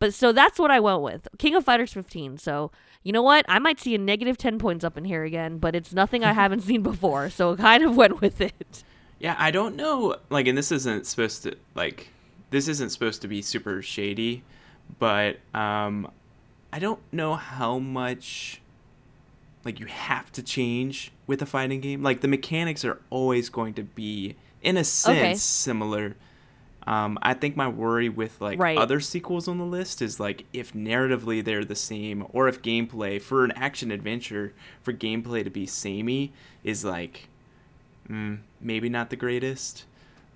But 0.01 0.13
so 0.15 0.33
that's 0.33 0.59
what 0.59 0.73
I 0.73 0.81
went 0.81 1.03
with 1.03 1.29
King 1.39 1.55
of 1.55 1.65
Fighters 1.65 1.93
15. 1.93 2.39
So 2.39 2.73
you 3.05 3.13
know 3.13 3.23
what? 3.23 3.45
I 3.49 3.59
might 3.61 3.79
see 3.79 3.95
a 3.95 3.99
negative 3.99 4.37
10 4.37 4.59
points 4.59 4.83
up 4.85 4.99
in 4.99 5.05
here 5.05 5.23
again, 5.25 5.59
but 5.59 5.75
it's 5.77 5.93
nothing 5.93 6.25
I 6.25 6.33
haven't 6.33 6.61
seen 6.63 6.83
before, 6.83 7.31
so 7.31 7.53
I 7.53 7.57
kind 7.57 7.85
of 7.85 7.97
went 8.03 8.21
with 8.21 8.41
it. 8.41 8.83
Yeah, 9.21 9.37
I 9.39 9.51
don't 9.53 9.77
know. 9.77 10.17
Like, 10.31 10.47
and 10.49 10.59
this 10.59 10.73
isn't 10.73 11.07
supposed 11.07 11.45
to 11.45 11.55
like 11.75 12.09
this 12.51 12.67
isn't 12.67 12.91
supposed 12.91 13.23
to 13.23 13.29
be 13.29 13.43
super 13.43 13.81
shady, 13.83 14.43
but 14.99 15.37
um, 15.55 16.11
I 16.73 16.79
don't 16.81 17.01
know 17.13 17.35
how 17.37 17.79
much 17.79 18.61
like 19.65 19.79
you 19.79 19.87
have 19.87 20.33
to 20.33 20.43
change 20.43 21.13
with 21.27 21.43
a 21.43 21.47
fighting 21.47 21.81
game. 21.81 22.03
Like 22.03 22.23
the 22.23 22.29
mechanics 22.29 22.85
are 22.85 22.99
always 23.11 23.51
going 23.51 23.75
to 23.75 23.83
be 23.83 24.37
in 24.63 24.77
a 24.79 24.85
sense 24.85 25.19
Okay. 25.19 25.35
similar. 25.35 26.17
Um, 26.87 27.19
I 27.23 27.35
think 27.35 27.57
my 27.57 27.69
worry 27.69 28.09
with 28.09 28.41
like 28.41 28.59
Right. 28.59 28.79
other 28.79 29.01
sequels 29.01 29.47
on 29.47 29.59
the 29.59 29.65
list 29.65 30.01
is 30.01 30.19
like 30.19 30.45
if 30.53 30.73
narratively 30.73 31.45
they're 31.45 31.65
the 31.65 31.75
same, 31.77 32.27
or 32.31 32.49
if 32.49 32.63
gameplay 32.63 33.21
for 33.21 33.45
an 33.45 33.53
action 33.53 33.91
adventure 33.91 34.53
for 34.83 34.93
gameplay 34.93 35.45
to 35.45 35.51
be 35.51 35.67
samey 35.67 36.33
is 36.65 36.85
like 36.85 37.29
mm, 38.09 38.39
maybe 38.61 38.89
not 38.89 39.11
the 39.11 39.17
greatest. 39.17 39.85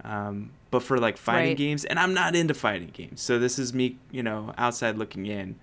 Um, 0.05 0.51
but 0.70 0.82
for 0.82 0.99
like 0.99 1.16
fighting 1.16 1.51
Right. 1.51 1.57
games, 1.57 1.84
and 1.84 1.99
I'm 1.99 2.12
not 2.14 2.34
into 2.36 2.53
fighting 2.53 2.90
games, 2.92 3.20
so 3.22 3.38
this 3.38 3.59
is 3.59 3.72
me, 3.72 3.97
you 4.11 4.22
know, 4.22 4.53
outside 4.59 4.99
looking 4.99 5.24
in. 5.26 5.55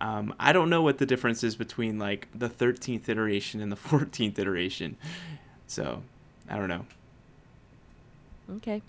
Um, 0.00 0.34
I 0.38 0.52
don't 0.52 0.68
know 0.68 0.82
what 0.82 0.98
the 0.98 1.06
difference 1.06 1.42
is 1.42 1.56
between 1.56 1.98
like 1.98 2.28
the 2.34 2.48
13th 2.50 3.08
iteration 3.08 3.60
and 3.60 3.72
the 3.72 3.76
14th 3.90 4.38
iteration, 4.38 4.96
so 5.66 6.02
I 6.50 6.56
don't 6.56 6.68
know. 6.68 6.84
Okay. 8.56 8.82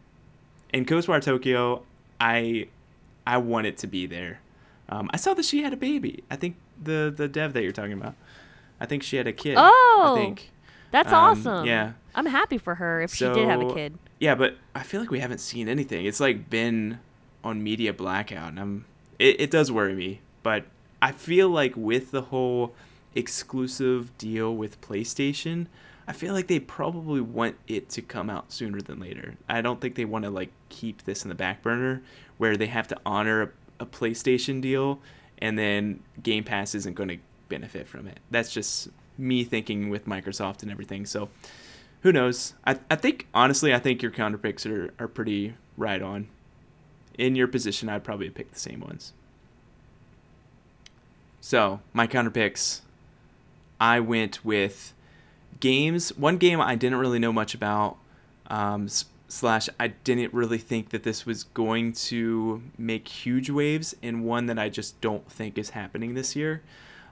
In 0.73 0.85
Ghostwire 0.85 1.21
Tokyo, 1.21 1.83
I 2.19 2.67
I 3.25 3.37
wanted 3.37 3.77
to 3.79 3.87
be 3.87 4.05
there. 4.05 4.39
Um, 4.89 5.09
I 5.13 5.17
saw 5.17 5.33
that 5.33 5.45
she 5.45 5.63
had 5.63 5.73
a 5.73 5.77
baby. 5.77 6.23
I 6.31 6.35
think 6.35 6.55
the 6.81 7.13
the 7.15 7.27
dev 7.27 7.53
that 7.53 7.63
you're 7.63 7.71
talking 7.71 7.93
about. 7.93 8.15
I 8.79 8.85
think 8.85 9.03
she 9.03 9.17
had 9.17 9.27
a 9.27 9.33
kid. 9.33 9.55
Oh, 9.57 10.13
I 10.15 10.19
think. 10.19 10.51
That's 10.91 11.11
Um, 11.11 11.15
awesome. 11.15 11.65
yeah. 11.65 11.93
I'm 12.15 12.25
happy 12.27 12.57
for 12.57 12.75
her 12.75 13.01
if 13.01 13.13
she 13.13 13.25
did 13.25 13.47
have 13.47 13.61
a 13.61 13.73
kid. 13.73 13.97
Yeah, 14.19 14.35
but 14.35 14.55
I 14.73 14.83
feel 14.83 15.01
like 15.01 15.11
we 15.11 15.19
haven't 15.19 15.39
seen 15.39 15.67
anything. 15.67 16.05
It's 16.05 16.19
like 16.19 16.49
been 16.49 16.99
on 17.43 17.61
media 17.63 17.93
blackout, 17.93 18.49
and 18.49 18.59
I'm 18.59 18.85
it, 19.19 19.39
it 19.41 19.51
does 19.51 19.71
worry 19.71 19.93
me. 19.93 20.21
But 20.43 20.65
I 21.01 21.11
feel 21.11 21.49
like 21.49 21.73
with 21.75 22.11
the 22.11 22.21
whole 22.23 22.73
exclusive 23.15 24.17
deal 24.17 24.55
with 24.55 24.79
PlayStation, 24.81 25.67
I 26.07 26.13
feel 26.13 26.33
like 26.33 26.47
they 26.47 26.59
probably 26.59 27.19
want 27.19 27.57
it 27.67 27.89
to 27.89 28.01
come 28.01 28.29
out 28.29 28.51
sooner 28.51 28.81
than 28.81 28.99
later. 28.99 29.35
I 29.49 29.61
don't 29.61 29.81
think 29.81 29.95
they 29.95 30.05
want 30.05 30.23
to 30.23 30.31
like 30.31 30.51
keep 30.69 31.03
this 31.03 31.23
in 31.23 31.29
the 31.29 31.35
back 31.35 31.61
burner 31.61 32.01
where 32.37 32.55
they 32.55 32.67
have 32.67 32.87
to 32.89 32.97
honor 33.05 33.41
a, 33.41 33.49
a 33.81 33.85
PlayStation 33.85 34.61
deal 34.61 34.99
and 35.39 35.59
then 35.59 36.01
Game 36.23 36.43
Pass 36.43 36.73
isn't 36.75 36.95
going 36.95 37.09
to 37.09 37.17
benefit 37.49 37.87
from 37.87 38.07
it. 38.07 38.19
That's 38.31 38.51
just 38.51 38.89
me 39.17 39.43
thinking 39.43 39.89
with 39.89 40.05
Microsoft 40.05 40.61
and 40.63 40.71
everything. 40.71 41.05
So 41.05 41.29
who 42.01 42.11
knows? 42.11 42.53
I, 42.65 42.79
I 42.89 42.95
think 42.95 43.27
honestly, 43.33 43.73
I 43.73 43.79
think 43.79 44.01
your 44.01 44.11
counter 44.11 44.37
picks 44.37 44.65
are, 44.65 44.93
are 44.99 45.07
pretty 45.07 45.55
right 45.77 46.01
on. 46.01 46.27
In 47.17 47.35
your 47.35 47.47
position, 47.47 47.89
I'd 47.89 48.03
probably 48.03 48.29
pick 48.29 48.51
the 48.51 48.59
same 48.59 48.79
ones. 48.79 49.11
So 51.41 51.81
my 51.93 52.07
counter 52.07 52.29
picks, 52.29 52.81
I 53.79 53.99
went 53.99 54.45
with 54.45 54.93
games. 55.59 56.09
One 56.17 56.37
game 56.37 56.61
I 56.61 56.75
didn't 56.75 56.99
really 56.99 57.19
know 57.19 57.33
much 57.33 57.53
about, 57.53 57.97
um, 58.47 58.87
slash 59.27 59.69
I 59.79 59.89
didn't 59.89 60.33
really 60.33 60.57
think 60.57 60.89
that 60.89 61.03
this 61.03 61.25
was 61.25 61.43
going 61.43 61.93
to 61.93 62.61
make 62.77 63.07
huge 63.07 63.49
waves, 63.49 63.95
and 64.01 64.23
one 64.23 64.45
that 64.47 64.59
I 64.59 64.69
just 64.69 64.99
don't 65.01 65.29
think 65.31 65.57
is 65.57 65.71
happening 65.71 66.13
this 66.13 66.35
year. 66.35 66.61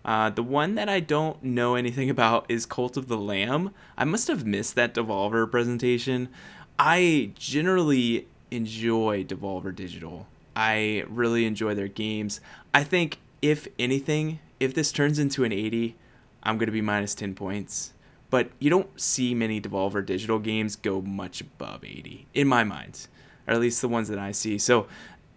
Uh, 0.04 0.30
the 0.30 0.43
one 0.43 0.76
that 0.76 0.88
I 0.88 1.00
don't 1.00 1.41
know 1.43 1.76
anything 1.76 2.10
about 2.12 2.46
is 2.48 2.66
Cult 2.66 2.96
of 2.96 3.08
the 3.08 3.18
Lamb. 3.18 3.72
I 3.98 4.06
must 4.06 4.28
have 4.28 4.46
missed 4.46 4.76
that 4.76 4.93
Devolver 4.93 5.50
presentation. 5.50 6.30
I 6.78 7.32
generally 7.36 8.28
enjoy 8.52 9.24
Devolver 9.24 9.76
Digital. 9.76 10.28
I 10.56 11.04
really 11.10 11.46
enjoy 11.46 11.74
their 11.74 11.88
games. 11.88 12.39
I 12.74 12.84
think, 12.84 13.18
if 13.41 13.68
anything, 13.78 14.39
if 14.60 14.74
this 14.74 14.91
turns 14.91 15.20
into 15.20 15.43
an 15.43 15.52
80, 15.52 15.96
I'm 16.43 16.58
going 16.58 16.68
to 16.68 16.72
be 16.72 16.82
minus 16.82 17.16
10 17.16 17.36
points. 17.36 17.93
But 18.36 18.49
you 18.59 18.69
don't 18.69 18.99
see 18.99 19.33
many 19.33 19.61
Devolver 19.61 20.05
Digital 20.05 20.39
games 20.39 20.75
go 20.75 20.99
much 20.99 21.39
above 21.39 21.86
80, 21.86 22.27
in 22.33 22.49
my 22.49 22.65
mind, 22.65 23.07
or 23.47 23.53
at 23.53 23.61
least 23.61 23.79
the 23.79 23.88
ones 23.88 24.09
that 24.09 24.19
I 24.19 24.33
see. 24.33 24.57
So 24.57 24.88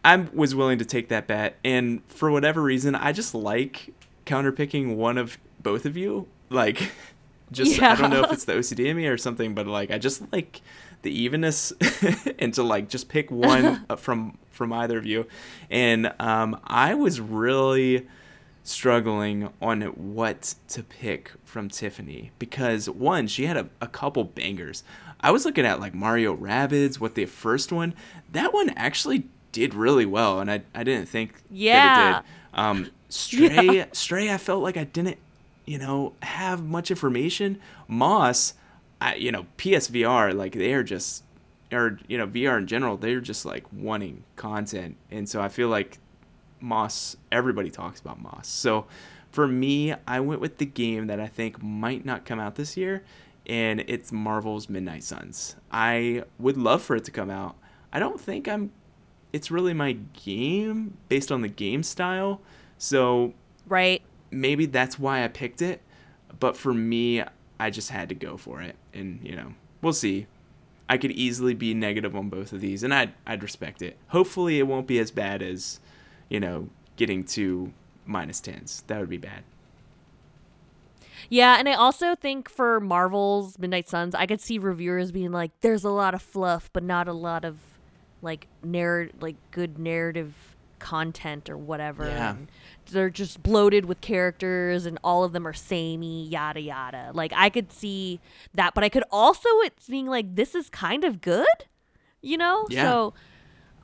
I 0.04 0.16
was 0.16 0.56
willing 0.56 0.80
to 0.80 0.84
take 0.84 1.08
that 1.10 1.28
bet. 1.28 1.58
And 1.62 2.02
for 2.08 2.28
whatever 2.32 2.60
reason, 2.60 2.96
I 2.96 3.12
just 3.12 3.36
like 3.36 3.94
counterpicking 4.26 4.96
one 4.96 5.16
of 5.16 5.38
both 5.62 5.86
of 5.86 5.96
you. 5.96 6.26
Like, 6.50 6.90
just 7.52 7.80
I 7.80 7.94
don't 7.94 8.10
know 8.10 8.24
if 8.24 8.32
it's 8.32 8.46
the 8.46 8.54
OCD 8.54 8.86
in 8.86 8.96
me 8.96 9.06
or 9.06 9.16
something, 9.16 9.54
but 9.54 9.68
like 9.68 9.92
I 9.92 9.98
just 9.98 10.32
like 10.32 10.60
the 11.02 11.12
evenness 11.12 11.72
and 12.40 12.52
to 12.54 12.64
like 12.64 12.88
just 12.88 13.08
pick 13.08 13.30
one 13.30 13.86
uh, 13.88 13.94
from 13.94 14.36
from 14.50 14.72
either 14.72 14.98
of 14.98 15.06
you. 15.06 15.28
And 15.70 16.12
um, 16.18 16.60
I 16.64 16.94
was 16.94 17.20
really 17.20 18.08
struggling 18.68 19.50
on 19.60 19.80
what 19.82 20.54
to 20.68 20.82
pick 20.82 21.32
from 21.44 21.68
Tiffany 21.68 22.30
because 22.38 22.88
one, 22.88 23.26
she 23.26 23.46
had 23.46 23.56
a, 23.56 23.68
a 23.80 23.86
couple 23.86 24.24
bangers. 24.24 24.84
I 25.20 25.30
was 25.30 25.44
looking 25.44 25.64
at 25.64 25.80
like 25.80 25.94
Mario 25.94 26.36
Rabbids, 26.36 27.00
what 27.00 27.14
the 27.14 27.26
first 27.26 27.72
one, 27.72 27.94
that 28.30 28.52
one 28.52 28.70
actually 28.70 29.24
did 29.52 29.74
really 29.74 30.06
well, 30.06 30.40
and 30.40 30.50
I, 30.50 30.62
I 30.74 30.84
didn't 30.84 31.08
think 31.08 31.34
Yeah. 31.50 31.90
it 31.92 31.94
did. 31.94 32.58
Um, 32.58 32.90
Stray, 33.08 33.86
Stray, 33.92 34.30
I 34.30 34.36
felt 34.38 34.62
like 34.62 34.76
I 34.76 34.84
didn't, 34.84 35.16
you 35.64 35.78
know, 35.78 36.12
have 36.22 36.62
much 36.62 36.90
information. 36.90 37.58
Moss, 37.88 38.52
I, 39.00 39.14
you 39.14 39.32
know, 39.32 39.46
PSVR, 39.56 40.34
like 40.34 40.52
they 40.52 40.74
are 40.74 40.82
just, 40.82 41.24
or 41.72 41.98
you 42.06 42.18
know, 42.18 42.26
VR 42.26 42.58
in 42.58 42.66
general, 42.66 42.96
they're 42.98 43.20
just 43.20 43.44
like 43.46 43.64
wanting 43.72 44.24
content, 44.36 44.96
and 45.10 45.26
so 45.28 45.40
I 45.40 45.48
feel 45.48 45.68
like 45.68 45.98
Moss, 46.60 47.16
everybody 47.32 47.70
talks 47.70 48.00
about 48.00 48.20
Moss. 48.20 48.48
So 48.48 48.86
for 49.30 49.46
me, 49.46 49.94
I 50.06 50.20
went 50.20 50.40
with 50.40 50.58
the 50.58 50.66
game 50.66 51.06
that 51.08 51.20
I 51.20 51.26
think 51.26 51.62
might 51.62 52.04
not 52.04 52.24
come 52.24 52.40
out 52.40 52.54
this 52.56 52.76
year, 52.76 53.04
and 53.46 53.80
it's 53.86 54.12
Marvel's 54.12 54.68
Midnight 54.68 55.04
Suns. 55.04 55.56
I 55.70 56.24
would 56.38 56.56
love 56.56 56.82
for 56.82 56.96
it 56.96 57.04
to 57.04 57.10
come 57.10 57.30
out. 57.30 57.56
I 57.92 57.98
don't 57.98 58.20
think 58.20 58.48
I'm 58.48 58.72
it's 59.32 59.50
really 59.50 59.74
my 59.74 59.92
game 60.24 60.96
based 61.08 61.30
on 61.30 61.42
the 61.42 61.48
game 61.48 61.82
style. 61.82 62.40
So 62.78 63.34
Right. 63.66 64.00
maybe 64.30 64.64
that's 64.66 64.98
why 64.98 65.22
I 65.24 65.28
picked 65.28 65.60
it. 65.60 65.82
But 66.40 66.56
for 66.56 66.72
me, 66.72 67.22
I 67.60 67.70
just 67.70 67.90
had 67.90 68.08
to 68.08 68.14
go 68.14 68.36
for 68.36 68.62
it. 68.62 68.76
And, 68.94 69.20
you 69.22 69.36
know, 69.36 69.52
we'll 69.82 69.92
see. 69.92 70.26
I 70.88 70.96
could 70.96 71.10
easily 71.12 71.52
be 71.54 71.74
negative 71.74 72.16
on 72.16 72.30
both 72.30 72.52
of 72.54 72.60
these, 72.62 72.82
and 72.82 72.94
I'd, 72.94 73.12
I'd 73.26 73.42
respect 73.42 73.82
it. 73.82 73.98
Hopefully, 74.08 74.58
it 74.58 74.66
won't 74.66 74.86
be 74.86 74.98
as 74.98 75.10
bad 75.10 75.42
as, 75.42 75.80
you 76.28 76.40
know, 76.40 76.68
getting 76.96 77.24
to 77.24 77.72
minus 78.06 78.40
10s. 78.40 78.84
That 78.86 79.00
would 79.00 79.08
be 79.08 79.18
bad. 79.18 79.44
Yeah, 81.28 81.56
and 81.58 81.68
I 81.68 81.74
also 81.74 82.14
think 82.14 82.48
for 82.48 82.80
Marvel's 82.80 83.58
Midnight 83.58 83.88
Suns, 83.88 84.14
I 84.14 84.24
could 84.26 84.40
see 84.40 84.58
reviewers 84.58 85.10
being 85.10 85.32
like, 85.32 85.50
"There's 85.60 85.84
a 85.84 85.90
lot 85.90 86.14
of 86.14 86.22
fluff, 86.22 86.70
but 86.72 86.82
not 86.82 87.08
a 87.08 87.12
lot 87.12 87.44
of 87.44 87.58
like 88.22 88.46
narr 88.62 89.08
like 89.20 89.36
good 89.50 89.78
narrative 89.78 90.56
content 90.78 91.50
or 91.50 91.56
whatever. 91.56 92.06
Yeah. 92.06 92.30
and 92.30 92.48
they're 92.90 93.10
just 93.10 93.42
bloated 93.42 93.84
with 93.84 94.00
characters 94.00 94.86
and 94.86 94.98
all 95.04 95.24
of 95.24 95.32
them 95.32 95.46
are 95.46 95.52
samey, 95.52 96.26
yada 96.28 96.60
yada. 96.60 97.10
Like 97.12 97.32
I 97.34 97.50
could 97.50 97.72
see 97.72 98.20
that, 98.54 98.74
but 98.74 98.84
I 98.84 98.88
could 98.88 99.04
also 99.10 99.48
it's 99.62 99.88
being 99.88 100.06
like 100.06 100.36
this 100.36 100.54
is 100.54 100.70
kind 100.70 101.04
of 101.04 101.20
good, 101.20 101.46
you 102.22 102.38
know? 102.38 102.66
Yeah. 102.70 102.84
So 102.84 103.14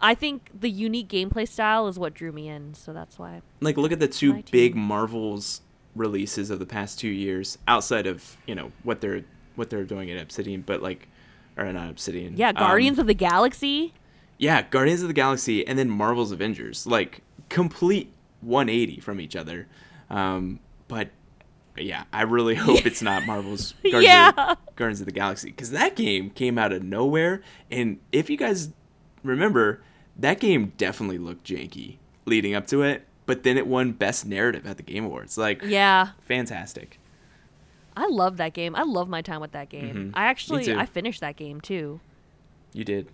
I 0.00 0.14
think 0.14 0.50
the 0.58 0.70
unique 0.70 1.08
gameplay 1.08 1.48
style 1.48 1.88
is 1.88 1.98
what 1.98 2.14
drew 2.14 2.32
me 2.32 2.48
in, 2.48 2.74
so 2.74 2.92
that's 2.92 3.18
why. 3.18 3.40
like 3.60 3.76
look 3.76 3.92
at 3.92 4.00
the 4.00 4.08
two 4.08 4.42
big 4.50 4.74
Marvels 4.74 5.60
releases 5.94 6.50
of 6.50 6.58
the 6.58 6.66
past 6.66 6.98
two 6.98 7.08
years, 7.08 7.56
outside 7.68 8.06
of 8.06 8.36
you 8.46 8.54
know 8.54 8.72
what 8.82 9.00
they're 9.00 9.24
what 9.56 9.70
they're 9.70 9.84
doing 9.84 10.10
at 10.10 10.20
Obsidian, 10.20 10.62
but 10.62 10.82
like, 10.82 11.08
or 11.56 11.72
not 11.72 11.88
Obsidian. 11.90 12.36
Yeah, 12.36 12.48
um, 12.50 12.54
Guardians 12.56 12.98
of 12.98 13.06
the 13.06 13.14
Galaxy. 13.14 13.94
Yeah, 14.36 14.62
Guardians 14.62 15.02
of 15.02 15.08
the 15.08 15.14
Galaxy, 15.14 15.66
and 15.66 15.78
then 15.78 15.88
Marvel's 15.88 16.32
Avengers, 16.32 16.86
like 16.86 17.22
complete 17.48 18.12
180 18.40 19.00
from 19.00 19.20
each 19.20 19.36
other. 19.36 19.68
Um, 20.10 20.58
but 20.88 21.10
yeah, 21.78 22.04
I 22.12 22.22
really 22.22 22.54
hope 22.56 22.84
it's 22.84 23.00
not 23.00 23.26
Marvel's 23.26 23.72
Guardians, 23.82 24.04
Yeah. 24.04 24.32
of, 24.36 24.58
Guardians 24.76 25.00
of 25.00 25.06
the 25.06 25.12
Galaxy 25.12 25.50
because 25.50 25.70
that 25.70 25.94
game 25.96 26.30
came 26.30 26.58
out 26.58 26.72
of 26.72 26.82
nowhere, 26.82 27.42
and 27.70 28.00
if 28.12 28.28
you 28.28 28.36
guys 28.36 28.70
remember, 29.24 29.82
that 30.16 30.38
game 30.38 30.72
definitely 30.76 31.18
looked 31.18 31.44
janky 31.46 31.96
leading 32.26 32.54
up 32.54 32.66
to 32.68 32.82
it. 32.82 33.06
But 33.26 33.42
then 33.42 33.56
it 33.56 33.66
won 33.66 33.92
Best 33.92 34.26
Narrative 34.26 34.66
at 34.66 34.76
the 34.76 34.82
Game 34.82 35.04
Awards. 35.06 35.38
Like, 35.38 35.62
Yeah. 35.62 36.10
fantastic. 36.22 37.00
I 37.96 38.06
love 38.08 38.36
that 38.36 38.52
game. 38.52 38.76
I 38.76 38.82
love 38.82 39.08
my 39.08 39.22
time 39.22 39.40
with 39.40 39.52
that 39.52 39.68
game. 39.70 39.94
Mhm. 39.94 40.10
I 40.14 40.26
actually. 40.26 40.74
I 40.74 40.84
finished 40.84 41.20
that 41.22 41.36
game 41.36 41.60
too. 41.60 42.00
You 42.74 42.84
did. 42.84 43.08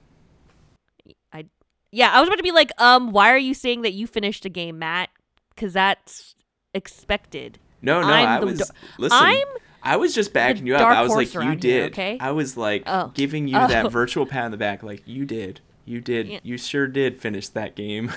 I 1.33 1.45
yeah, 1.93 2.11
I 2.13 2.21
was 2.21 2.29
about 2.29 2.37
to 2.39 2.43
be 2.43 2.51
like, 2.53 2.71
um, 2.79 3.13
why 3.13 3.31
are 3.31 3.39
you 3.39 3.53
saying 3.55 3.83
that 3.83 3.93
you 3.93 4.07
finished 4.07 4.45
a 4.45 4.49
game, 4.49 4.79
Matt? 4.79 5.11
Because 5.55 5.73
that's 5.75 6.35
expected. 6.75 7.59
No, 7.83 8.01
no, 8.01 8.09
I'm 8.09 8.29
I 8.29 8.41
was. 8.45 8.71
listen, 8.99 9.19
I'm 9.21 9.47
I 9.83 9.97
was 9.97 10.15
just 10.15 10.33
backing 10.33 10.67
you 10.67 10.77
up. 10.77 10.83
I 10.83 11.03
was 11.03 11.13
like, 11.15 11.33
you 11.35 11.41
around 11.41 11.63
here, 11.63 11.83
did. 11.85 11.93
okay? 11.93 12.19
I 12.21 12.33
was 12.33 12.57
like 12.57 12.83
Oh. 12.87 13.11
giving 13.15 13.49
you 13.49 13.57
Oh. 13.59 13.67
that 13.69 13.91
virtual 13.93 14.27
pat 14.27 14.45
on 14.47 14.51
the 14.51 14.57
back, 14.57 14.83
like 14.83 15.03
you 15.07 15.25
did. 15.25 15.61
You 15.91 16.01
did. 16.01 16.29
Yeah. 16.29 16.39
You 16.45 16.57
sure 16.57 16.87
did 16.87 17.21
finish 17.21 17.49
that 17.49 17.75
game. 17.75 18.13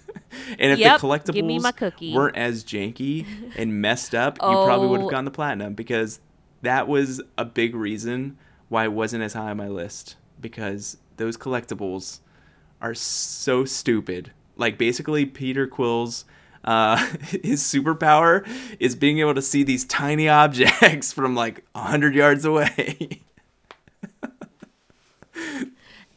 and 0.58 0.72
if 0.72 0.78
Yep, 0.80 1.00
the 1.00 1.06
collectibles 1.06 1.44
me 1.44 1.60
my 1.60 1.70
cookie. 1.70 2.12
weren't 2.12 2.36
as 2.36 2.64
janky 2.64 3.26
and 3.56 3.80
messed 3.80 4.12
up, 4.12 4.38
you 4.42 4.48
probably 4.48 4.88
would 4.88 5.02
have 5.02 5.10
gotten 5.10 5.24
the 5.24 5.30
platinum 5.30 5.74
because 5.74 6.20
that 6.62 6.88
was 6.88 7.22
a 7.38 7.44
big 7.44 7.76
reason 7.76 8.38
why 8.68 8.84
it 8.84 8.92
wasn't 8.92 9.22
as 9.22 9.34
high 9.34 9.50
on 9.50 9.56
my 9.56 9.68
list 9.68 10.16
because 10.40 10.96
those 11.16 11.36
collectibles 11.36 12.18
are 12.80 12.94
so 12.94 13.64
stupid. 13.64 14.32
Like 14.56 14.76
basically 14.76 15.24
Peter 15.24 15.68
Quill's 15.68 16.24
uh, 16.64 16.96
his 17.42 17.62
superpower 17.62 18.44
is 18.80 18.96
being 18.96 19.20
able 19.20 19.34
to 19.34 19.42
see 19.42 19.62
these 19.62 19.84
tiny 19.84 20.28
objects 20.28 21.12
from 21.12 21.36
like 21.36 21.64
a 21.76 21.82
hundred 21.82 22.16
yards 22.16 22.44
away. 22.44 23.22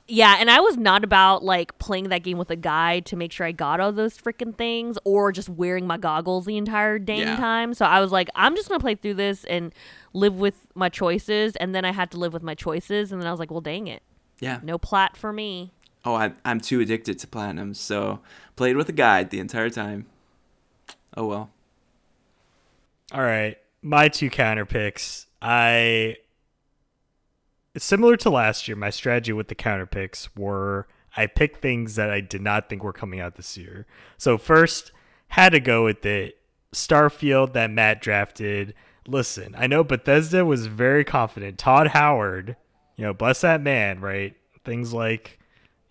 Yeah, 0.07 0.35
and 0.39 0.51
I 0.51 0.59
was 0.59 0.77
not 0.77 1.03
about 1.03 1.43
like 1.43 1.77
playing 1.79 2.09
that 2.09 2.21
game 2.21 2.37
with 2.37 2.51
a 2.51 2.55
guide 2.55 3.07
to 3.07 3.15
make 3.15 3.31
sure 3.31 3.47
I 3.47 3.51
got 3.51 3.79
all 3.79 3.91
those 3.91 4.15
freaking 4.17 4.55
things 4.55 4.99
or 5.03 5.31
just 5.31 5.49
wearing 5.49 5.87
my 5.87 5.97
goggles 5.97 6.45
the 6.45 6.57
entire 6.57 6.99
dang 6.99 7.19
Yeah. 7.21 7.35
time. 7.37 7.73
So 7.73 7.85
I 7.85 7.99
was 7.99 8.11
like, 8.11 8.29
I'm 8.35 8.55
just 8.55 8.69
gonna 8.69 8.79
play 8.79 8.93
through 8.93 9.15
this 9.15 9.45
and 9.45 9.73
live 10.13 10.35
with 10.35 10.67
my 10.75 10.89
choices. 10.89 11.55
And 11.55 11.73
then 11.73 11.85
I 11.85 11.91
had 11.91 12.11
to 12.11 12.17
live 12.19 12.33
with 12.33 12.43
my 12.43 12.53
choices. 12.53 13.11
And 13.11 13.19
then 13.19 13.27
I 13.27 13.31
was 13.31 13.39
like, 13.39 13.49
well, 13.49 13.61
dang 13.61 13.87
it, 13.87 14.03
yeah. 14.39 14.59
no 14.61 14.77
plat 14.77 15.17
for 15.17 15.33
me. 15.33 15.71
Oh, 16.07 16.13
I, 16.13 16.33
I'm 16.45 16.61
too 16.61 16.81
addicted 16.81 17.17
to 17.19 17.27
platinum, 17.27 17.73
so 17.73 18.19
played 18.55 18.75
with 18.77 18.87
a 18.89 18.91
guide 18.93 19.31
the 19.31 19.39
entire 19.39 19.71
time. 19.71 20.05
Oh 21.17 21.25
well. 21.25 21.49
All 23.11 23.23
right, 23.23 23.57
my 23.81 24.07
two 24.07 24.29
counter 24.29 24.65
picks. 24.67 25.25
I 25.41 26.17
similar 27.77 28.17
to 28.17 28.29
last 28.29 28.67
year. 28.67 28.75
My 28.75 28.89
strategy 28.89 29.33
with 29.33 29.47
the 29.47 29.55
counter 29.55 29.85
picks 29.85 30.35
were 30.35 30.87
I 31.17 31.27
picked 31.27 31.61
things 31.61 31.95
that 31.95 32.09
I 32.09 32.21
did 32.21 32.41
not 32.41 32.69
think 32.69 32.83
were 32.83 32.93
coming 32.93 33.19
out 33.19 33.35
this 33.35 33.57
year. 33.57 33.85
So 34.17 34.37
first, 34.37 34.91
had 35.29 35.49
to 35.53 35.59
go 35.59 35.85
with 35.85 36.05
it. 36.05 36.37
Starfield 36.73 37.53
that 37.53 37.71
Matt 37.71 38.01
drafted. 38.01 38.73
Listen, 39.07 39.55
I 39.57 39.67
know 39.67 39.83
Bethesda 39.83 40.45
was 40.45 40.67
very 40.67 41.03
confident. 41.03 41.57
Todd 41.57 41.87
Howard, 41.87 42.57
you 42.97 43.05
know, 43.05 43.13
bless 43.13 43.41
that 43.41 43.61
man, 43.61 44.01
right? 44.01 44.35
Things 44.65 44.93
like, 44.93 45.39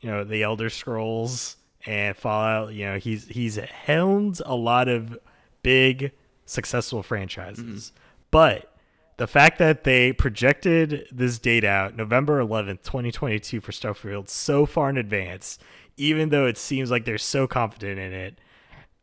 you 0.01 0.11
know, 0.11 0.25
the 0.25 0.43
Elder 0.43 0.69
Scrolls 0.69 1.57
and 1.87 2.17
Fallout. 2.17 2.75
You 2.75 2.87
know, 2.87 2.99
he's 2.99 3.29
he's 3.29 3.57
helmed 3.57 4.43
a 4.45 4.55
lot 4.55 4.89
of 4.89 5.19
big 5.63 6.13
successful 6.45 7.03
franchises. 7.03 7.65
Mm-hmm. 7.65 7.99
But 8.31 8.74
the 9.17 9.27
fact 9.27 9.59
that 9.59 9.85
they 9.85 10.13
projected 10.13 11.07
this 11.13 11.39
date 11.39 11.65
out 11.65 11.97
November 11.97 12.43
11th, 12.43 12.83
2022 12.83 13.61
for 13.61 13.73
Starfield 13.73 14.29
so 14.29 14.67
far 14.67 14.91
in 14.91 14.97
advance, 14.97 15.59
even 15.97 16.31
though 16.31 16.47
it 16.47 16.59
seems 16.59 16.91
like 16.91 17.05
they're 17.05 17.19
so 17.19 17.47
confident 17.47 17.99
in 17.99 18.13
it, 18.13 18.39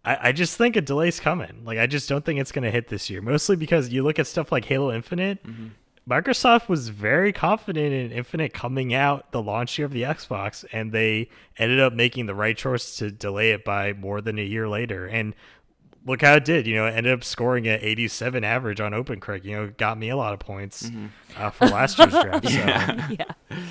I, 0.04 0.30
I 0.30 0.32
just 0.32 0.58
think 0.58 0.76
a 0.76 0.82
delay's 0.82 1.20
coming. 1.20 1.64
Like, 1.64 1.78
I 1.78 1.88
just 1.88 2.10
don't 2.10 2.26
think 2.26 2.40
it's 2.40 2.52
going 2.52 2.64
to 2.64 2.72
hit 2.72 2.90
this 2.90 3.10
year, 3.10 3.22
mostly 3.22 3.56
because 3.56 3.90
you 3.90 4.04
look 4.04 4.20
at 4.20 4.28
stuff 4.28 4.52
like 4.52 4.66
Halo 4.66 4.92
Infinite. 4.92 5.44
Mm-hmm. 5.44 5.68
Microsoft 6.10 6.68
was 6.68 6.90
very 6.90 7.32
confident 7.32 7.94
in 7.94 8.12
Infinite 8.12 8.54
coming 8.54 8.94
out 8.94 9.32
the 9.32 9.42
launch 9.42 9.78
year 9.78 9.86
of 9.86 9.94
the 9.94 10.02
Xbox, 10.02 10.66
and 10.74 10.92
they 10.92 11.30
ended 11.58 11.80
up 11.80 11.94
making 11.94 12.26
the 12.26 12.36
right 12.36 12.58
choice 12.58 12.98
to 12.98 13.12
delay 13.12 13.52
it 13.52 13.64
by 13.64 13.94
more 13.94 14.20
than 14.20 14.40
a 14.40 14.44
year 14.44 14.68
later. 14.68 15.06
And 15.06 15.36
look 16.06 16.22
how 16.22 16.36
it 16.36 16.46
did. 16.46 16.68
You 16.68 16.76
know, 16.76 16.86
it 16.86 16.92
ended 16.92 17.14
up 17.14 17.24
scoring 17.24 17.68
an 17.68 17.80
87 17.82 18.44
average 18.44 18.80
on 18.80 18.92
OpenCritic. 18.92 19.44
You 19.44 19.56
know, 19.56 19.74
got 19.78 19.98
me 19.98 20.10
a 20.10 20.18
lot 20.18 20.34
of 20.34 20.40
points 20.40 20.90
uh, 21.38 21.50
for 21.50 21.68
last 21.68 21.98
year's 21.98 22.12
draft. 22.12 22.46
So. 22.50 22.58
yeah. 22.58 23.34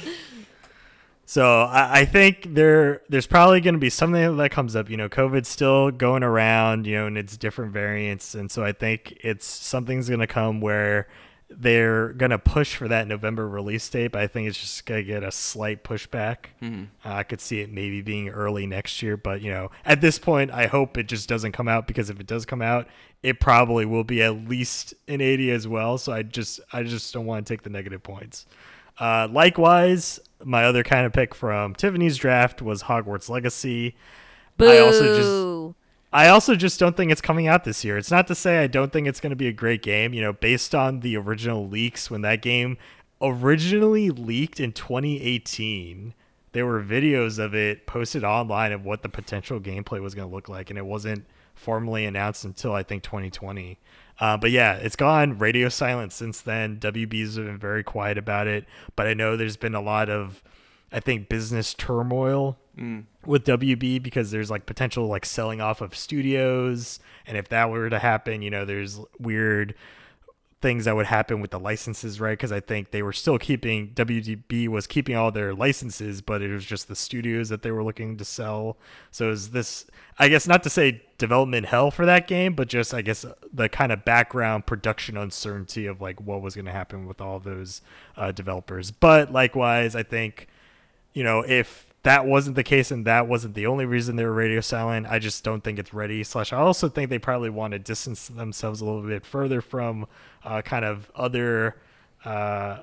So 1.26 1.60
I, 1.60 2.00
I 2.00 2.04
think 2.06 2.54
there 2.54 3.02
there's 3.08 3.28
probably 3.28 3.60
going 3.60 3.74
to 3.74 3.78
be 3.78 3.88
something 3.88 4.36
that 4.38 4.50
comes 4.50 4.74
up. 4.74 4.90
You 4.90 4.96
know, 4.96 5.08
COVID's 5.08 5.46
still 5.46 5.92
going 5.92 6.24
around. 6.24 6.88
You 6.88 6.96
know, 6.96 7.06
and 7.06 7.16
it's 7.16 7.36
different 7.36 7.72
variants, 7.72 8.34
and 8.34 8.50
so 8.50 8.64
I 8.64 8.72
think 8.72 9.16
it's 9.22 9.46
something's 9.46 10.08
going 10.08 10.18
to 10.18 10.26
come 10.26 10.60
where 10.60 11.06
they're 11.50 12.12
going 12.12 12.30
to 12.30 12.38
push 12.38 12.76
for 12.76 12.88
that 12.88 13.08
November 13.08 13.48
release 13.48 13.88
date. 13.88 14.12
But 14.12 14.22
I 14.22 14.26
think 14.26 14.48
it's 14.48 14.58
just 14.58 14.86
going 14.86 15.04
to 15.04 15.06
get 15.06 15.22
a 15.22 15.32
slight 15.32 15.82
pushback. 15.84 16.46
Uh, 17.04 17.14
I 17.14 17.22
could 17.24 17.40
see 17.40 17.60
it 17.60 17.70
maybe 17.70 18.02
being 18.02 18.28
early 18.28 18.66
next 18.66 19.02
year, 19.02 19.16
but 19.16 19.42
you 19.42 19.50
know, 19.50 19.70
at 19.84 20.00
this 20.00 20.18
point, 20.18 20.50
I 20.50 20.66
hope 20.66 20.96
it 20.96 21.08
just 21.08 21.28
doesn't 21.28 21.52
come 21.52 21.68
out 21.68 21.86
because 21.86 22.08
if 22.08 22.20
it 22.20 22.26
does 22.26 22.46
come 22.46 22.62
out, 22.62 22.86
it 23.22 23.40
probably 23.40 23.84
will 23.84 24.04
be 24.04 24.22
at 24.22 24.48
least 24.48 24.94
an 25.08 25.20
80 25.20 25.50
as 25.50 25.68
well. 25.68 25.98
So 25.98 26.12
I 26.12 26.22
just 26.22 26.60
I 26.72 26.82
just 26.82 27.12
don't 27.12 27.26
want 27.26 27.46
to 27.46 27.52
take 27.52 27.62
the 27.62 27.70
negative 27.70 28.02
points. 28.02 28.46
Uh, 28.98 29.28
likewise, 29.30 30.20
my 30.44 30.64
other 30.64 30.82
kind 30.82 31.06
of 31.06 31.12
pick 31.12 31.34
from 31.34 31.74
Tiffany's 31.74 32.16
draft 32.16 32.62
was 32.62 32.84
Hogwarts 32.84 33.28
Legacy. 33.28 33.96
Boo. 34.56 34.70
I 34.70 34.78
also 34.78 35.16
just 35.16 35.79
I 36.12 36.28
also 36.28 36.56
just 36.56 36.80
don't 36.80 36.96
think 36.96 37.12
it's 37.12 37.20
coming 37.20 37.46
out 37.46 37.64
this 37.64 37.84
year. 37.84 37.96
It's 37.96 38.10
not 38.10 38.26
to 38.26 38.34
say 38.34 38.58
I 38.58 38.66
don't 38.66 38.92
think 38.92 39.06
it's 39.06 39.20
going 39.20 39.30
to 39.30 39.36
be 39.36 39.46
a 39.46 39.52
great 39.52 39.82
game, 39.82 40.12
you 40.12 40.20
know, 40.20 40.32
based 40.32 40.74
on 40.74 41.00
the 41.00 41.16
original 41.16 41.68
leaks 41.68 42.10
when 42.10 42.22
that 42.22 42.42
game 42.42 42.78
originally 43.22 44.10
leaked 44.10 44.58
in 44.58 44.72
2018. 44.72 46.14
There 46.52 46.66
were 46.66 46.82
videos 46.82 47.38
of 47.38 47.54
it 47.54 47.86
posted 47.86 48.24
online 48.24 48.72
of 48.72 48.84
what 48.84 49.02
the 49.02 49.08
potential 49.08 49.60
gameplay 49.60 50.00
was 50.00 50.16
going 50.16 50.28
to 50.28 50.34
look 50.34 50.48
like 50.48 50.68
and 50.68 50.78
it 50.78 50.84
wasn't 50.84 51.26
formally 51.54 52.04
announced 52.04 52.44
until 52.44 52.72
I 52.72 52.82
think 52.82 53.04
2020. 53.04 53.78
Uh, 54.18 54.36
but 54.36 54.50
yeah, 54.50 54.74
it's 54.74 54.96
gone 54.96 55.38
radio 55.38 55.68
silent 55.68 56.12
since 56.12 56.40
then. 56.40 56.78
WB's 56.78 57.36
been 57.36 57.56
very 57.56 57.84
quiet 57.84 58.18
about 58.18 58.48
it, 58.48 58.66
but 58.96 59.06
I 59.06 59.14
know 59.14 59.36
there's 59.36 59.56
been 59.56 59.74
a 59.74 59.80
lot 59.80 60.10
of, 60.10 60.42
I 60.92 61.00
think, 61.00 61.28
business 61.28 61.74
turmoil 61.74 62.58
with 63.26 63.44
WB 63.44 64.02
because 64.02 64.30
there's 64.30 64.50
like 64.50 64.66
potential 64.66 65.06
like 65.06 65.26
selling 65.26 65.60
off 65.60 65.80
of 65.80 65.94
studios, 65.94 66.98
and 67.26 67.36
if 67.36 67.48
that 67.48 67.70
were 67.70 67.90
to 67.90 67.98
happen, 67.98 68.42
you 68.42 68.50
know, 68.50 68.64
there's 68.64 69.00
weird 69.18 69.74
things 70.60 70.84
that 70.84 70.94
would 70.94 71.06
happen 71.06 71.40
with 71.40 71.50
the 71.50 71.58
licenses, 71.58 72.20
right? 72.20 72.36
Because 72.36 72.52
I 72.52 72.60
think 72.60 72.90
they 72.90 73.02
were 73.02 73.14
still 73.14 73.38
keeping 73.38 73.90
WDB 73.94 74.68
was 74.68 74.86
keeping 74.86 75.16
all 75.16 75.30
their 75.32 75.54
licenses, 75.54 76.20
but 76.20 76.42
it 76.42 76.52
was 76.52 76.64
just 76.66 76.86
the 76.86 76.96
studios 76.96 77.48
that 77.48 77.62
they 77.62 77.70
were 77.70 77.82
looking 77.82 78.18
to 78.18 78.24
sell. 78.24 78.76
So 79.10 79.30
is 79.30 79.50
this, 79.50 79.86
I 80.18 80.28
guess, 80.28 80.46
not 80.46 80.62
to 80.64 80.70
say 80.70 81.02
development 81.16 81.66
hell 81.66 81.90
for 81.90 82.04
that 82.04 82.28
game, 82.28 82.54
but 82.54 82.68
just 82.68 82.92
I 82.92 83.00
guess 83.00 83.24
the 83.52 83.68
kind 83.70 83.90
of 83.90 84.04
background 84.04 84.66
production 84.66 85.16
uncertainty 85.16 85.86
of 85.86 86.00
like 86.02 86.20
what 86.20 86.42
was 86.42 86.54
going 86.54 86.66
to 86.66 86.72
happen 86.72 87.06
with 87.06 87.20
all 87.22 87.38
those 87.38 87.80
uh, 88.16 88.32
developers. 88.32 88.90
But 88.90 89.32
likewise, 89.32 89.96
I 89.96 90.02
think 90.02 90.46
you 91.12 91.24
know, 91.24 91.40
if 91.40 91.86
that 92.02 92.26
wasn't 92.26 92.56
the 92.56 92.62
case 92.62 92.90
and 92.90 93.06
that 93.06 93.28
wasn't 93.28 93.54
the 93.54 93.66
only 93.66 93.84
reason 93.84 94.16
they 94.16 94.24
were 94.24 94.32
radio 94.32 94.60
silent, 94.60 95.06
I 95.08 95.18
just 95.18 95.44
don't 95.44 95.62
think 95.62 95.78
it's 95.78 95.92
ready. 95.92 96.24
Slash, 96.24 96.52
I 96.52 96.58
also 96.58 96.88
think 96.88 97.10
they 97.10 97.18
probably 97.18 97.50
want 97.50 97.72
to 97.72 97.78
distance 97.78 98.28
themselves 98.28 98.80
a 98.80 98.84
little 98.84 99.02
bit 99.02 99.26
further 99.26 99.60
from 99.60 100.06
uh, 100.44 100.62
kind 100.62 100.84
of 100.84 101.10
other 101.14 101.76
uh, 102.24 102.78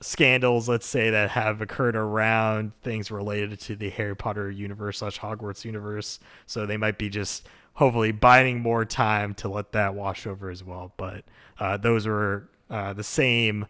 scandals, 0.00 0.68
let's 0.68 0.86
say, 0.86 1.10
that 1.10 1.30
have 1.30 1.60
occurred 1.60 1.96
around 1.96 2.72
things 2.82 3.10
related 3.10 3.58
to 3.60 3.74
the 3.74 3.90
Harry 3.90 4.14
Potter 4.14 4.50
universe 4.50 4.98
slash 4.98 5.18
Hogwarts 5.18 5.64
universe. 5.64 6.20
So 6.46 6.64
they 6.64 6.76
might 6.76 6.98
be 6.98 7.08
just 7.08 7.48
hopefully 7.74 8.12
biding 8.12 8.60
more 8.60 8.84
time 8.84 9.34
to 9.34 9.48
let 9.48 9.72
that 9.72 9.94
wash 9.94 10.26
over 10.26 10.48
as 10.48 10.62
well. 10.62 10.92
But 10.96 11.24
uh, 11.58 11.76
those 11.76 12.06
were 12.06 12.48
uh, 12.68 12.92
the 12.92 13.04
same. 13.04 13.66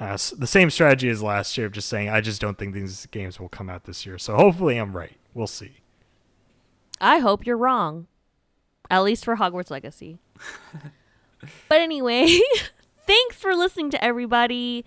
Uh, 0.00 0.16
the 0.38 0.46
same 0.46 0.70
strategy 0.70 1.10
as 1.10 1.22
last 1.22 1.58
year 1.58 1.66
of 1.66 1.72
just 1.72 1.88
saying 1.88 2.08
I 2.08 2.22
just 2.22 2.40
don't 2.40 2.56
think 2.56 2.72
these 2.72 3.04
games 3.06 3.38
will 3.38 3.50
come 3.50 3.68
out 3.68 3.84
this 3.84 4.06
year. 4.06 4.16
So 4.16 4.34
hopefully 4.34 4.78
I'm 4.78 4.96
right. 4.96 5.16
We'll 5.34 5.46
see. 5.46 5.72
I 7.00 7.18
hope 7.18 7.46
you're 7.46 7.58
wrong. 7.58 8.06
At 8.90 9.02
least 9.02 9.24
for 9.26 9.36
Hogwarts 9.36 9.70
Legacy. 9.70 10.18
but 11.68 11.80
anyway, 11.80 12.40
thanks 13.10 13.34
for 13.34 13.56
listening 13.56 13.90
to 13.90 14.04
everybody. 14.04 14.84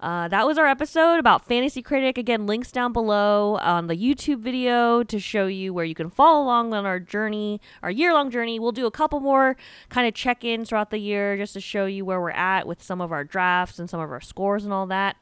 Uh, 0.00 0.28
that 0.28 0.46
was 0.46 0.56
our 0.56 0.66
episode 0.66 1.18
about 1.18 1.44
Fantasy 1.44 1.82
Critic. 1.82 2.16
Again, 2.16 2.46
links 2.46 2.72
down 2.72 2.90
below 2.90 3.58
on 3.58 3.86
the 3.86 3.94
YouTube 3.94 4.38
video 4.38 5.02
to 5.02 5.20
show 5.20 5.46
you 5.46 5.74
where 5.74 5.84
you 5.84 5.94
can 5.94 6.08
follow 6.08 6.42
along 6.42 6.72
on 6.72 6.86
our 6.86 6.98
journey, 6.98 7.60
our 7.82 7.90
year 7.90 8.14
long 8.14 8.30
journey. 8.30 8.58
We'll 8.58 8.72
do 8.72 8.86
a 8.86 8.90
couple 8.90 9.20
more 9.20 9.58
kind 9.90 10.08
of 10.08 10.14
check 10.14 10.42
ins 10.42 10.70
throughout 10.70 10.90
the 10.90 10.96
year 10.96 11.36
just 11.36 11.52
to 11.52 11.60
show 11.60 11.84
you 11.84 12.06
where 12.06 12.18
we're 12.18 12.30
at 12.30 12.66
with 12.66 12.82
some 12.82 13.02
of 13.02 13.12
our 13.12 13.24
drafts 13.24 13.78
and 13.78 13.90
some 13.90 14.00
of 14.00 14.10
our 14.10 14.22
scores 14.22 14.64
and 14.64 14.72
all 14.72 14.86
that. 14.86 15.16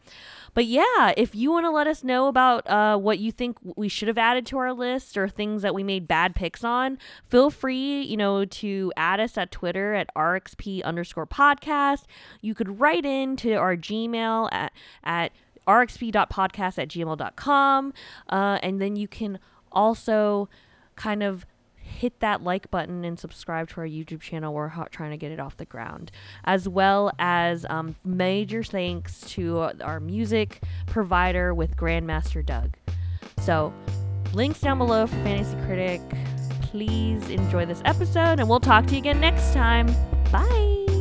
But 0.54 0.66
yeah, 0.66 1.12
if 1.16 1.34
you 1.34 1.50
want 1.50 1.66
to 1.66 1.70
let 1.70 1.86
us 1.86 2.04
know 2.04 2.28
about 2.28 2.68
uh, 2.70 2.96
what 2.96 3.18
you 3.18 3.32
think 3.32 3.58
we 3.76 3.88
should 3.88 4.08
have 4.08 4.18
added 4.18 4.46
to 4.46 4.58
our 4.58 4.72
list 4.72 5.16
or 5.16 5.28
things 5.28 5.62
that 5.62 5.74
we 5.74 5.82
made 5.82 6.06
bad 6.06 6.34
picks 6.34 6.62
on, 6.62 6.98
feel 7.28 7.50
free, 7.50 8.02
you 8.02 8.16
know, 8.16 8.44
to 8.44 8.92
add 8.96 9.20
us 9.20 9.36
at 9.36 9.50
Twitter 9.50 9.94
at 9.94 10.14
RXP 10.14 10.82
underscore 10.84 11.26
podcast. 11.26 12.04
You 12.40 12.54
could 12.54 12.78
write 12.80 13.04
in 13.04 13.36
to 13.38 13.54
our 13.54 13.76
Gmail 13.76 14.48
at, 14.52 14.72
at 15.02 15.32
rxp.podcast 15.66 16.78
at 16.78 16.88
gmail.com. 16.88 17.92
Uh, 18.28 18.58
and 18.62 18.80
then 18.80 18.96
you 18.96 19.08
can 19.08 19.38
also 19.72 20.48
kind 20.96 21.22
of 21.22 21.44
hit 21.94 22.20
that 22.20 22.42
like 22.42 22.70
button 22.70 23.04
and 23.04 23.18
subscribe 23.18 23.68
to 23.70 23.80
our 23.80 23.86
YouTube 23.86 24.20
channel. 24.20 24.52
We're 24.52 24.70
trying 24.90 25.12
to 25.12 25.16
get 25.16 25.32
it 25.32 25.40
off 25.40 25.56
the 25.56 25.64
ground, 25.64 26.10
as 26.44 26.68
well 26.68 27.12
as 27.18 27.64
um, 27.70 27.96
major 28.04 28.62
thanks 28.62 29.20
to 29.32 29.70
our 29.80 30.00
music 30.00 30.62
provider 30.86 31.54
with 31.54 31.76
Grandmaster 31.76 32.44
Doug. 32.44 32.76
So, 33.38 33.72
links 34.32 34.60
down 34.60 34.78
below 34.78 35.06
for 35.06 35.16
Fantasy 35.16 35.56
Critic. 35.66 36.00
Please 36.62 37.28
enjoy 37.28 37.66
this 37.66 37.82
episode, 37.84 38.40
and 38.40 38.48
we'll 38.48 38.60
talk 38.60 38.86
to 38.86 38.92
you 38.92 38.98
again 38.98 39.20
next 39.20 39.52
time. 39.52 39.86
Bye. 40.32 40.93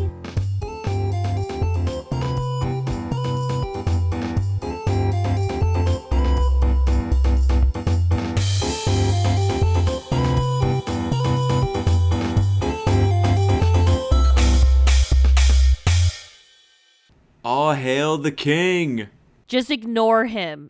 All 17.46 17.74
hail 17.74 18.18
the 18.18 18.32
king! 18.32 19.08
Just 19.50 19.70
ignore 19.70 20.26
him. 20.28 20.62